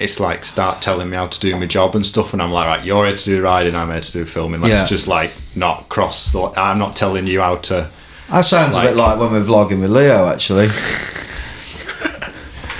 [0.00, 2.66] it's like start telling me how to do my job and stuff, and I'm like,
[2.66, 4.60] right, you're here to do riding, I'm here to do filming.
[4.60, 4.86] Let's Yeah.
[4.86, 6.32] just like not cross.
[6.32, 7.90] The, I'm not telling you how to.
[8.30, 10.68] That sounds a bit like when we're vlogging with Leo, actually.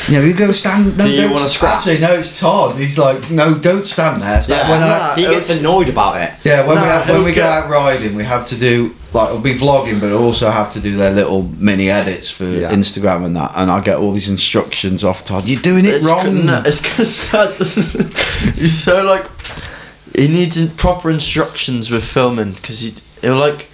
[0.09, 0.97] Yeah, you go stand.
[0.97, 1.77] No, Do you don't wanna s- scrap?
[1.77, 2.77] Actually, no, it's Todd.
[2.77, 4.43] He's like, no, don't stand there.
[4.43, 6.32] Stand Yeah, when I, he gets annoyed about it.
[6.43, 9.40] yeah, when we have, when we go out riding, we have to do like it'll
[9.40, 12.70] be vlogging, but also have to do their little mini edits for Yeah.
[12.72, 13.52] Instagram and that.
[13.56, 15.47] And I get all these instructions off Todd.
[15.47, 16.24] You're doing it It's wrong.
[16.24, 18.16] c- no, it's because Dad doesn't.
[18.56, 19.27] He's so like.
[20.16, 23.68] He needs proper instructions with filming because he he'll like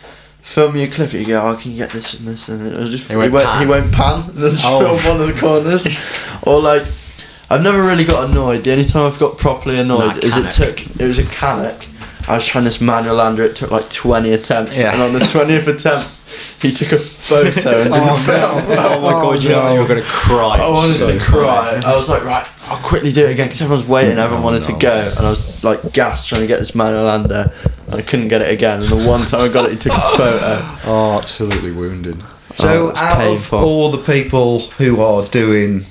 [0.47, 1.13] film you a clip.
[1.13, 3.33] You go, oh, I can get this and this, and it'll just He he won't
[3.33, 3.61] won't, pan.
[3.63, 4.21] he won't pan.
[4.31, 4.97] And then just Oh.
[4.97, 5.87] film one of the corners,
[6.43, 6.83] or like.
[7.49, 8.65] I've never really got annoyed.
[8.65, 10.85] The only time I've got properly annoyed is it took.
[11.01, 11.77] It was a Canuck.
[12.29, 13.45] I was trying this manual lander.
[13.45, 14.93] It took like twenty attempts, Yeah.
[14.93, 16.09] and on the twentieth attempt,
[16.61, 18.65] he took a photo and Oh, film.
[18.77, 20.59] Oh my god, you know you're gonna cry.
[20.59, 21.81] I wanted So to cry.
[21.87, 24.19] I was like, right, I'll quickly do it again because everyone's waiting.
[24.19, 27.53] Everyone wanted to go, and I was like gassed trying to get this manual lander.
[27.87, 28.81] And I couldn't get it again.
[28.83, 30.59] And the one time I got it, he took a photo.
[30.85, 32.21] Oh, absolutely wounded.
[32.57, 33.59] So Oh, it's out painful.
[33.59, 35.85] of all the people who are doing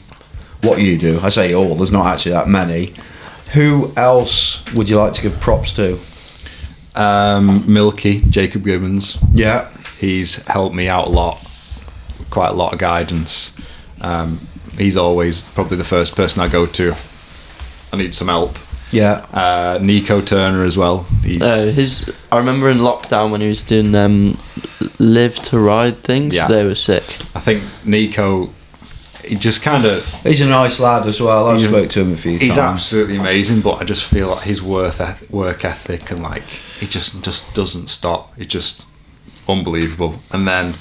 [0.61, 1.75] what you do, I say all.
[1.75, 2.93] There's not actually that many.
[3.53, 5.97] Who else would you like to give props to?
[6.95, 9.17] Um, Milky Jacob Gibbons.
[9.33, 9.69] Yeah.
[9.99, 11.39] He's helped me out a lot,
[12.29, 13.57] quite a lot of guidance.
[14.01, 14.47] Um,
[14.77, 18.57] he's always probably the first person I go to if I need some help.
[18.91, 19.25] Yeah.
[19.33, 21.05] Uh, Nico Turner as well.
[21.23, 24.37] He's Uh, his, I remember in lockdown when he was doing um,
[24.99, 26.35] live to ride things.
[26.35, 26.47] Yeah.
[26.47, 27.03] They were sick.
[27.35, 28.51] I think Nico.
[29.27, 31.47] He just kind of He's a nice lad as well.
[31.47, 32.73] I've He's- spoke to him a few he's times.
[32.75, 36.47] absolutely amazing, but I just feel like his worth eth- work ethic and like
[36.79, 38.33] he just just doesn't stop.
[38.37, 38.85] It's just
[39.49, 40.19] unbelievable.
[40.31, 40.75] And then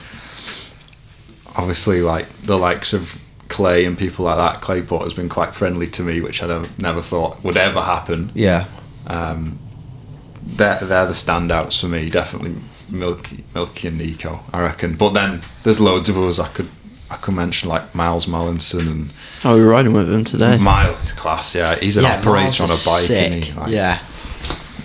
[1.57, 3.19] obviously like the likes of
[3.55, 4.61] Clay and people like that.
[4.61, 7.81] Clay Porter has been quite friendly to me, which I don't, never thought would ever
[7.81, 8.31] happen.
[8.35, 8.67] Yeah.
[9.07, 9.59] Um,
[10.45, 12.11] they're they're the standouts for me.
[12.11, 12.57] Definitely
[12.89, 14.95] Milky, Milky and Nico, I reckon.
[14.97, 16.69] But then there's loads of others I could
[17.11, 19.13] I could mention like Miles Mallinson and
[19.45, 20.59] Oh, we're riding with them today.
[20.59, 21.55] Miles is class.
[21.55, 23.07] Yeah, he's an Yeah, operator Miles on a bike.
[23.07, 23.33] sick.
[23.33, 23.61] Isn't he?
[23.61, 24.03] Like, yeah.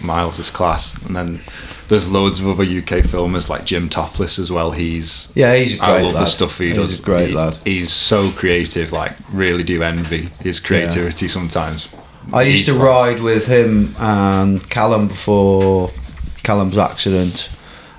[0.02, 1.02] Miles is class.
[1.06, 1.41] And then
[1.90, 4.72] there's loads of other UK filmers like Jim Topless as well.
[4.72, 6.22] He's Yeah, he's a great I love lad.
[6.24, 6.99] the stuff he He's does.
[6.99, 7.57] a great He- lad.
[7.66, 8.91] He's so creative.
[8.91, 11.90] Like really do envy his creativity sometimes.
[12.32, 15.91] I used He's to ride with him and Callum before
[16.44, 17.49] Callum's accident.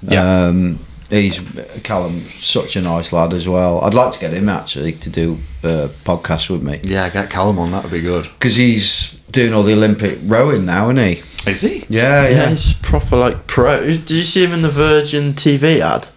[0.02, 0.44] Yeah.
[0.46, 0.78] Um,
[1.10, 1.40] he's
[1.82, 3.80] Callum's such a nice lad as well.
[3.80, 7.58] I'd like to get him actually to do a podcast with me Yeah, get Callum
[7.58, 7.72] on.
[7.72, 8.24] That would be good.
[8.38, 11.22] because he's doing all the Olympic rowing now, isn't he?
[11.46, 11.84] Is he?
[11.88, 13.80] Yeah, Yeah, yeah, he's proper like pro.
[13.84, 16.08] Did you see him in the Virgin TV ad?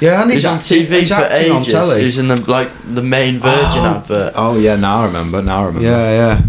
[0.00, 0.20] yeah.
[0.22, 1.74] And He's, he's, on acting- TV he's for acting ages.
[1.74, 2.02] on telly.
[2.02, 4.32] He's in the like the main Virgin advert.
[4.36, 5.40] Oh yeah, now I remember.
[5.42, 5.88] Now I remember.
[5.88, 6.40] Yeah,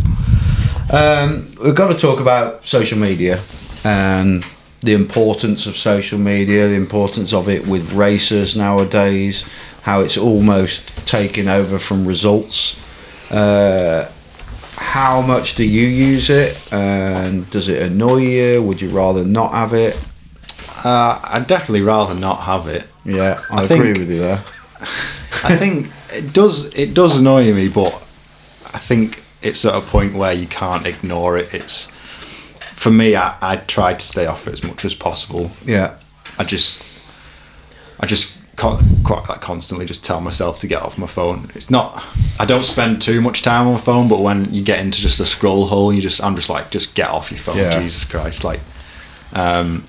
[0.91, 0.91] yeah.
[0.91, 3.41] Um, we've got to talk about social media
[3.83, 4.43] and
[4.81, 9.45] the importance of social media, the importance of it with racers nowadays,
[9.83, 12.75] how it's almost taken over from results.
[13.31, 14.09] Uh,
[14.89, 18.63] how much do you use it, and does it annoy you?
[18.63, 19.99] Would you rather not have it?
[20.83, 22.87] Uh, I'd definitely rather not have it.
[23.05, 24.43] Yeah, I, I agree think- with you there.
[25.43, 26.73] I think it does.
[26.73, 27.93] It does annoy me, but
[28.73, 31.53] I think it's at a point where you can't ignore it.
[31.53, 31.91] It's
[32.73, 33.15] for me.
[33.15, 35.51] I, I try to stay off it as much as possible.
[35.65, 35.97] Yeah,
[36.39, 36.83] I just,
[37.99, 41.49] I just con- quite like constantly just tell myself to get off my phone.
[41.55, 42.03] It's not.
[42.37, 45.19] I don't spend too much time on my phone, but when you get into just
[45.19, 47.57] a scroll hole, you just I'm just like just get off your phone.
[47.57, 47.79] Yeah.
[47.79, 48.43] Jesus Christ!
[48.43, 48.59] Like,
[49.33, 49.87] um,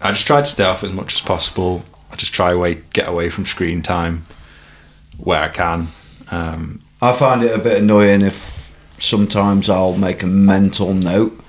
[0.00, 1.82] I just try to stay off as much as possible.
[2.12, 4.26] I just try away get away from screen time
[5.16, 5.88] where I can.
[6.30, 11.40] Um, I find it a bit annoying if sometimes I'll make a mental note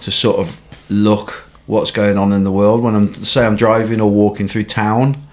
[0.00, 0.60] to sort of
[0.90, 4.64] look what's going on in the world when I'm say I'm driving or walking through
[4.64, 5.27] town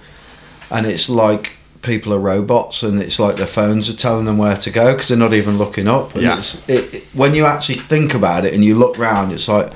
[0.72, 4.56] and it's like people are robots and it's like their phones are telling them where
[4.58, 6.40] to go because they're not even looking up and Yeah.
[6.68, 9.72] it, it- when you actually think about it and you look round it's like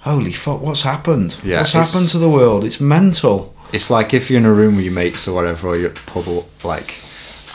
[0.00, 4.30] holy fuck what's happened Yeah, what's happened to the world it's mental it's like if
[4.30, 6.44] you're in a room with your mates or whatever, or you're at the pub, or,
[6.62, 7.00] like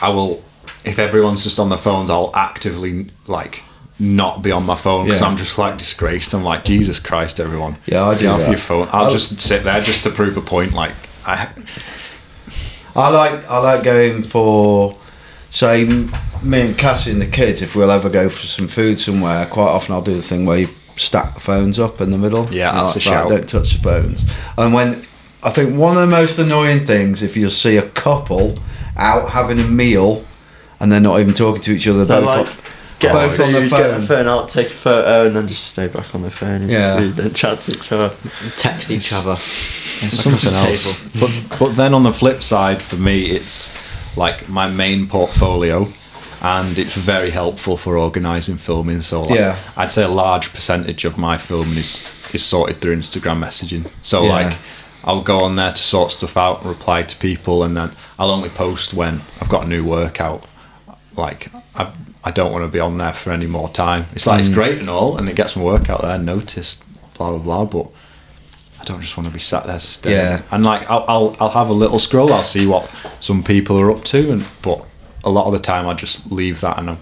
[0.02, 0.42] I will.
[0.84, 3.62] If everyone's just on their phones, I'll actively like
[4.00, 5.28] not be on my phone because Yeah.
[5.28, 6.34] I'm just like disgraced.
[6.34, 7.76] I'm like Jesus Christ, everyone.
[7.86, 8.22] Yeah, I do.
[8.22, 8.88] Get off your phone.
[8.90, 10.72] I'll, I- just sit there just to prove a point.
[10.72, 10.90] Like
[11.24, 11.48] I,
[12.98, 14.96] I like I like going for
[15.50, 15.84] say
[16.42, 19.68] me and Cassie and the kids if we'll ever go for some food somewhere quite
[19.68, 22.72] often I'll do the thing where you stack the phones up in the middle Yeah,
[22.72, 24.24] that's like, a "Right, shout." don't touch the phones
[24.56, 25.04] and when
[25.44, 28.54] I think one of the most annoying things if you see a couple
[28.96, 30.24] out having a meal
[30.80, 32.64] and they're not even talking to each other They're both like
[32.98, 33.94] Get Both a on the food, Get phone.
[33.98, 36.62] a phone out, take a photo, and then just stay back on the phone.
[36.62, 36.96] And Yeah.
[36.98, 38.12] food, then chat to each other.
[38.56, 39.36] Text each other.
[39.36, 40.82] something Across
[41.14, 41.48] the else.
[41.50, 43.70] But but then on the flip side, for me, it's
[44.16, 45.92] like my main portfolio,
[46.42, 49.00] and it's very helpful for organising filming.
[49.00, 49.58] So like, Yeah.
[49.76, 53.86] I'd say a large percentage of my filming is is sorted through Instagram messaging.
[54.02, 54.30] So Yeah.
[54.30, 54.56] like.
[55.04, 58.32] I'll go on there to sort stuff out and reply to people, and then I'll
[58.32, 60.44] only post when I've got a new workout.
[61.16, 61.92] Like I,
[62.28, 64.06] I don't want to be on there for any more time.
[64.12, 64.40] It's like Mm.
[64.40, 66.84] it's great and all, and it gets my workout there noticed,
[67.16, 67.64] blah blah blah.
[67.64, 67.86] But
[68.80, 70.18] I don't just want to be sat there staring.
[70.18, 70.42] Yeah.
[70.50, 72.32] And like I'll, I'll I'll have a little scroll.
[72.32, 72.90] I'll see what
[73.20, 74.84] some people are up to, and but
[75.24, 76.98] a lot of the time I just leave that and I've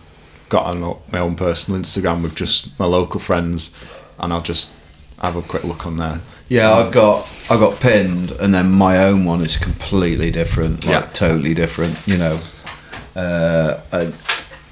[0.49, 0.81] got an,
[1.13, 3.75] my own personal Instagram with just my local friends,
[4.21, 4.73] and I'll just
[5.21, 6.21] have a quick look on there.
[6.49, 10.93] Yeah, I've got I got pinned, and then my own one is completely different, like
[11.05, 11.11] Yeah.
[11.13, 11.99] totally different.
[12.07, 12.39] You know,
[13.17, 14.13] uh, I,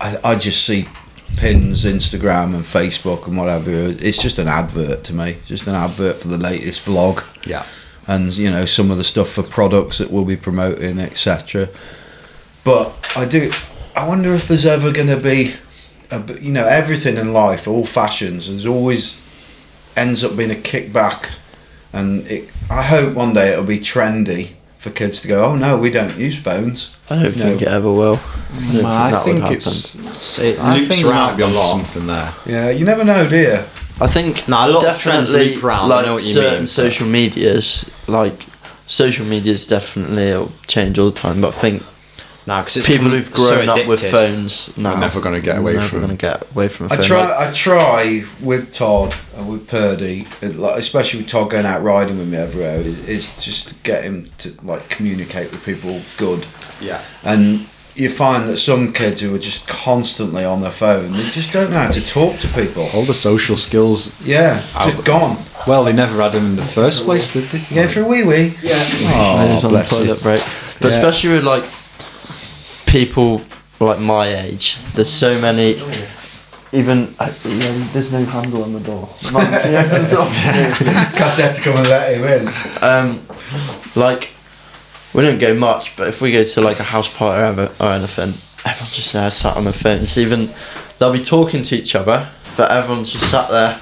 [0.05, 0.87] I I just see
[1.37, 3.71] pins, Instagram and Facebook and whatever.
[3.71, 7.25] It's just an advert to me, just an advert for the latest vlog.
[7.47, 7.65] Yeah.
[8.07, 11.69] and you know some of the stuff for products that we'll be promoting, etc.
[12.63, 13.51] But I do.
[13.97, 15.55] I wonder if there's ever going to be,
[16.11, 18.49] a, you know, everything in life, all fashions.
[18.49, 19.23] There's always
[19.97, 21.31] ends up being a kickback,
[21.93, 25.45] and it, I hope one day it'll be trendy for kids to go.
[25.45, 26.95] Oh no, we don't use phones.
[27.11, 27.43] I don't No.
[27.45, 28.21] think it ever will.
[28.53, 30.39] I, don't I that think it's.
[30.39, 31.71] It I loops think around might be a lot.
[31.71, 32.33] something there.
[32.47, 33.59] Yeah, you never know, do you?
[34.01, 36.33] I think No, a lot of trends definitely loop around, I like know what you
[36.33, 38.45] certain mean, but- social medias, like
[38.87, 41.41] social medias, definitely will change all the time.
[41.41, 41.83] But I think
[42.47, 44.11] No, because it's people become who've grown so up with addicted.
[44.11, 47.07] phones now never gonna get away never from- gonna get away from a I phone.
[47.07, 47.21] try.
[47.25, 52.19] Like, I try with Todd and with Purdy, like, especially with Todd going out riding
[52.19, 52.81] with me everywhere.
[52.81, 56.47] Is, is just to get him to like communicate with people good.
[56.83, 57.01] Yeah.
[57.23, 61.53] And you find that some kids who are just constantly on their phone, they just
[61.53, 62.89] don't know how to talk to people.
[62.93, 64.21] All the social skills.
[64.21, 65.05] Yeah, just Out.
[65.07, 65.39] gone.
[65.67, 67.61] Well, they never had them in the first place, did they?
[67.75, 68.55] You go for a wee wee.
[68.63, 68.75] Yeah.
[69.39, 69.99] when Oh, it's on the bless you.
[69.99, 70.43] toilet break.
[70.81, 70.97] But Yeah.
[70.99, 71.65] especially with like
[72.95, 73.43] people
[73.81, 75.75] like my age, there's so many.
[76.73, 79.09] Even uh, yeah, there's no handle on the door.
[79.33, 80.27] Mum, can you open the door?
[81.19, 82.49] Cassette to come and let him in.
[82.83, 83.27] um,
[83.97, 84.31] like
[85.13, 87.75] we don't go much, but if we go to like a house party or, ever,
[87.81, 88.33] or anything,
[88.65, 90.17] everyone's just there sat on their phones.
[90.17, 90.49] Even
[90.99, 93.81] they'll be talking to each other, but everyone's just sat there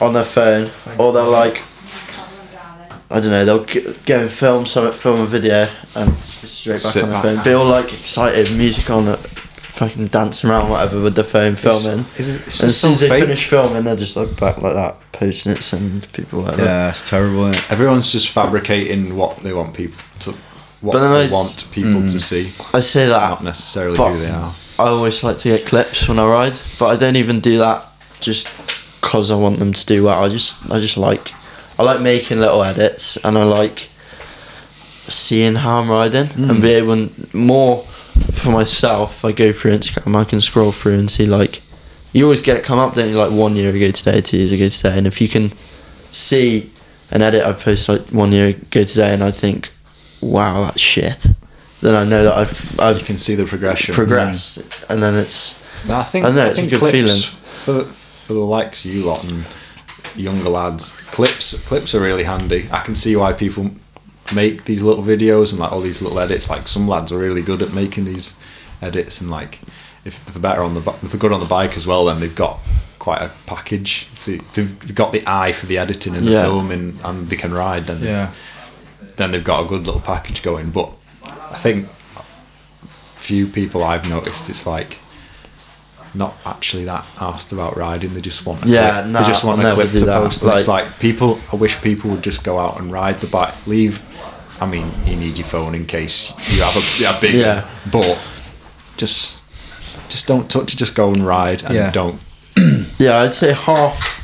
[0.00, 1.62] on their phone, or they're like
[3.10, 5.66] I don't know, they'll g- go and film something, film a video,
[5.96, 7.36] and just straight back Sit on their back.
[7.36, 7.44] phone.
[7.44, 12.04] Be all like excited, music on, it, fucking dancing around whatever with the phone filming.
[12.16, 13.24] It's, it's, it's and as soon as they fake.
[13.24, 16.62] finish filming, they're just like back like that, posting it, sending to people whatever.
[16.62, 17.46] Yeah, it's terrible.
[17.46, 17.72] Isn't it?
[17.72, 20.32] Everyone's just fabricating what they want people to,
[20.80, 22.20] what But they I want people to mm.
[22.20, 24.54] see, I say that, not necessarily who they are.
[24.78, 27.84] I always like to get clips when I ride, but I don't even do that
[28.20, 28.48] just
[29.00, 30.22] because I want them to do well.
[30.22, 31.32] I just I just like
[31.80, 33.88] I like making little edits and I like
[35.08, 36.60] seeing how I'm riding and hmm.
[36.60, 37.84] be able more
[38.34, 39.24] for myself.
[39.24, 41.62] I go through Instagram, I can scroll through and see like
[42.12, 43.16] you always get it come up, don't you?
[43.16, 45.52] Like one year ago today, two years ago today, and if you can
[46.10, 46.70] see
[47.12, 49.70] an edit I've posted like one year ago today, and I think,
[50.20, 51.28] wow, that's shit.
[51.80, 53.94] Then I know that I've I've You can see the progression.
[53.94, 54.58] progressed,
[54.90, 55.58] and then it's
[55.88, 57.22] No, I think I know, I it's a think good clips feeling.
[57.64, 57.84] for
[58.26, 59.46] for the likes of you lot and
[60.16, 60.96] younger lads.
[61.12, 62.68] Clips clips are really handy.
[62.70, 63.70] I can see why people
[64.34, 66.48] make these little videos and like all these little edits.
[66.50, 68.38] Like some lads are really good at making these
[68.82, 69.60] edits and like
[70.04, 72.20] if they're better on the bi- if they're good on the bike as well, then
[72.20, 72.58] they've got
[72.98, 74.08] quite a package.
[74.24, 76.42] They- if they've got the eye for the editing and the Yeah.
[76.44, 77.86] filming and they can ride.
[77.86, 78.30] Then Yeah.
[79.16, 80.70] then they've got a good little package going.
[80.70, 80.92] But
[81.50, 81.88] I think
[83.16, 84.98] few people I've noticed it's like
[86.14, 88.14] not actually that asked about riding.
[88.14, 89.06] They just want a Yeah, clip.
[89.12, 90.22] nah, they just want I'll a never clip do to that.
[90.22, 90.42] post.
[90.42, 91.40] And it's Like- like people.
[91.52, 93.54] I wish people would just go out and ride the bike.
[93.66, 94.02] Leave.
[94.60, 97.34] I mean, you need your phone in case you have a, you have big.
[97.34, 97.64] Yeah.
[97.90, 98.18] But
[98.96, 99.38] just
[100.08, 100.76] just don't touch.
[100.76, 101.90] Just go and ride and Yeah.
[101.92, 102.22] don't.
[102.98, 104.18] yeah, I'd say half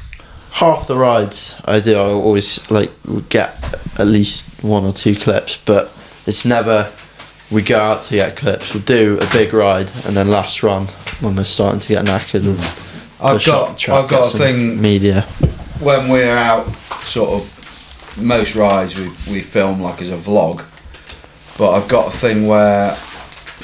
[0.52, 1.96] half the rides I do.
[1.96, 2.90] I always like
[3.28, 3.56] get
[3.98, 5.92] at least one or two clips, but
[6.26, 6.90] it's never
[7.50, 8.74] we go out to get clips.
[8.74, 10.86] We'll do a big ride and then last run
[11.20, 12.44] when we're starting to get knackered.
[12.44, 12.58] We'll
[13.20, 15.22] I've got track, I've got a thing media.
[15.80, 16.68] when we're out,
[17.04, 20.64] sort of most rides we we film like as a vlog,
[21.58, 22.96] but I've got a thing where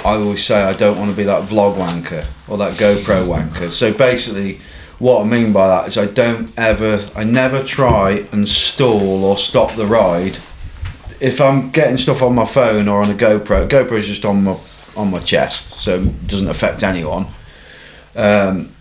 [0.05, 3.71] I always say I don't want to be that vlog wanker or that GoPro wanker.
[3.71, 4.61] So basically,
[4.99, 9.37] what I mean by that is I don't ever, I never try and stall or
[9.37, 10.39] stop the ride.
[11.23, 14.43] If I'm getting stuff on my phone or on a GoPro, GoPro is just on
[14.43, 14.59] my
[14.97, 17.27] on my chest, so it doesn't affect anyone.
[18.15, 18.74] Um,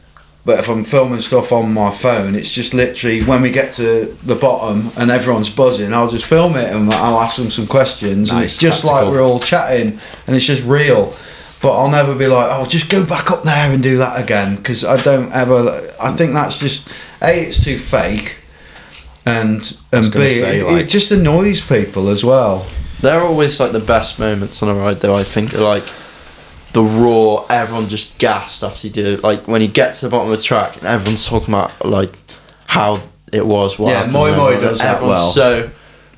[0.44, 4.06] but if I'm filming stuff on my phone, it's just literally when we get to
[4.26, 8.32] the bottom and everyone's buzzing, I'll just film it and I'll ask them some questions,
[8.32, 9.06] and it's just tactical.
[9.06, 11.16] like we're all chatting, and it's just real.
[11.62, 14.56] But I'll never be like, oh, just go back up there and do that again,
[14.56, 15.80] because I don't ever.
[16.02, 16.90] I think that's just
[17.22, 18.41] a, it's too fake,
[19.26, 22.66] and and b, say, it, like- it just annoys people as well.
[23.02, 25.16] They're always like the best moments on a ride, though.
[25.16, 25.86] I think are like
[26.74, 29.18] the raw, everyone just gassed after you do.
[29.18, 32.16] Like when you get to the bottom of the track and everyone's talking about like
[32.68, 33.02] how
[33.34, 33.78] it was.
[33.80, 35.32] What Yeah, Moi Moi does that everyone's well.
[35.32, 35.72] So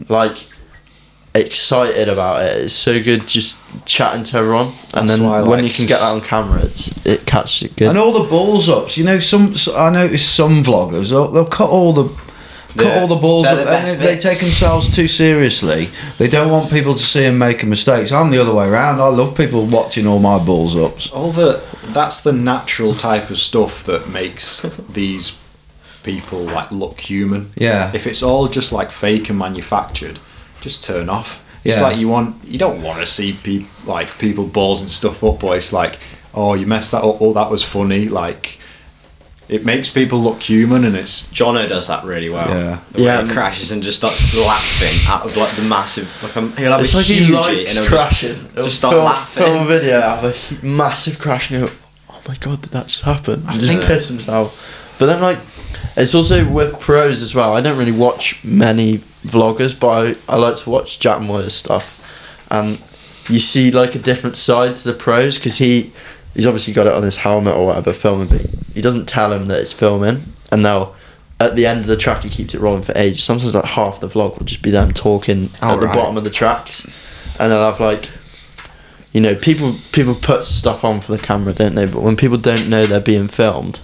[0.10, 0.38] like
[1.36, 2.58] excited about it.
[2.66, 5.86] It's so good just chatting to everyone, and That's then why when like you can
[5.88, 7.88] get that on camera, it's it catches it good.
[7.90, 11.70] And all the balls ups, you know, some I noticed some vloggers they'll, they'll cut
[11.70, 12.16] all the
[12.78, 15.90] cut all the balls up, the and they take themselves too seriously.
[16.18, 18.12] They don't want people to see them making mistakes.
[18.12, 19.00] I'm the other way around.
[19.02, 21.12] I love people watching all my balls ups.
[21.12, 25.40] all the that's the natural type of stuff that makes these
[26.04, 27.52] people like look human.
[27.56, 27.92] Yeah.
[27.94, 30.20] If it's all just like fake and manufactured,
[30.62, 31.40] just turn off.
[31.64, 31.84] It's Yeah.
[31.84, 35.40] like you want you don't want to see people like people balls and stuff up,
[35.40, 35.98] but it's like,
[36.34, 37.18] oh, you messed that up.
[37.22, 38.08] Oh, that was funny.
[38.10, 38.60] Like,
[39.54, 42.50] it makes people look human, and it's Jono does that really well.
[42.50, 42.80] Yeah.
[42.92, 43.26] The way Yeah.
[43.26, 46.10] he crashes and just starts laughing out of like the massive.
[46.24, 48.36] Like um, he'll have It's a like huge he and likes he'll crashing.
[48.36, 49.44] Just, He'll just start film, laughing.
[49.44, 51.74] film a video, have a massive crash, and go,
[52.10, 54.96] "Oh my god, did that just happen?" And just think- piss himself.
[55.00, 55.40] But then, like,
[55.98, 57.56] it's also with pros as well.
[57.56, 59.90] I don't really watch many vloggers, but
[60.30, 62.00] I, I like to watch Jack Moir's stuff,
[62.50, 62.80] and
[63.30, 65.92] you see like a different side to the pros because he
[66.34, 68.42] he's obviously got it on his helmet or whatever filming, but
[68.74, 70.96] he doesn't tell him that it's filming, and they'll.
[71.40, 73.24] At the end of the track, he keeps it rolling for ages.
[73.24, 76.30] Sometimes, like half the vlog will just be them talking at the bottom of the
[76.30, 76.86] tracks,
[77.38, 78.08] and they'll have like
[79.14, 81.86] you know, people people put stuff on for the camera, don't they?
[81.86, 83.82] But when people don't know they're being filmed,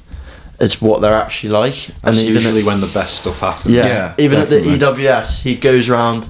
[0.60, 1.88] it's what they're actually like.
[2.02, 3.74] that's even usually at, when the best stuff happens.
[3.74, 4.74] yeah, Yeah, even definitely.
[4.74, 6.28] at the EWS, he goes around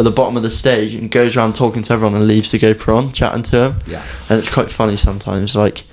[0.00, 2.58] at the bottom of the stage and goes around talking to everyone and leaves the
[2.58, 3.78] GoPro on, chatting to him.
[3.86, 4.02] Yeah.
[4.30, 5.54] and it's quite funny sometimes.
[5.54, 5.84] Like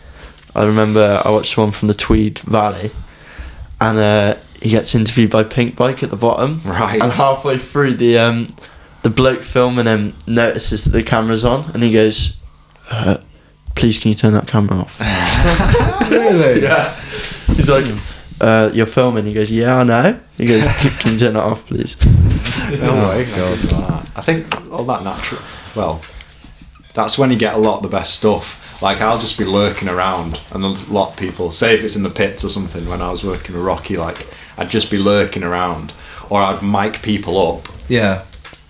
[0.56, 2.92] I remember I watched one from the Tweed Valley,
[3.82, 6.62] and uh, he gets interviewed by Pinkbike at the bottom.
[6.64, 7.02] Right.
[7.02, 8.48] And halfway through the um,
[9.04, 12.38] the bloke filming him notices that the camera's on, and he goes,
[12.90, 13.18] uh,
[13.76, 14.98] "Please, can you turn that camera off?"
[16.10, 16.62] really?
[16.62, 16.96] yeah.
[17.48, 17.84] He's like,
[18.41, 21.43] uh, "You're filming." He goes, "Yeah, I know." He goes, "Can can you turn that
[21.43, 21.95] off, please?"
[22.69, 24.07] Oh my god!
[24.15, 25.41] I think all that natural.
[25.76, 26.01] Well,
[26.93, 28.81] that's when you get a lot of the best stuff.
[28.81, 32.03] Like I'll just be lurking around, and a lot of people say if it's in
[32.03, 32.88] the pits or something.
[32.88, 34.27] When I was working with Rocky, like
[34.57, 35.93] I'd just be lurking around,
[36.30, 38.23] or I'd mic people up, Yeah.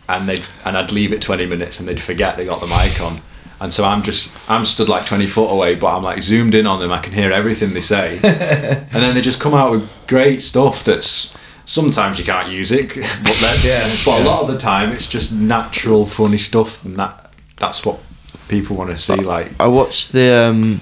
[0.07, 3.01] and they'd and I'd leave it twenty minutes, and they'd forget they got the mic
[3.01, 3.21] on.
[3.59, 6.67] And so I'm just I'm stood like twenty foot away, but I'm like zoomed in
[6.67, 6.91] on them.
[6.91, 10.83] I can hear everything they say, and then they just come out with great stuff.
[10.83, 11.35] That's
[11.65, 15.09] sometimes you can't use it, but that's Yeah, but a lot of the time it's
[15.09, 17.99] just natural, funny stuff, and that that's what
[18.47, 19.15] people want to see.
[19.15, 20.81] Like I watched the um,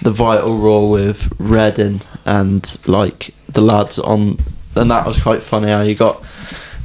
[0.00, 4.38] the Vital Raw with Redden and like the lads on,
[4.74, 5.68] and that was quite funny.
[5.68, 6.22] How you got,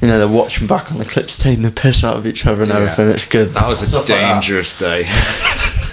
[0.01, 2.63] you know, they're watching back on the clips, taking the piss out of each other
[2.63, 2.77] and Yeah.
[2.79, 3.09] everything.
[3.09, 3.49] It's good.
[3.51, 5.07] that was a Stuff like dangerous day.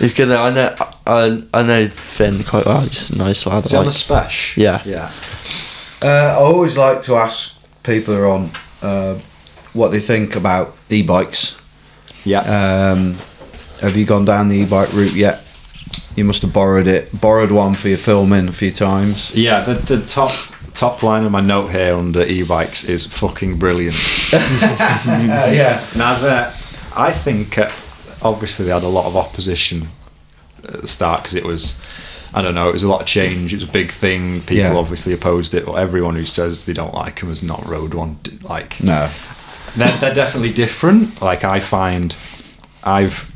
[0.00, 0.30] It's good.
[0.30, 0.74] I know.
[1.06, 2.80] I I know Finn quite well.
[2.80, 3.64] He's a nice lad.
[3.64, 4.62] Is it on like- the special?
[4.62, 4.82] Yeah.
[4.84, 5.12] yeah.
[6.02, 8.50] Uh, I always like to ask people who are on
[8.82, 9.14] uh,
[9.72, 11.56] what they think about e-bikes.
[12.24, 12.40] Yeah.
[12.40, 13.18] Um,
[13.80, 15.42] have you gone down the e-bike route yet?
[16.16, 19.34] You must have borrowed it, borrowed one for your filming a few times.
[19.34, 20.32] Yeah, the, the top
[20.74, 23.94] top line of my note here under e-bikes is fucking brilliant.
[24.32, 24.36] Uh,
[25.52, 26.54] yeah, now that
[26.96, 27.70] I think uh,
[28.22, 29.88] obviously they had a lot of opposition
[30.64, 31.82] at the start because it was
[32.32, 33.52] I don't know it was a lot of change.
[33.52, 34.40] It was a big thing.
[34.40, 34.74] People Yeah.
[34.76, 35.66] obviously opposed it.
[35.68, 38.18] Or everyone who says they don't like them has not Road one.
[38.42, 39.10] Like no,
[39.76, 41.22] they're, they're definitely different.
[41.22, 42.16] Like I find,
[42.82, 43.30] I've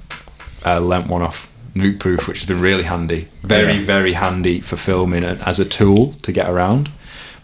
[0.67, 3.29] uh, lent one off Nukeproof, which has been really handy.
[3.45, 3.85] Very, Yeah.
[3.85, 6.91] very handy for filming and as a tool to get around.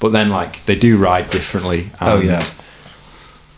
[0.05, 1.91] But then, like they do ride differently.
[1.99, 2.45] Oh, yeah.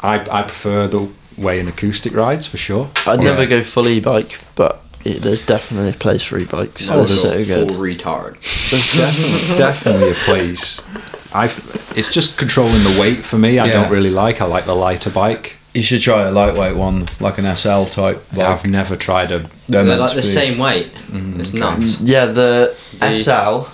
[0.00, 2.88] I I prefer the way in acoustic rides for sure.
[3.04, 3.30] I'd Yeah.
[3.30, 6.88] never go full e-bike, but it, there's definitely a place for e-bikes.
[6.88, 7.70] Oh, They're there's so good.
[7.72, 8.34] Full retard.
[8.70, 10.88] There's definitely, definitely a place.
[11.34, 11.46] I
[11.96, 13.58] it's just controlling the weight for me.
[13.58, 13.72] I Yeah.
[13.82, 14.40] don't really like.
[14.40, 15.56] I like the lighter bike.
[15.74, 18.24] you should try a lightweight one, like an SL type.
[18.30, 18.46] Bike.
[18.46, 19.38] I've never tried a.
[19.66, 20.94] They're They're like the same weight.
[21.10, 22.00] Mm, it's nuts.
[22.02, 23.68] Yeah, the, The- SL,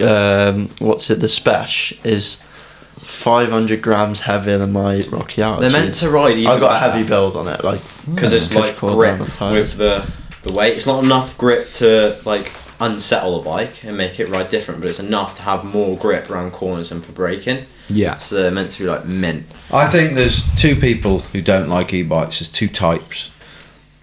[0.00, 1.20] um, what's it?
[1.20, 2.42] The Spesh is
[3.02, 5.60] 500 grams heavier than my Rocky Out.
[5.60, 6.92] They're meant to ride even I got a better.
[6.92, 7.80] heavy build on it, like
[8.14, 9.76] because it's like grip down on tires.
[9.76, 10.10] with the
[10.48, 10.76] the weight.
[10.76, 14.90] It's not enough grip to like unsettle the bike and make it ride different, but
[14.90, 17.66] it's enough to have more grip around corners and for braking.
[17.88, 18.16] Yeah.
[18.16, 19.46] So they're meant to be like mint.
[19.72, 22.40] I think there's two people who don't like e-bikes.
[22.40, 23.30] There's two types.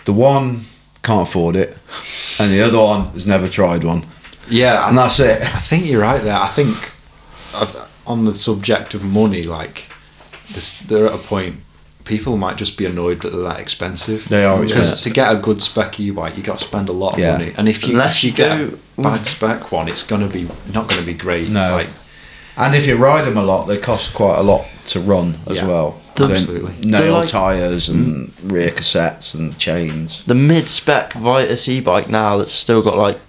[0.06, 0.66] The one
[1.04, 1.78] can't afford it,
[2.40, 4.02] and the other one has never tried one,
[4.52, 5.41] Yeah, and that's it.
[5.41, 6.36] I think you're right there.
[6.36, 6.91] I think
[7.53, 9.86] of- on the subject of money, like
[10.53, 11.57] this, they're at a point.
[12.03, 14.28] People might just be annoyed that they're that expensive.
[14.28, 15.03] They are, because yeah.
[15.03, 17.34] to get a good spec e-bike, you got to spend a lot of Yeah.
[17.34, 17.53] money.
[17.57, 20.28] And if you Unless if you you get a go bad spec one, it's gonna
[20.28, 21.49] be not gonna be great.
[21.49, 21.73] No.
[21.73, 21.90] Like,
[22.57, 25.57] And if you ride them a lot, they cost quite a lot to run as
[25.57, 26.02] Yeah, well.
[26.19, 26.73] absolutely.
[26.84, 28.52] So nail like- tires and mm.
[28.52, 30.23] rear cassettes and chains.
[30.28, 33.19] The mid-spec Vitus e-bike now that's still got like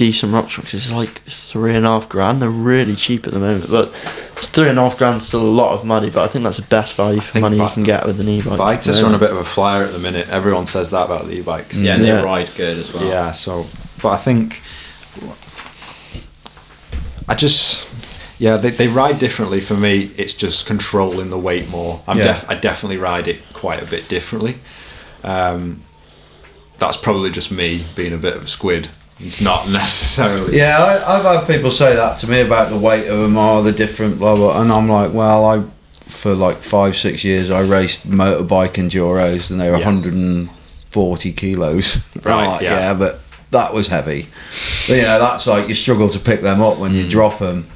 [0.00, 2.40] decent rock structures is like three and a half grand.
[2.40, 3.88] They're really cheap at the moment, but
[4.32, 6.08] it's three and a half grand still a lot of money.
[6.08, 8.26] But I think that's the best value for think money you can get with an
[8.26, 8.56] e-bike.
[8.56, 10.26] Vitus are on a bit of a flyer at the minute.
[10.30, 11.76] Everyone says that about the e-bikes.
[11.76, 12.16] Yeah, and Yeah.
[12.16, 13.04] they ride good as well.
[13.04, 13.66] Yeah, so
[14.00, 14.62] but I think
[17.28, 17.94] I just
[18.38, 20.12] yeah they, they ride differently for me.
[20.16, 22.00] It's just controlling the weight more.
[22.08, 22.24] I'm Yeah.
[22.24, 24.60] def- I definitely ride it quite a bit differently.
[25.22, 25.82] Um,
[26.78, 28.88] that's probably just me being a bit of a squid.
[29.22, 30.56] It's not necessarily.
[30.56, 33.62] Yeah, I, I've had people say that to me about the weight of them, oh,
[33.62, 35.62] the different, blah blah, and I'm like, well, I
[36.06, 39.84] for like five six years I raced motorbike enduros, and they were Yeah.
[39.86, 41.98] 140 kilos.
[42.24, 42.78] Right, like, yeah.
[42.80, 43.20] yeah, but
[43.50, 44.26] that was heavy.
[44.88, 47.10] But, you know, that's like you struggle to pick them up when you Mm.
[47.10, 47.66] drop them.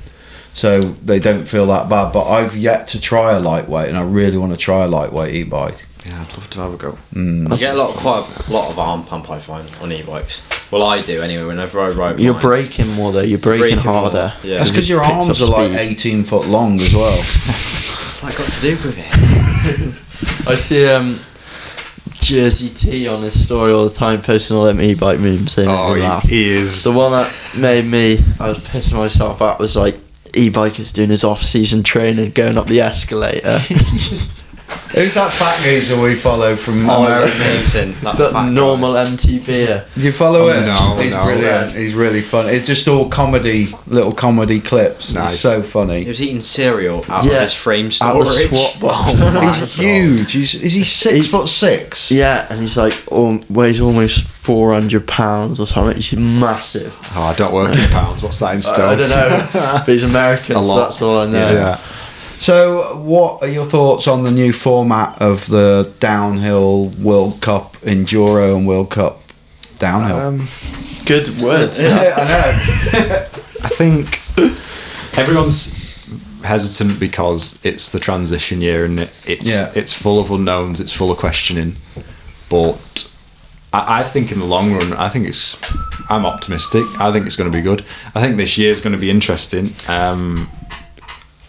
[0.53, 4.03] So they don't feel that bad, but I've yet to try a lightweight, and I
[4.03, 5.85] really want to try a lightweight e-bike.
[6.07, 6.99] Yeah, I'd love to have a go.
[7.15, 9.31] You get a lot, quite a lot of arm pump.
[9.31, 10.43] I find on e-bikes.
[10.71, 11.45] Well, I do anyway.
[11.45, 12.43] Whenever I ride, You're mine.
[12.43, 13.21] braking more though.
[13.23, 14.35] You're braking, Braking more, harder.
[14.43, 14.59] yeah.
[14.59, 17.17] That's because your arms up are like 18 foot long as well.
[17.17, 20.47] What's that got to do with it?
[20.49, 21.21] I see um,
[22.15, 25.55] Jersey T on his story all the time, posting all them e-bike memes.
[25.55, 26.23] They Oh, make me he, laugh.
[26.25, 26.85] he is.
[26.85, 29.97] The one that made me, I was pissing myself out was like
[30.35, 33.59] e-bikers doing his off-season training, going up the escalator.
[34.95, 37.33] Who's that fat geezer we follow from Oh, America?
[37.35, 37.95] it's amazing.
[38.03, 38.51] That the fat guy.
[38.51, 39.85] normal MTV.
[39.95, 40.65] Do you follow Oh, it?
[40.67, 41.25] no, he's no.
[41.25, 41.73] brilliant.
[41.77, 42.49] He's really fun.
[42.49, 45.13] It's just all comedy, little comedy clips.
[45.15, 45.33] Nice.
[45.33, 46.05] It's so He funny.
[46.05, 48.49] was eating cereal out Yeah, of his frame out of storage.
[48.51, 49.15] swap box.
[49.19, 49.69] Oh He's God.
[49.85, 50.33] huge.
[50.33, 52.11] He's, is he six He's- foot six?
[52.13, 55.97] Yeah, and he's like oh, weighs almost four hundred pounds or something.
[55.97, 56.97] He's massive.
[57.17, 58.23] oh, I don't work in pounds.
[58.23, 58.91] What's that in stone?
[58.91, 60.85] I, I don't know, but he's American, A so lot.
[60.85, 61.53] that's all I know.
[61.53, 61.81] Yeah.
[62.41, 68.57] So, what are your thoughts on the new format of the downhill World Cup enduro
[68.57, 69.23] and World Cup
[69.79, 70.17] downhill?
[70.17, 70.49] Um,
[71.07, 71.81] Good words.
[71.83, 73.27] yeah, I know.
[73.63, 74.21] I think
[75.19, 75.73] everyone's
[76.43, 79.73] hesitant because it's the transition year and it's Yeah.
[79.75, 81.77] it's full of unknowns, it's full of questioning.
[82.51, 83.11] But
[83.73, 85.57] I, I think in the long run, I think it's.
[86.11, 86.85] I'm optimistic.
[87.01, 87.83] I think it's going to be good.
[88.15, 89.69] I think this year is going to be interesting.
[89.89, 90.51] Um,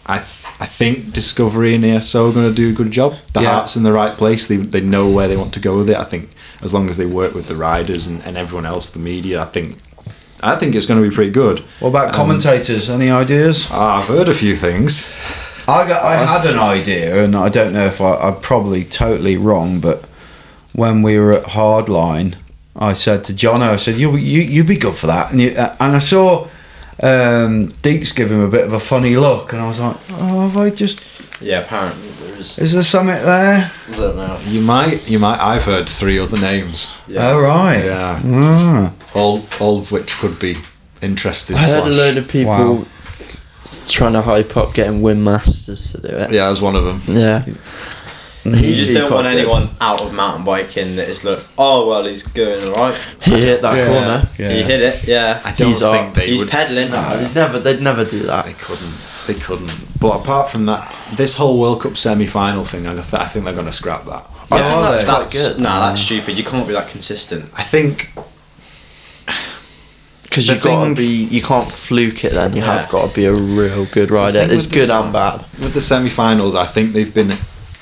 [0.06, 3.15] I th- I think Discovery and ESO are going to do a good job.
[3.34, 3.52] The Yeah.
[3.52, 4.48] heart's in the right place.
[4.48, 5.98] They they know where they want to go with it.
[5.98, 6.30] I think
[6.61, 9.45] as long as they work with the riders and, and everyone else, the media, I
[9.45, 9.77] think
[10.41, 11.60] I think it's going to be pretty good.
[11.80, 12.90] What about commentators?
[12.90, 13.68] Any ideas?
[13.72, 15.11] Ah, I've heard a few things.
[15.68, 19.36] I got, I had an idea, and I don't know if I, I'm probably totally
[19.38, 20.06] wrong, but
[20.73, 22.36] when we were at Hardline,
[22.76, 25.49] I said to Jono, I said, "You you you'd be good for that," and you,
[25.57, 26.48] uh, and I saw
[27.03, 30.41] um, Deeks give him a bit of a funny look, and I was like, "Oh,
[30.47, 31.01] have I just?
[31.41, 32.57] Yeah, apparently there is.
[32.59, 34.39] Is there something there?" I don't know.
[34.47, 35.39] You might, you might.
[35.39, 36.95] I've heard three other names.
[37.07, 37.30] Yeah.
[37.30, 38.22] Oh right, Yeah.
[38.26, 38.93] Ah.
[39.13, 40.55] All, all of which could be
[41.01, 41.57] interesting.
[41.57, 42.85] I heard a load of people Wow.
[43.88, 46.31] trying to hype up getting Wyn Masters to do it.
[46.31, 47.01] Yeah, as one of them.
[47.07, 47.43] Yeah.
[48.45, 48.63] Mm-hmm.
[48.63, 49.39] You He'd just don't quite want good.
[49.39, 51.43] anyone out of mountain biking that is look.
[51.57, 52.95] Oh well, he's going alright.
[53.23, 53.88] He hit that Yeah.
[53.88, 54.30] corner.
[54.38, 54.51] Yeah.
[54.53, 55.07] He hit it.
[55.07, 55.41] Yeah.
[55.43, 56.13] I don't He's think up.
[56.13, 56.49] they he's would.
[56.49, 56.91] pedaling.
[56.91, 58.45] Nah, they'd never, they'd never do that.
[58.45, 58.93] They couldn't.
[59.26, 59.72] They couldn't.
[59.99, 63.55] But apart from that, this whole World Cup semi-final thing, I, th- I think they're
[63.55, 64.30] going to scrap that.
[64.51, 65.59] I Yeah, think oh, that's they- quite good.
[65.61, 66.38] Nah, that's stupid.
[66.38, 67.49] You can't be that consistent.
[67.55, 68.11] I think
[70.23, 72.34] Because you've got to be, you can't fluke it.
[72.34, 72.80] Then you Yeah.
[72.81, 74.39] have got to be a real good rider.
[74.49, 75.39] It's good and bad.
[75.59, 77.34] with the semi-finals, I think they've been.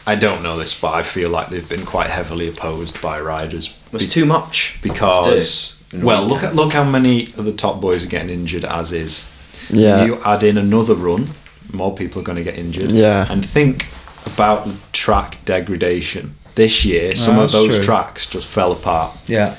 [0.05, 3.73] I don't know this, but I feel like they've been quite heavily opposed by riders
[3.93, 4.79] It's too much.
[4.83, 8.65] because to well, look at look how many of the top boys are getting injured
[8.65, 9.29] as is.
[9.69, 10.03] Yeah.
[10.05, 11.29] You add in another run,
[11.71, 12.91] more people are going to get injured.
[12.91, 13.27] Yeah.
[13.31, 13.87] And think
[14.25, 16.35] about track degradation.
[16.55, 17.85] This year, some of those true.
[17.85, 19.17] tracks just fell apart.
[19.27, 19.55] yeah.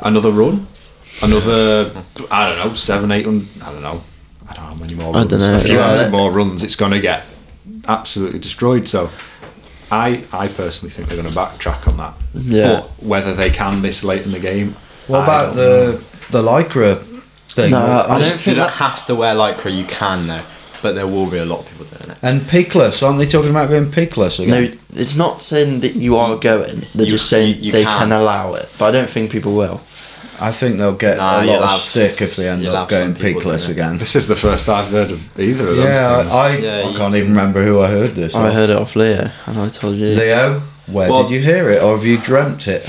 [0.00, 0.66] Another run,
[1.22, 1.90] another
[2.30, 3.48] I don't know seven, eight hundred.
[3.62, 4.02] I don't know.
[4.48, 5.14] I don't know how many more.
[5.14, 5.30] I Runs.
[5.30, 5.96] dunno, A few yeah.
[5.96, 6.62] hundred more runs.
[6.62, 7.24] It's going to get
[7.88, 8.86] absolutely destroyed.
[8.88, 9.10] So,
[9.90, 12.14] I I personally think they're going to backtrack on that.
[12.34, 12.80] Yeah.
[12.80, 14.76] But whether they can this late in the game,
[15.06, 16.00] What I about the
[16.32, 16.40] know.
[16.40, 16.96] the lycra
[17.54, 17.70] thing.
[17.70, 19.76] No, I I don't don't think you don't that- have to wear lycra.
[19.76, 20.42] You can though,
[20.82, 22.18] but there will be a lot of people doing it.
[22.22, 24.64] and peakless, aren't they talking about going peakless again?
[24.64, 26.84] No, it's not saying that you are going.
[26.94, 28.08] They're You- just saying you- you they can.
[28.08, 28.12] can.
[28.12, 29.80] allow it, but I don't think people will.
[30.38, 33.14] I think they'll get Nah, a lot of have- stick if they end up going
[33.14, 33.98] peakless again.
[33.98, 36.32] This is the first I've heard of either of those Yeah, things.
[36.34, 38.34] I, Yeah, I you- can't even remember who I heard this.
[38.34, 38.54] I off.
[38.54, 40.08] heard it off Leo, and I told you.
[40.08, 42.86] Leo, where Well- did you hear it, or have you dreamt it,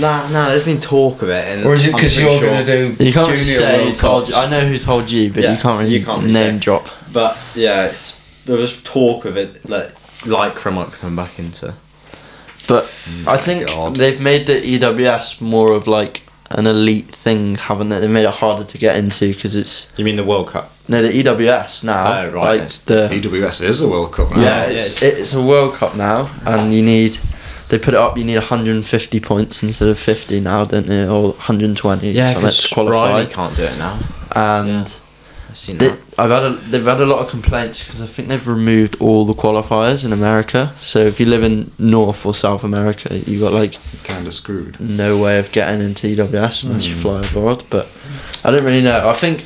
[0.00, 0.50] Nah, nah.
[0.50, 3.04] There's been talk of it, and or is it because you're sure- going to do
[3.04, 4.34] You can't junior say who World told you.
[4.34, 4.46] Cups?
[4.46, 6.64] I know who told you, but Yeah, you can't really you can't name say.
[6.66, 6.88] drop.
[7.12, 8.14] But yeah, it's,
[8.46, 9.68] there was talk of it.
[9.68, 9.90] Like
[10.22, 11.74] lycra might come back into.
[12.68, 13.96] But mm, I think God.
[13.96, 18.00] they've made the EWS more of like an elite thing, haven't they?
[18.00, 20.72] They made it harder to get into because it's You mean the World Cup?
[20.88, 22.20] no the EWS now.
[22.22, 22.60] Oh, right.
[22.60, 24.40] Like the EWS is a World Cup now.
[24.40, 27.18] yeah, yeah, it's it's- it's a World Cup now, and you need
[27.68, 28.16] they put it up.
[28.16, 31.06] You need 150 points instead of 50 now, don't they?
[31.06, 32.08] Or 120.
[32.12, 33.12] Yeah, something because to qualify.
[33.12, 33.98] Riley can't do it now.
[34.32, 34.94] And
[35.50, 35.98] I've seen they, that.
[36.18, 39.24] I've had a, they've had a lot of complaints because I think they've removed all
[39.24, 40.74] the qualifiers in America.
[40.80, 44.80] So if you live in North or South America, you got like Kind of screwed.
[44.80, 46.90] no way of getting into EWS unless Hmm.
[46.90, 47.62] you fly abroad.
[47.70, 47.86] But
[48.44, 49.08] I don't really know.
[49.08, 49.44] I think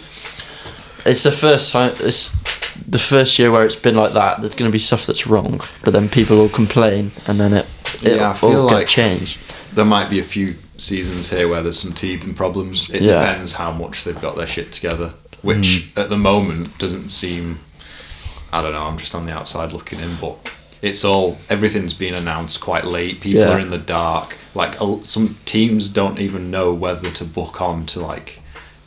[1.05, 1.93] it's the first time.
[2.01, 2.31] It's
[2.89, 4.41] the first year where it's been like that.
[4.41, 7.67] There's going to be stuff that's wrong, but then people will complain, and then it
[8.03, 9.39] it'll Yeah, I feel get like- changed.
[9.75, 12.89] There might be a few seasons here where there's some teething problems.
[12.91, 13.21] It Yeah.
[13.21, 15.13] depends how much they've got their shit together,
[15.43, 16.01] which Hmm.
[16.01, 17.61] at the moment doesn't seem.
[18.53, 18.83] I don't know.
[18.85, 20.37] I'm just on the outside looking in, but
[20.83, 23.21] it's all everything's been announced quite late.
[23.21, 23.51] People Yeah.
[23.53, 24.37] are in the dark.
[24.55, 24.75] Like
[25.05, 28.41] some teams don't even know whether to book on to like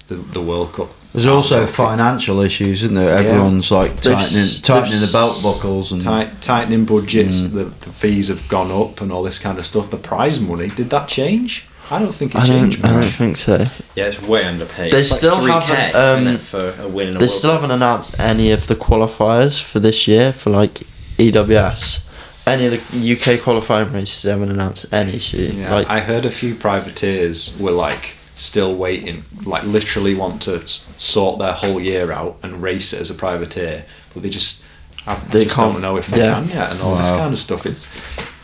[0.08, 0.90] the the World Cup.
[1.14, 3.18] There's also financial issues, isn't there?
[3.18, 7.54] Everyone's like They've tightening, tightening they've the belt buckles and Tight, tightening budgets, Mm.
[7.54, 9.90] the, the fees have gone up, and all this kind of stuff.
[9.90, 11.66] The prize money did that change?
[11.92, 12.82] I don't think it I changed.
[12.82, 12.92] don't.
[12.92, 13.64] I don't think so.
[13.96, 14.92] Yeah, it's way underpaid.
[14.92, 17.52] They It's like still 3K, haven't, um, for a win in a They World still
[17.52, 17.62] Cup?
[17.62, 20.82] haven't announced any of the qualifiers for this year for like
[21.18, 22.02] EWS.
[22.48, 25.54] Any of the UK qualifying races they haven't announced any shit.
[25.54, 30.68] Yeah, like I heard a few privateers were like still waiting, like literally want to
[30.68, 34.64] sort their whole year out and race it as a privateer, but they just
[35.06, 36.36] have, They just can't- don't know if they yeah.
[36.36, 37.66] can yet and all this kind of stuff.
[37.66, 37.88] It's,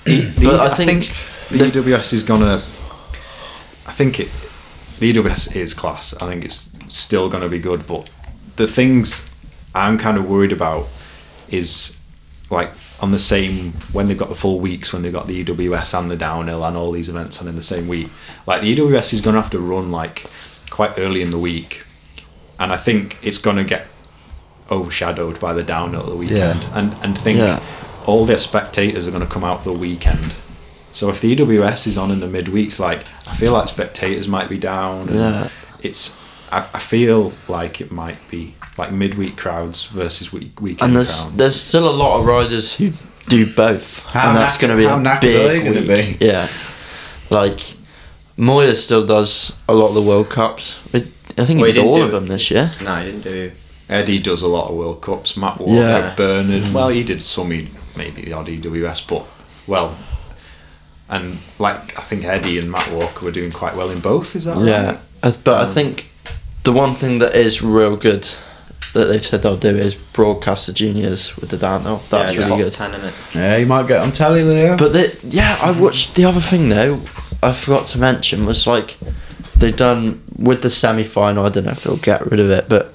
[0.06, 1.12] the, the- But I think
[1.50, 2.62] the, the- EWS is gonna.
[3.92, 4.30] I think it.
[5.00, 6.14] The EWS is class.
[6.22, 8.10] I think it's still gonna be good, but
[8.56, 9.30] the things
[9.76, 10.88] I'm kind of worried about
[11.50, 12.00] is
[12.50, 12.70] like
[13.02, 16.10] on the same when they've got the full weeks when they've got the EWS and
[16.10, 18.08] the downhill and all these events on in the same week.
[18.48, 20.26] Like the EWS is going to have to run like
[20.70, 21.84] quite early in the week,
[22.62, 23.88] and I think it's going to get
[24.70, 26.64] overshadowed by the downhill the weekend.
[26.64, 26.80] Yeah.
[26.80, 27.60] And and think Yeah.
[28.06, 30.34] all their spectators are going to come out the weekend.
[30.92, 34.50] So if the EWS is on in the midweeks, like I feel like spectators might
[34.50, 35.08] be down.
[35.10, 35.50] Yeah.
[35.82, 36.20] It's
[36.52, 41.22] I, I feel like it might be like midweek crowds versus week weekend and there's
[41.22, 41.36] crowds.
[41.38, 42.92] there's still a lot of riders who
[43.30, 45.88] do both, How and that's going to be how a knackered big are they gonna
[45.88, 46.20] week.
[46.20, 46.26] be?
[46.26, 46.48] Yeah,
[47.30, 47.60] like
[48.38, 50.78] Moir still does a lot of the World Cups.
[50.94, 51.08] It,
[51.38, 52.12] I think Well, he he did didn't all do of it.
[52.12, 52.72] them this year.
[52.84, 53.52] No, he didn't do.
[53.90, 55.38] Eddie does a lot of World Cups.
[55.38, 56.16] Matt Walker, Yeah.
[56.16, 56.64] Bernard.
[56.64, 56.74] Mm.
[56.74, 59.26] Well, he did some, E- maybe the odd EWS, but
[59.68, 59.98] well,
[61.12, 64.36] and like I think Eddie and Matt Walker were doing quite well in both.
[64.36, 65.00] Is that Yeah, right?
[65.22, 66.10] I- but I um, think
[66.64, 68.28] the one thing that is real good
[68.94, 72.02] that they've said they'll do is broadcast the juniors with the downhill.
[72.10, 72.72] That's yeah, really top good.
[72.74, 73.14] ten in it.
[73.36, 74.76] yeah, you might get on telly, there.
[74.78, 77.02] But they, yeah, I watched the other thing though.
[77.44, 78.98] I forgot to mention was like
[79.56, 81.46] they've done with the semi final.
[81.46, 82.94] I don't know if they'll get rid of it, but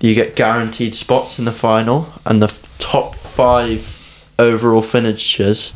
[0.00, 3.96] you get guaranteed spots in the final, and the top five
[4.38, 5.72] overall finishers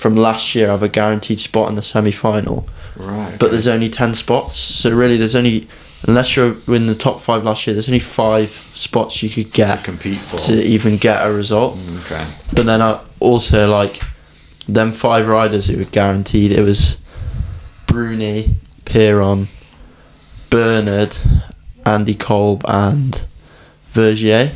[0.00, 2.66] from last year have a guaranteed spot in the semi final.
[2.96, 3.36] Right.
[3.38, 5.68] But there's only ten spots, so really there's only
[6.08, 9.76] unless you're in the top five last year, there's only five spots you could get
[9.76, 10.38] to compete for.
[10.38, 11.76] to even get a result.
[11.76, 12.26] Mm, okay.
[12.54, 14.00] But then I also like
[14.66, 16.52] them five riders who were guaranteed.
[16.52, 16.96] It was
[17.86, 18.54] Bruni,
[18.86, 19.48] Pierron,
[20.48, 21.16] Bernard,
[21.84, 23.22] Andy Kolb, and
[23.92, 24.52] Vergier.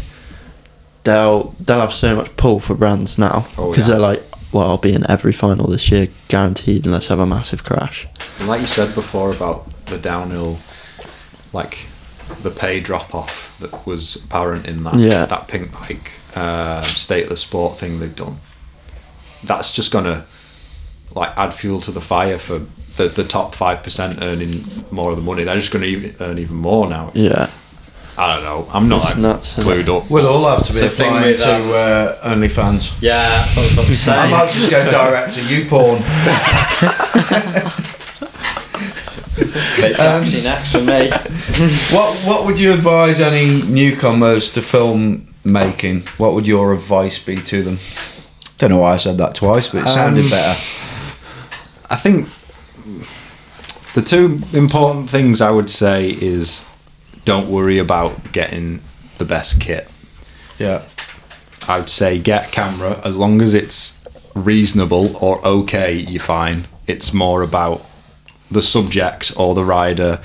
[1.04, 3.94] They'll they'll have so much pull for brands now Oh, because yeah.
[3.94, 4.22] they're like,
[4.54, 8.06] well, I'll be in every final this year, guaranteed, unless I have a massive crash.
[8.38, 10.58] And like you said before about the downhill,
[11.52, 11.86] like
[12.42, 15.26] the pay drop off that was apparent in that Yeah.
[15.26, 18.38] that Pinkbike uh, state of the sport thing they've done.
[19.42, 20.24] That's just gonna
[21.14, 22.62] like add fuel to the fire for
[22.96, 25.44] the, the top five percent earning more of the money.
[25.44, 27.10] They're just gonna even, earn even more now.
[27.14, 27.50] Yeah,
[28.16, 28.68] I don't know.
[28.72, 30.08] I'm not It's like, nuts, clued up.
[30.08, 32.96] We'll all have to be It's the thing applying to uh, OnlyFans.
[33.00, 34.12] Yeah, that's I was about to say.
[34.12, 35.98] I might just go direct to you porn.
[39.76, 41.10] Bit taxi next for me.
[41.96, 46.02] What What would you advise any newcomers to film making?
[46.18, 47.78] What would your advice be to them?
[48.58, 50.60] Don't know why I said that twice, but it sounded Um, better.
[51.90, 52.28] I think
[53.94, 56.64] the two important things I would say is
[57.24, 58.80] don't worry about getting
[59.18, 59.88] the best kit.
[60.58, 60.82] Yeah,
[61.68, 64.02] I'd say get camera as long as it's
[64.34, 66.66] reasonable or okay, you're fine.
[66.86, 67.84] It's more about
[68.50, 70.20] the subject or the rider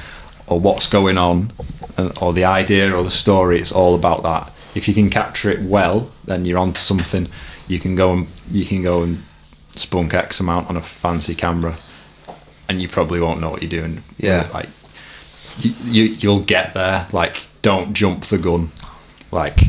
[0.47, 1.51] or what's going on
[1.97, 3.59] and- or the idea or the story.
[3.59, 4.51] It's all about that.
[4.75, 7.27] If you can capture it well, then you're onto something.
[7.67, 9.23] You can go and you can go and
[9.75, 11.77] spunk X amount on a fancy camera,
[12.67, 14.03] and you probably won't know what you're doing.
[14.17, 14.47] Yeah.
[14.53, 14.67] like
[15.59, 17.07] you, you you'll get there.
[17.11, 18.71] Like don't jump the gun.
[19.31, 19.59] Like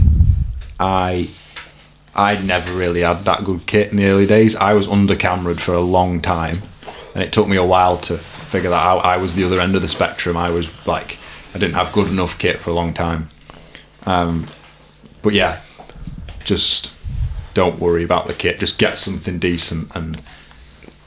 [0.78, 1.28] I
[2.14, 4.56] I never really had that good kit in the early days.
[4.56, 6.62] I was under cameraed for a long time,
[7.14, 9.04] and it took me a while to figure that out.
[9.04, 10.36] I was the other end of the spectrum.
[10.36, 11.18] I was like,
[11.54, 13.28] I didn't have good enough kit for a long time.
[14.06, 14.46] Um,
[15.22, 15.60] but yeah,
[16.44, 16.94] just
[17.54, 18.58] don't worry about the kit.
[18.58, 20.20] Just get something decent and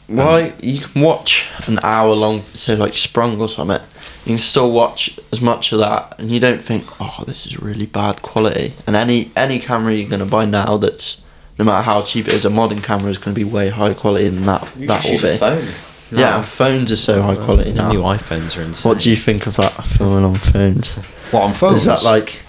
[0.07, 3.81] Why you can watch an hour long, say like Sprung or something.
[4.25, 7.59] You can still watch as much of that, and you don't think, "Oh, this is
[7.61, 11.17] really bad quality." And any any camera you're gonna buy now, that's
[11.59, 14.29] no matter how cheap it is, a modern camera is gonna be way higher quality
[14.29, 14.67] than that.
[14.79, 15.37] You that will use a be.
[15.37, 15.67] phone.
[16.11, 17.91] Yeah, and phones are so high quality The now.
[17.91, 18.89] new iPhones are insane.
[18.89, 20.93] What do you think of that filming on phones?
[21.31, 21.77] what on phones.
[21.77, 22.43] Is that like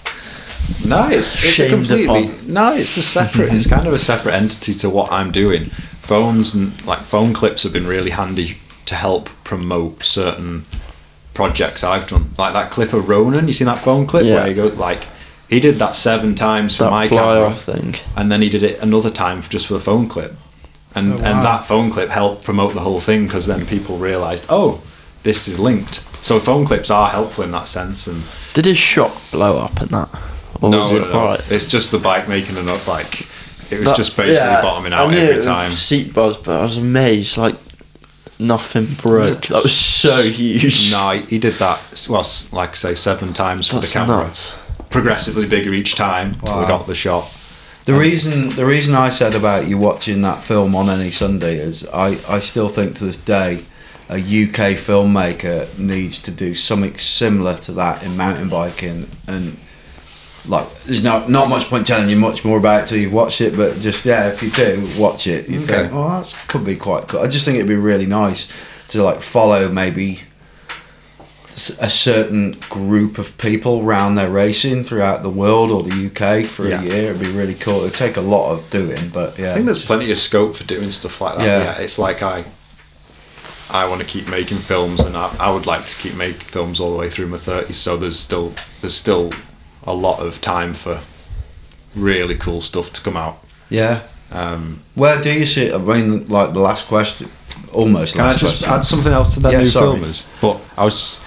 [0.85, 2.39] No, it's it's a completely upon.
[2.53, 2.73] no.
[2.73, 3.51] It's a separate.
[3.53, 5.71] it's kind of a separate entity to what I'm doing.
[6.01, 10.65] Phones and like phone clips have been really handy to help promote certain
[11.35, 12.31] projects I've done.
[12.37, 13.45] Like that clip of Ronan.
[13.47, 14.35] You seen that phone clip Yeah.
[14.35, 15.05] where he goes like
[15.47, 17.95] he did that seven times for that my fly camera, off thing?
[18.15, 20.33] and then he did it another time just for the phone clip,
[20.95, 21.23] and Oh, wow.
[21.25, 24.81] and that phone clip helped promote the whole thing because then people realised oh
[25.23, 26.03] this is linked.
[26.23, 28.23] So phone clips are helpful in that sense and.
[28.55, 30.09] Did his shock blow up in that?
[30.61, 31.25] Or No, was no, no.
[31.25, 31.51] right?
[31.51, 32.87] It's just the bike making an up.
[32.87, 33.27] Like
[33.69, 35.71] it was That- just basically yeah, bottoming I out knew every time.
[35.71, 37.37] Seat buzz, but I was amazed.
[37.37, 37.55] Like
[38.39, 39.47] nothing broke.
[39.47, 40.91] That was so huge.
[40.91, 42.05] No, he he did that.
[42.09, 44.23] Well, like I say, seven times for That's the camera.
[44.25, 44.53] nuts.
[44.89, 46.67] Progressively bigger each time till I Wow.
[46.67, 47.31] got the shot.
[47.85, 51.87] the reason the reason I said about you watching that film on any Sunday is
[51.93, 53.63] I I still think to this day.
[54.07, 59.57] A UK filmmaker needs to do something similar to that in mountain biking, and
[60.47, 63.41] like there's not not much point telling you much more about it till you've watched
[63.41, 65.67] it, but just yeah, if you do watch it, you Okay.
[65.83, 67.21] think, oh, that could be quite cool.
[67.21, 68.47] I just think it'd be really nice
[68.89, 70.21] to like follow maybe
[71.79, 76.67] a certain group of people round their racing throughout the world or the UK for
[76.67, 76.81] Yeah.
[76.81, 77.03] a year.
[77.11, 77.83] It'd be really cool.
[77.85, 80.57] It'd take a lot of doing, but yeah, I think there's just- plenty of scope
[80.57, 81.45] for doing stuff like that.
[81.45, 81.63] Yeah.
[81.63, 82.43] Yeah, it's like I,
[83.71, 86.79] I want to keep making films, and I, I would like to keep making films
[86.81, 87.77] all the way through my thirties.
[87.77, 89.31] So there's still there's still
[89.85, 91.01] a lot of time for
[91.95, 93.43] really cool stuff to come out.
[93.69, 94.01] Yeah.
[94.31, 95.71] Um, Where do you see?
[95.71, 97.29] I mean, like the last question,
[97.71, 98.15] almost.
[98.15, 98.69] Can I just question.
[98.69, 99.99] add something else to that Yeah, new sorry.
[99.99, 100.27] filmers?
[100.41, 101.19] But I was,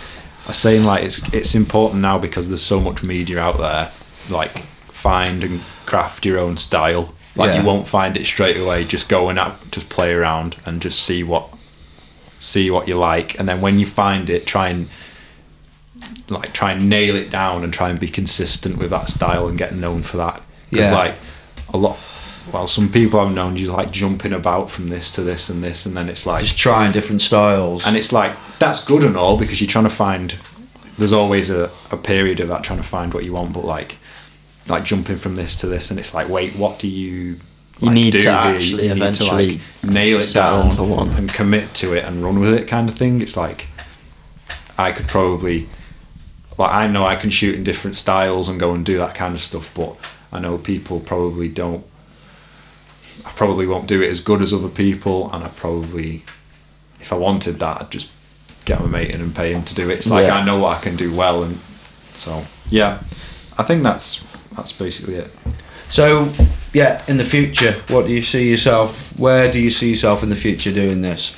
[0.45, 3.91] I was saying like it's it's important now because there's so much media out there.
[4.31, 4.51] Like
[4.89, 7.15] find and craft your own style.
[7.37, 7.61] Like Yeah.
[7.61, 8.85] you won't find it straight away.
[8.85, 11.49] Just go and out, just play around and just see what
[12.41, 14.89] see what you like, and then when you find it, try and
[16.29, 19.57] like try and nail it down and try and be consistent with that style and
[19.59, 20.41] get known for that.
[20.71, 20.95] Because Yeah.
[20.95, 21.15] like
[21.73, 21.99] a lot.
[22.53, 25.85] Well, some people I've known you like jumping about from this to this and this,
[25.85, 27.87] and then it's like just trying different styles.
[27.87, 30.37] and it's like that's good and all because you're trying to find
[30.97, 33.99] there's always a, a period of that trying to find what you want but like
[34.67, 37.39] like jumping from this to this and it's like wait what do you
[37.81, 39.51] You need do to actually You need eventually
[39.83, 40.77] like, nail it down
[41.17, 43.69] and commit to it and run with it kind of thing it's like
[44.79, 45.69] I could probably
[46.59, 49.35] like I know I can shoot in different styles and go and do that kind
[49.35, 49.97] of stuff but
[50.33, 51.85] I know people probably don't
[53.25, 56.23] I probably won't do it as good as other people and I probably
[57.01, 58.11] if I wanted that I'd just
[58.65, 60.37] get my mate in and pay him to do it it's like Yeah.
[60.37, 61.59] I know what I can do well and
[62.13, 62.99] so yeah
[63.57, 65.31] I think that's that's basically it
[65.91, 66.31] so,
[66.75, 69.19] yeah, in the future, what do you see yourself?
[69.19, 71.35] Where do you see yourself in the future doing this?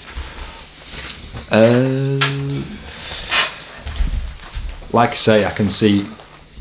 [1.52, 2.18] Uh,
[4.92, 6.06] like I say, I can see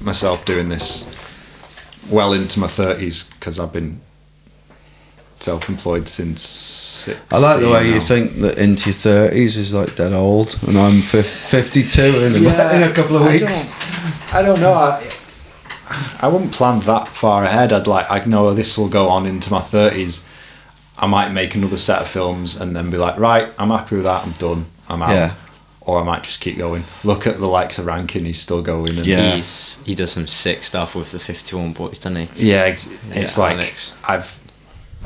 [0.02, 1.14] myself doing this
[2.10, 4.02] well into my thirties because I've been
[5.40, 6.42] self-employed since.
[6.42, 10.58] 16 I like the way you think that into your thirties is like dead old,
[10.68, 13.66] and I'm fif- fifty-two in, a, in a couple of I weeks.
[13.70, 14.74] don't, I don't know.
[14.74, 15.10] I,
[16.22, 17.72] I wouldn't plan that far ahead.
[17.72, 20.28] I'd like I know this will go on into my thirties.
[20.98, 24.04] I might make another set of films and then be like, right, I'm happy with
[24.04, 24.26] that.
[24.26, 24.66] I'm done.
[24.90, 25.12] I'm out.
[25.12, 25.36] Yeah.
[25.90, 26.84] Or I might just keep going.
[27.04, 28.96] Look at the likes of Rankin; he's still going.
[28.98, 29.36] And Yeah.
[29.38, 32.50] He's, he does some sick stuff with the 51 boys, doesn't he?
[32.52, 32.66] yeah.
[32.66, 33.96] It's, it's Yeah, like Alex.
[34.08, 34.40] I've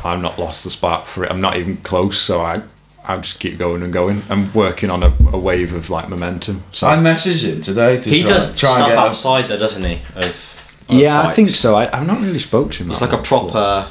[0.03, 1.31] I'm not lost the spark for it.
[1.31, 2.63] I'm not even close, so I
[3.05, 4.23] I'll just keep going and going.
[4.29, 6.63] I'm working on a, a wave of like momentum.
[6.71, 9.47] So I messaged him today to He try, does try and stuff get us- outside
[9.47, 10.01] though, doesn't he?
[10.17, 10.25] Of,
[10.89, 11.75] of yeah, I think so.
[11.75, 12.91] I, I've not really spoke to him.
[12.91, 13.53] It's like a proper.
[13.53, 13.89] but-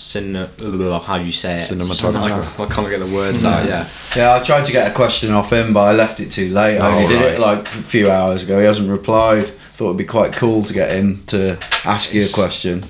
[0.00, 1.60] proper cine, how do you say it?
[1.60, 2.66] Cinematographer.
[2.66, 3.66] I can't get the words out.
[3.66, 3.88] Yeah.
[4.16, 6.78] Yeah, I tried to get a question off him, but I left it too late.
[6.78, 7.34] Oh, I only Oh, did right.
[7.34, 8.58] it like a few hours ago.
[8.58, 9.50] He hasn't replied.
[9.74, 12.84] Thought it'd be quite cool to get him to ask you a question.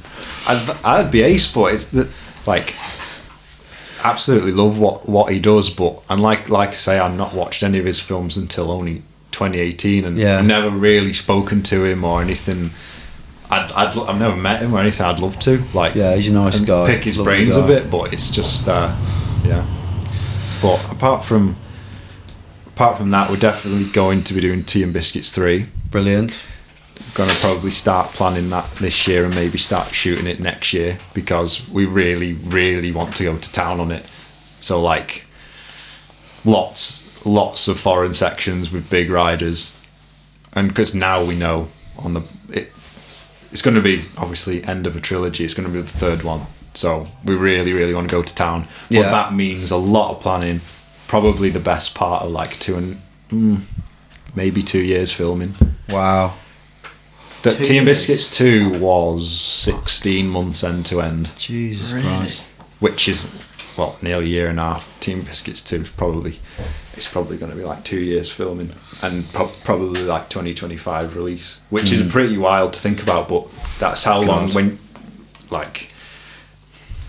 [0.47, 2.09] I'd, I'd be ace, but it's the
[2.47, 2.75] like
[4.03, 5.71] absolutely love what what he does.
[5.71, 9.03] But and like like I say, I've not watched any of his films until only
[9.33, 10.41] 2018, and Yeah.
[10.43, 12.71] Never really spoken to him or anything.
[13.51, 15.05] I'd, I'd I've never met him or anything.
[15.07, 16.87] I'd love to like Yeah, he's a nice guy.
[16.87, 17.65] Pick his Lovely brains guy.
[17.65, 18.97] a bit, but it's just uh,
[19.45, 19.67] yeah.
[20.63, 21.57] But apart from
[22.69, 26.43] apart from that, we're definitely going to be doing Tea and Biscuits three Brilliant.
[27.15, 30.99] going to probably start planning that this year and maybe start shooting it next year
[31.15, 34.05] because we really really want to go to town on it
[34.61, 35.25] so like
[36.45, 39.77] lots lots of foreign sections with big riders
[40.53, 41.69] and because now we know
[41.99, 42.23] on the
[43.53, 46.23] it's going to be obviously end of a trilogy it's going to be the third
[46.23, 46.43] one
[46.75, 49.11] so we really really want to go to town but Yeah.
[49.11, 50.61] that means a lot of planning
[51.09, 53.61] probably the best part of like two and mm,
[54.35, 55.55] maybe two years filming
[55.89, 56.35] Wow.
[57.43, 58.07] the Two Tea and years.
[58.07, 62.07] Biscuits 2 was 16 months end to end, Jesus Really?
[62.07, 62.43] Christ.
[62.79, 63.27] which is,
[63.77, 64.89] well, nearly a year and a half.
[65.01, 66.39] Tea and Biscuits 2 is probably,
[66.95, 68.71] it's probably going to be like two years filming
[69.03, 73.47] and pro- probably like 2025 release, which is pretty wild to think about, but
[73.79, 74.79] that's how long when,
[75.51, 75.93] like,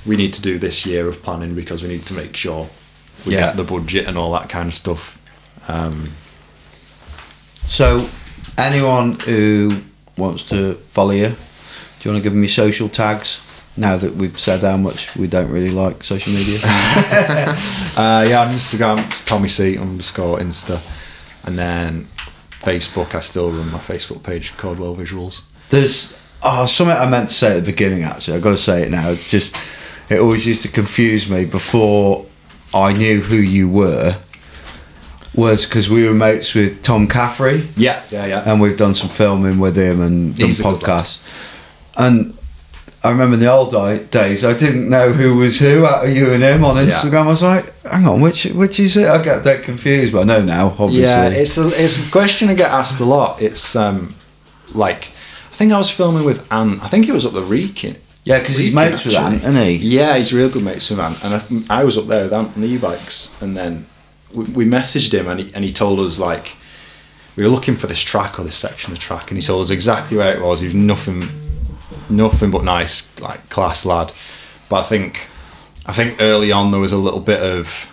[0.06, 2.70] we need to do this year of planning because we need to make sure
[3.26, 3.48] we Yeah.
[3.48, 5.18] get the budget and all that kind of stuff.
[5.68, 6.12] Um,
[7.66, 8.08] So,
[8.58, 9.82] anyone who
[10.18, 11.34] wants to follow you, do
[12.10, 13.42] you want to give them your social tags?
[13.78, 16.60] Now that we've said how much we don't really like social media.
[17.94, 20.80] Uh, yeah, on Instagram, it's Tommy C underscore Insta,
[21.44, 22.08] and then
[22.60, 23.14] Facebook.
[23.14, 25.44] I still run my Facebook page, Caldwell Visuals.
[25.70, 28.04] There's oh something I meant to say at the beginning.
[28.04, 29.10] Actually, I've got to say it now.
[29.10, 29.58] It's just
[30.10, 32.26] it always used to confuse me before
[32.74, 34.18] I knew who you were.
[35.34, 38.44] Was because we were mates with Tom Caffrey, Yeah, yeah, yeah.
[38.46, 41.24] and we've done some filming with him and done He's podcasts.
[41.98, 42.38] And
[43.04, 43.72] I remember in the old
[44.12, 47.24] days, I didn't know who was who out of you and him on Instagram.
[47.24, 49.08] I was like, hang on, which which is it?
[49.08, 50.68] I get that confused, but I know now.
[50.68, 53.42] Obviously, yeah, it's a it's a question I get asked a lot.
[53.42, 54.14] It's um,
[54.74, 55.12] like
[55.52, 56.84] I think I was filming with Ant.
[56.84, 57.98] I think he was up the Wrekin.
[58.24, 59.36] yeah, because he's mates with actually.
[59.38, 59.98] Ant, isn't he?
[59.98, 62.56] Yeah, he's real good mates with Ant, and I, I was up there with Ant
[62.56, 63.88] on the e-bikes, and then
[64.32, 66.56] we, we messaged him, and he and he told us like
[67.36, 69.72] we were looking for this track or this section of track, and he told us
[69.72, 70.60] exactly where it was.
[70.60, 71.24] He was nothing,
[72.12, 74.12] nothing but nice, like class lad.
[74.70, 75.28] But I think,
[75.86, 77.92] I think early on there was a little bit of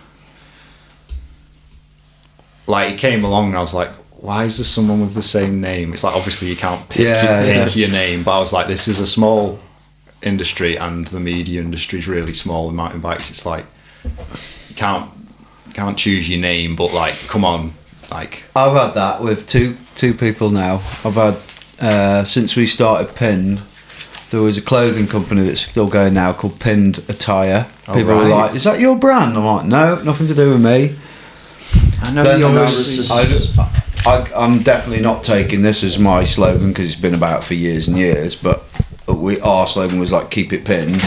[2.67, 3.91] like he came along, and I was like.
[4.21, 5.93] Why is there someone with the same name?
[5.93, 7.67] It's like obviously you can't pick, Yeah, your, yeah.
[7.69, 9.59] your name, but I was like, this is a small
[10.21, 13.65] industry and the media industry is really small in mountain bikes it's like
[14.03, 15.09] you can't
[15.67, 17.71] you can't choose your name but like come on
[18.11, 20.75] like I've had that with two two people now.
[21.05, 21.37] I've had
[21.79, 23.61] uh, since we started Pinned.
[24.31, 27.67] There was a clothing company that's still going now called Pinned Attire.
[27.87, 30.61] Oh, People were like, "Is that your brand?" I'm like, "No, nothing to do with
[30.63, 30.95] me."
[32.03, 33.57] I know Then you're there obviously- was-
[34.05, 37.87] I, I'm definitely not taking this as my slogan because it's been about for years
[37.87, 38.33] and years.
[38.35, 38.63] But
[39.07, 41.03] we our slogan was like "Keep it pinned,"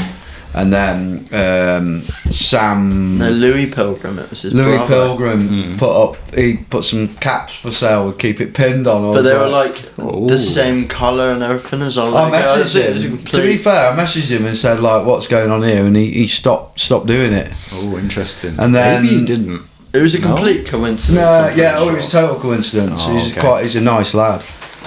[0.55, 4.19] and then um, Sam No, Louis Pilgrim.
[4.19, 4.87] It was his Louis brother.
[4.95, 6.17] Pilgrim put up.
[6.35, 9.13] He put some caps for sale with "Keep it pinned" on.
[9.13, 10.27] But they were like Ooh.
[10.27, 12.17] the same colour and everything as well.
[12.17, 13.19] I Like, messaged it was a him.
[13.19, 16.11] To be fair, I messaged him and said like, "What's going on here?" And he,
[16.11, 17.51] he stopped stopped doing it.
[17.75, 19.63] oh interesting And then- maybe he didn't
[19.93, 20.29] It was a No?
[20.35, 21.21] complete coincidence.
[21.21, 23.05] No, yeah, pretty oh, it was total coincidence.
[23.07, 23.41] Oh, he's okay.
[23.41, 24.43] quite, he's a nice lad.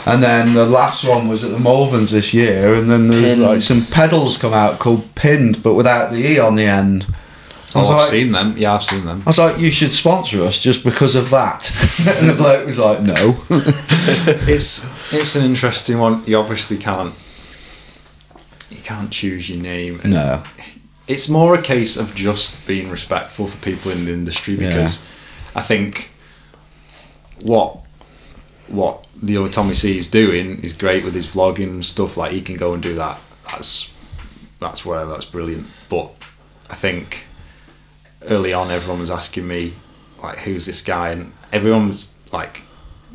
[0.07, 3.41] And then the last one was at the Malverns this year, and then there's Pinned.
[3.41, 7.07] like some pedals come out called Pinned, but without the e on the end.
[7.73, 9.69] I oh was I've like, seen them yeah I've seen them I was like, you
[9.69, 11.69] should sponsor us just because of that.
[12.19, 13.37] and the bloke was like, no.
[14.47, 17.13] it's it's an interesting one you obviously can't
[18.69, 20.43] you can't choose your name and no.
[21.07, 24.69] it's more a case of just being respectful for people in the industry Yeah.
[24.69, 25.05] because
[25.53, 26.11] I think
[27.41, 27.79] what
[28.67, 32.17] what the other Tommy C is doing is great with his vlogging and stuff.
[32.17, 33.19] Like he can go and do that.
[33.51, 33.93] That's
[34.59, 35.67] that's where That's brilliant.
[35.89, 36.11] But
[36.69, 37.25] I think
[38.23, 39.73] early on, everyone was asking me
[40.21, 42.63] like, "Who's this guy?" And everyone was like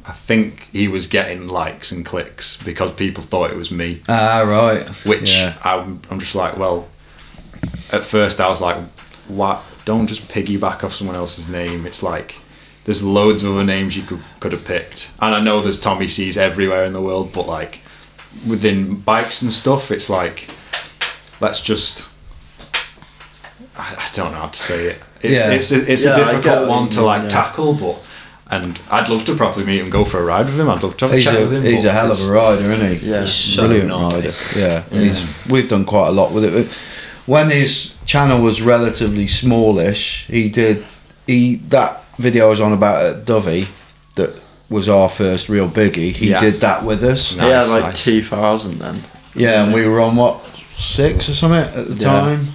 [0.07, 4.43] I think he was getting likes and clicks because people thought it was me, Ah,
[4.47, 4.87] right.
[5.07, 5.55] which Yeah.
[5.63, 6.89] I'm I'm just like, well,
[7.93, 8.79] at first I was like,
[9.29, 9.63] what?
[9.85, 11.85] Don't just piggyback off someone else's name.
[11.87, 12.37] It's like
[12.91, 16.09] there's loads of other names you could could have picked, and I know there's Tommy
[16.09, 17.83] C's everywhere in the world, but like
[18.45, 20.49] within bikes and stuff, it's like
[21.39, 22.09] let's just.
[23.77, 24.99] I, I don't know how to say it.
[25.23, 25.53] It's Yeah.
[25.53, 27.29] it's a, it's Yeah, a I get difficult one to mean, like yeah.
[27.29, 27.99] tackle, but
[28.51, 30.69] and I'd love to properly meet him, go for a ride with him.
[30.69, 31.63] I'd love to have a chat a, with him.
[31.63, 33.09] he's a hell of a rider, isn't he?
[33.09, 33.21] Yeah.
[33.21, 34.15] He's so brilliant gnarly.
[34.17, 34.35] rider.
[34.57, 36.73] Yeah, He's, we've done quite a lot with it.
[37.27, 40.85] When his channel was relatively smallish, he did
[41.29, 43.67] he that video I was on about at Dovey
[44.17, 46.13] that was our first real biggie.
[46.13, 46.41] He Yeah.
[46.41, 47.37] did that with us.
[47.37, 48.05] Nice, yeah, like nice.
[48.05, 49.01] 2000 then.
[49.35, 50.41] Yeah, and we were on what
[50.77, 52.21] six or something at the Yeah.
[52.21, 52.49] time.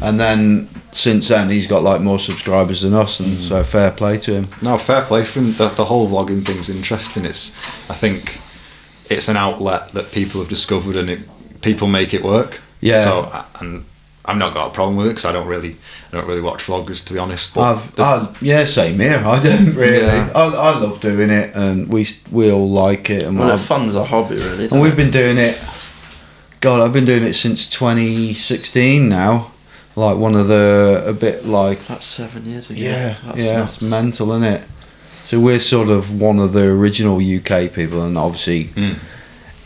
[0.00, 3.66] And then since then, he's got like more subscribers than us, and so mm.
[3.66, 4.48] fair play to him.
[4.62, 5.54] No, fair play for him.
[5.54, 7.24] The, the whole vlogging thing's interesting.
[7.24, 7.56] It's,
[7.90, 8.40] I think,
[9.10, 11.20] it's an outlet that people have discovered, and it,
[11.62, 12.60] people make it work.
[12.80, 13.02] Yeah.
[13.02, 13.84] So, and
[14.26, 15.76] I've not got a problem with it because I don't really,
[16.12, 17.54] I don't really watch vloggers to be honest.
[17.54, 19.22] But I've, the- I, yeah, same here.
[19.24, 19.98] I don't really.
[20.06, 20.30] Yeah.
[20.34, 23.96] I, I love doing it, and we we all like it, and Well, it I've-
[23.96, 24.68] a hobby, really.
[24.68, 24.96] And we've it?
[24.96, 25.58] been doing it.
[26.60, 29.52] God, I've been doing it since 2016 now.
[29.94, 32.80] Like one of the a bit like That's seven years ago.
[32.80, 33.74] yeah, That's yeah, nuts.
[33.76, 34.62] it's mental, isn't it?
[35.24, 38.64] So we're sort of one of the original UK people, and obviously.
[38.64, 38.92] Hmm.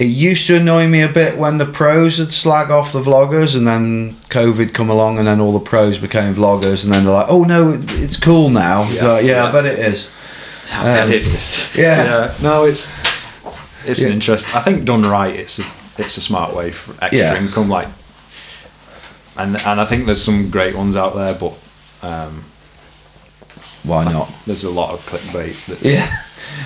[0.00, 3.54] It used to annoy me a bit when the pros would slag off the vloggers,
[3.54, 7.12] and then COVID come along, and then all the pros became vloggers, and then they're
[7.12, 9.44] like, "Oh no, it's cool now." Yeah, Yeah, yeah, yeah.
[9.44, 10.10] I bet it is.
[10.72, 11.76] I bet um, it is.
[11.78, 12.04] yeah.
[12.04, 12.34] yeah.
[12.40, 12.90] No, it's
[13.86, 14.56] it's an interest.
[14.56, 15.64] I think done right, it's a
[15.98, 17.68] it's a smart way for extra income.
[17.68, 17.88] Like,
[19.36, 21.58] and and I think there's some great ones out there, but
[22.02, 22.46] um,
[23.82, 24.32] Why not?
[24.46, 25.66] there's a lot of clickbait.
[25.66, 26.22] That's, Yeah.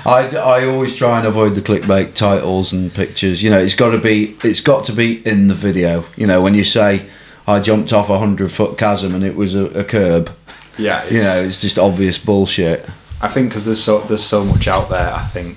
[0.07, 3.43] I, I always try and avoid the clickbait titles and pictures.
[3.43, 6.05] You know, it's got to be it's got to be in the video.
[6.17, 7.07] You know, when you say
[7.47, 10.31] I jumped off a hundred foot chasm and it was a, a curb.
[10.79, 11.03] yeah.
[11.05, 12.89] It's, You know, it's just obvious bullshit.
[13.23, 15.13] I think because there's so there's so much out there.
[15.15, 15.57] I think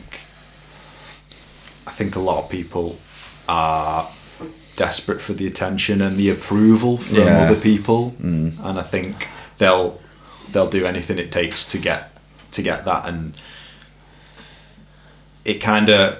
[1.86, 2.98] I think a lot of people
[3.50, 4.10] are
[4.76, 7.46] desperate for the attention and the approval from Yeah.
[7.50, 8.54] other people, mm.
[8.64, 9.28] and I think
[9.58, 10.00] they'll
[10.52, 12.12] they'll do anything it takes to get
[12.52, 13.34] to get that, and
[15.48, 16.18] it kind of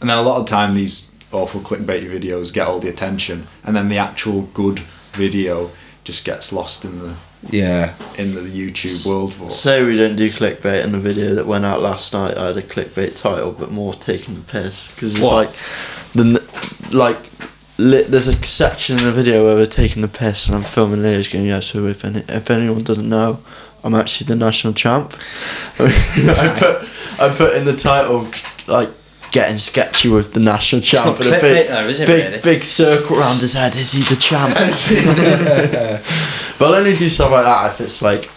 [0.00, 3.74] and then a lot of time these awful clickbait videos get all the attention, and
[3.76, 4.80] then the actual good
[5.12, 5.70] video
[6.04, 7.14] just gets lost in the
[7.50, 7.94] Yeah.
[8.18, 9.34] in the YouTube world.
[9.38, 12.36] But Say we don't do clickbait in the video that went out last night.
[12.36, 15.34] I had a clickbait title, but more taking the piss because it's What?
[15.46, 15.50] like
[16.14, 16.42] the
[16.92, 17.18] like
[17.78, 21.02] li- there's a section in the video where we're taking the piss, and I'm filming
[21.02, 23.38] Leah's going, "Yeah, so if any, if anyone doesn't know,
[23.84, 25.14] I'm actually the national champ."
[25.78, 28.28] I put I put in the title
[28.66, 28.90] like
[29.30, 32.40] getting sketchy with the national champ not and a big though, is it, big really?
[32.40, 33.76] big circle around his head.
[33.76, 34.54] Is he the champ?
[36.58, 38.30] but I'll only do stuff like that if it's like.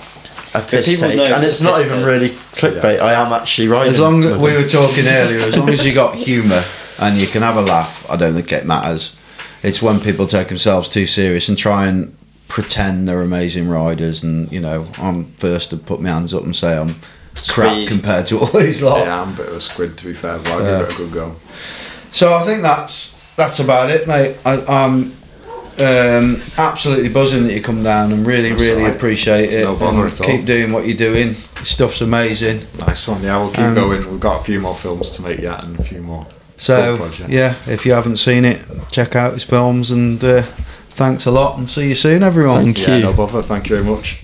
[0.54, 2.06] A piss take, and it's it's not even take.
[2.06, 3.02] really clickbait.
[3.02, 3.86] I am actually right.
[3.86, 6.64] As long as we were talking earlier, as long as you got humour
[7.00, 9.16] and you can have a laugh, I don't think it matters.
[9.62, 12.17] It's when people take themselves too serious and try and
[12.48, 16.56] pretend they're amazing riders, and you know, I'm first to put my hands up and
[16.56, 16.96] say I'm
[17.48, 19.00] crap compared to all these lot.
[19.06, 20.80] Yeah, I'm a bit of a squid to be fair, but I'll Yeah.
[20.80, 21.36] give it a good go.
[22.12, 24.38] So I think that's that's about it, mate.
[24.46, 25.14] I, I'm
[25.80, 29.64] um, absolutely buzzing that you come down and really, That's really appreciate it.
[29.64, 30.26] No bother at all.
[30.28, 31.36] keep doing what you're doing.
[31.64, 32.62] Stuff's amazing.
[32.80, 34.10] Nice one, yeah, we'll keep Um, going.
[34.10, 36.26] We've got a few more films to make yet and a few more
[36.58, 38.60] So yeah, if you haven't seen it,
[38.92, 40.44] check out his films and uh,
[40.98, 42.64] thanks a lot and see you soon, everyone.
[42.64, 43.04] Thank Yeah, you.
[43.04, 44.24] no bother, thank you very much.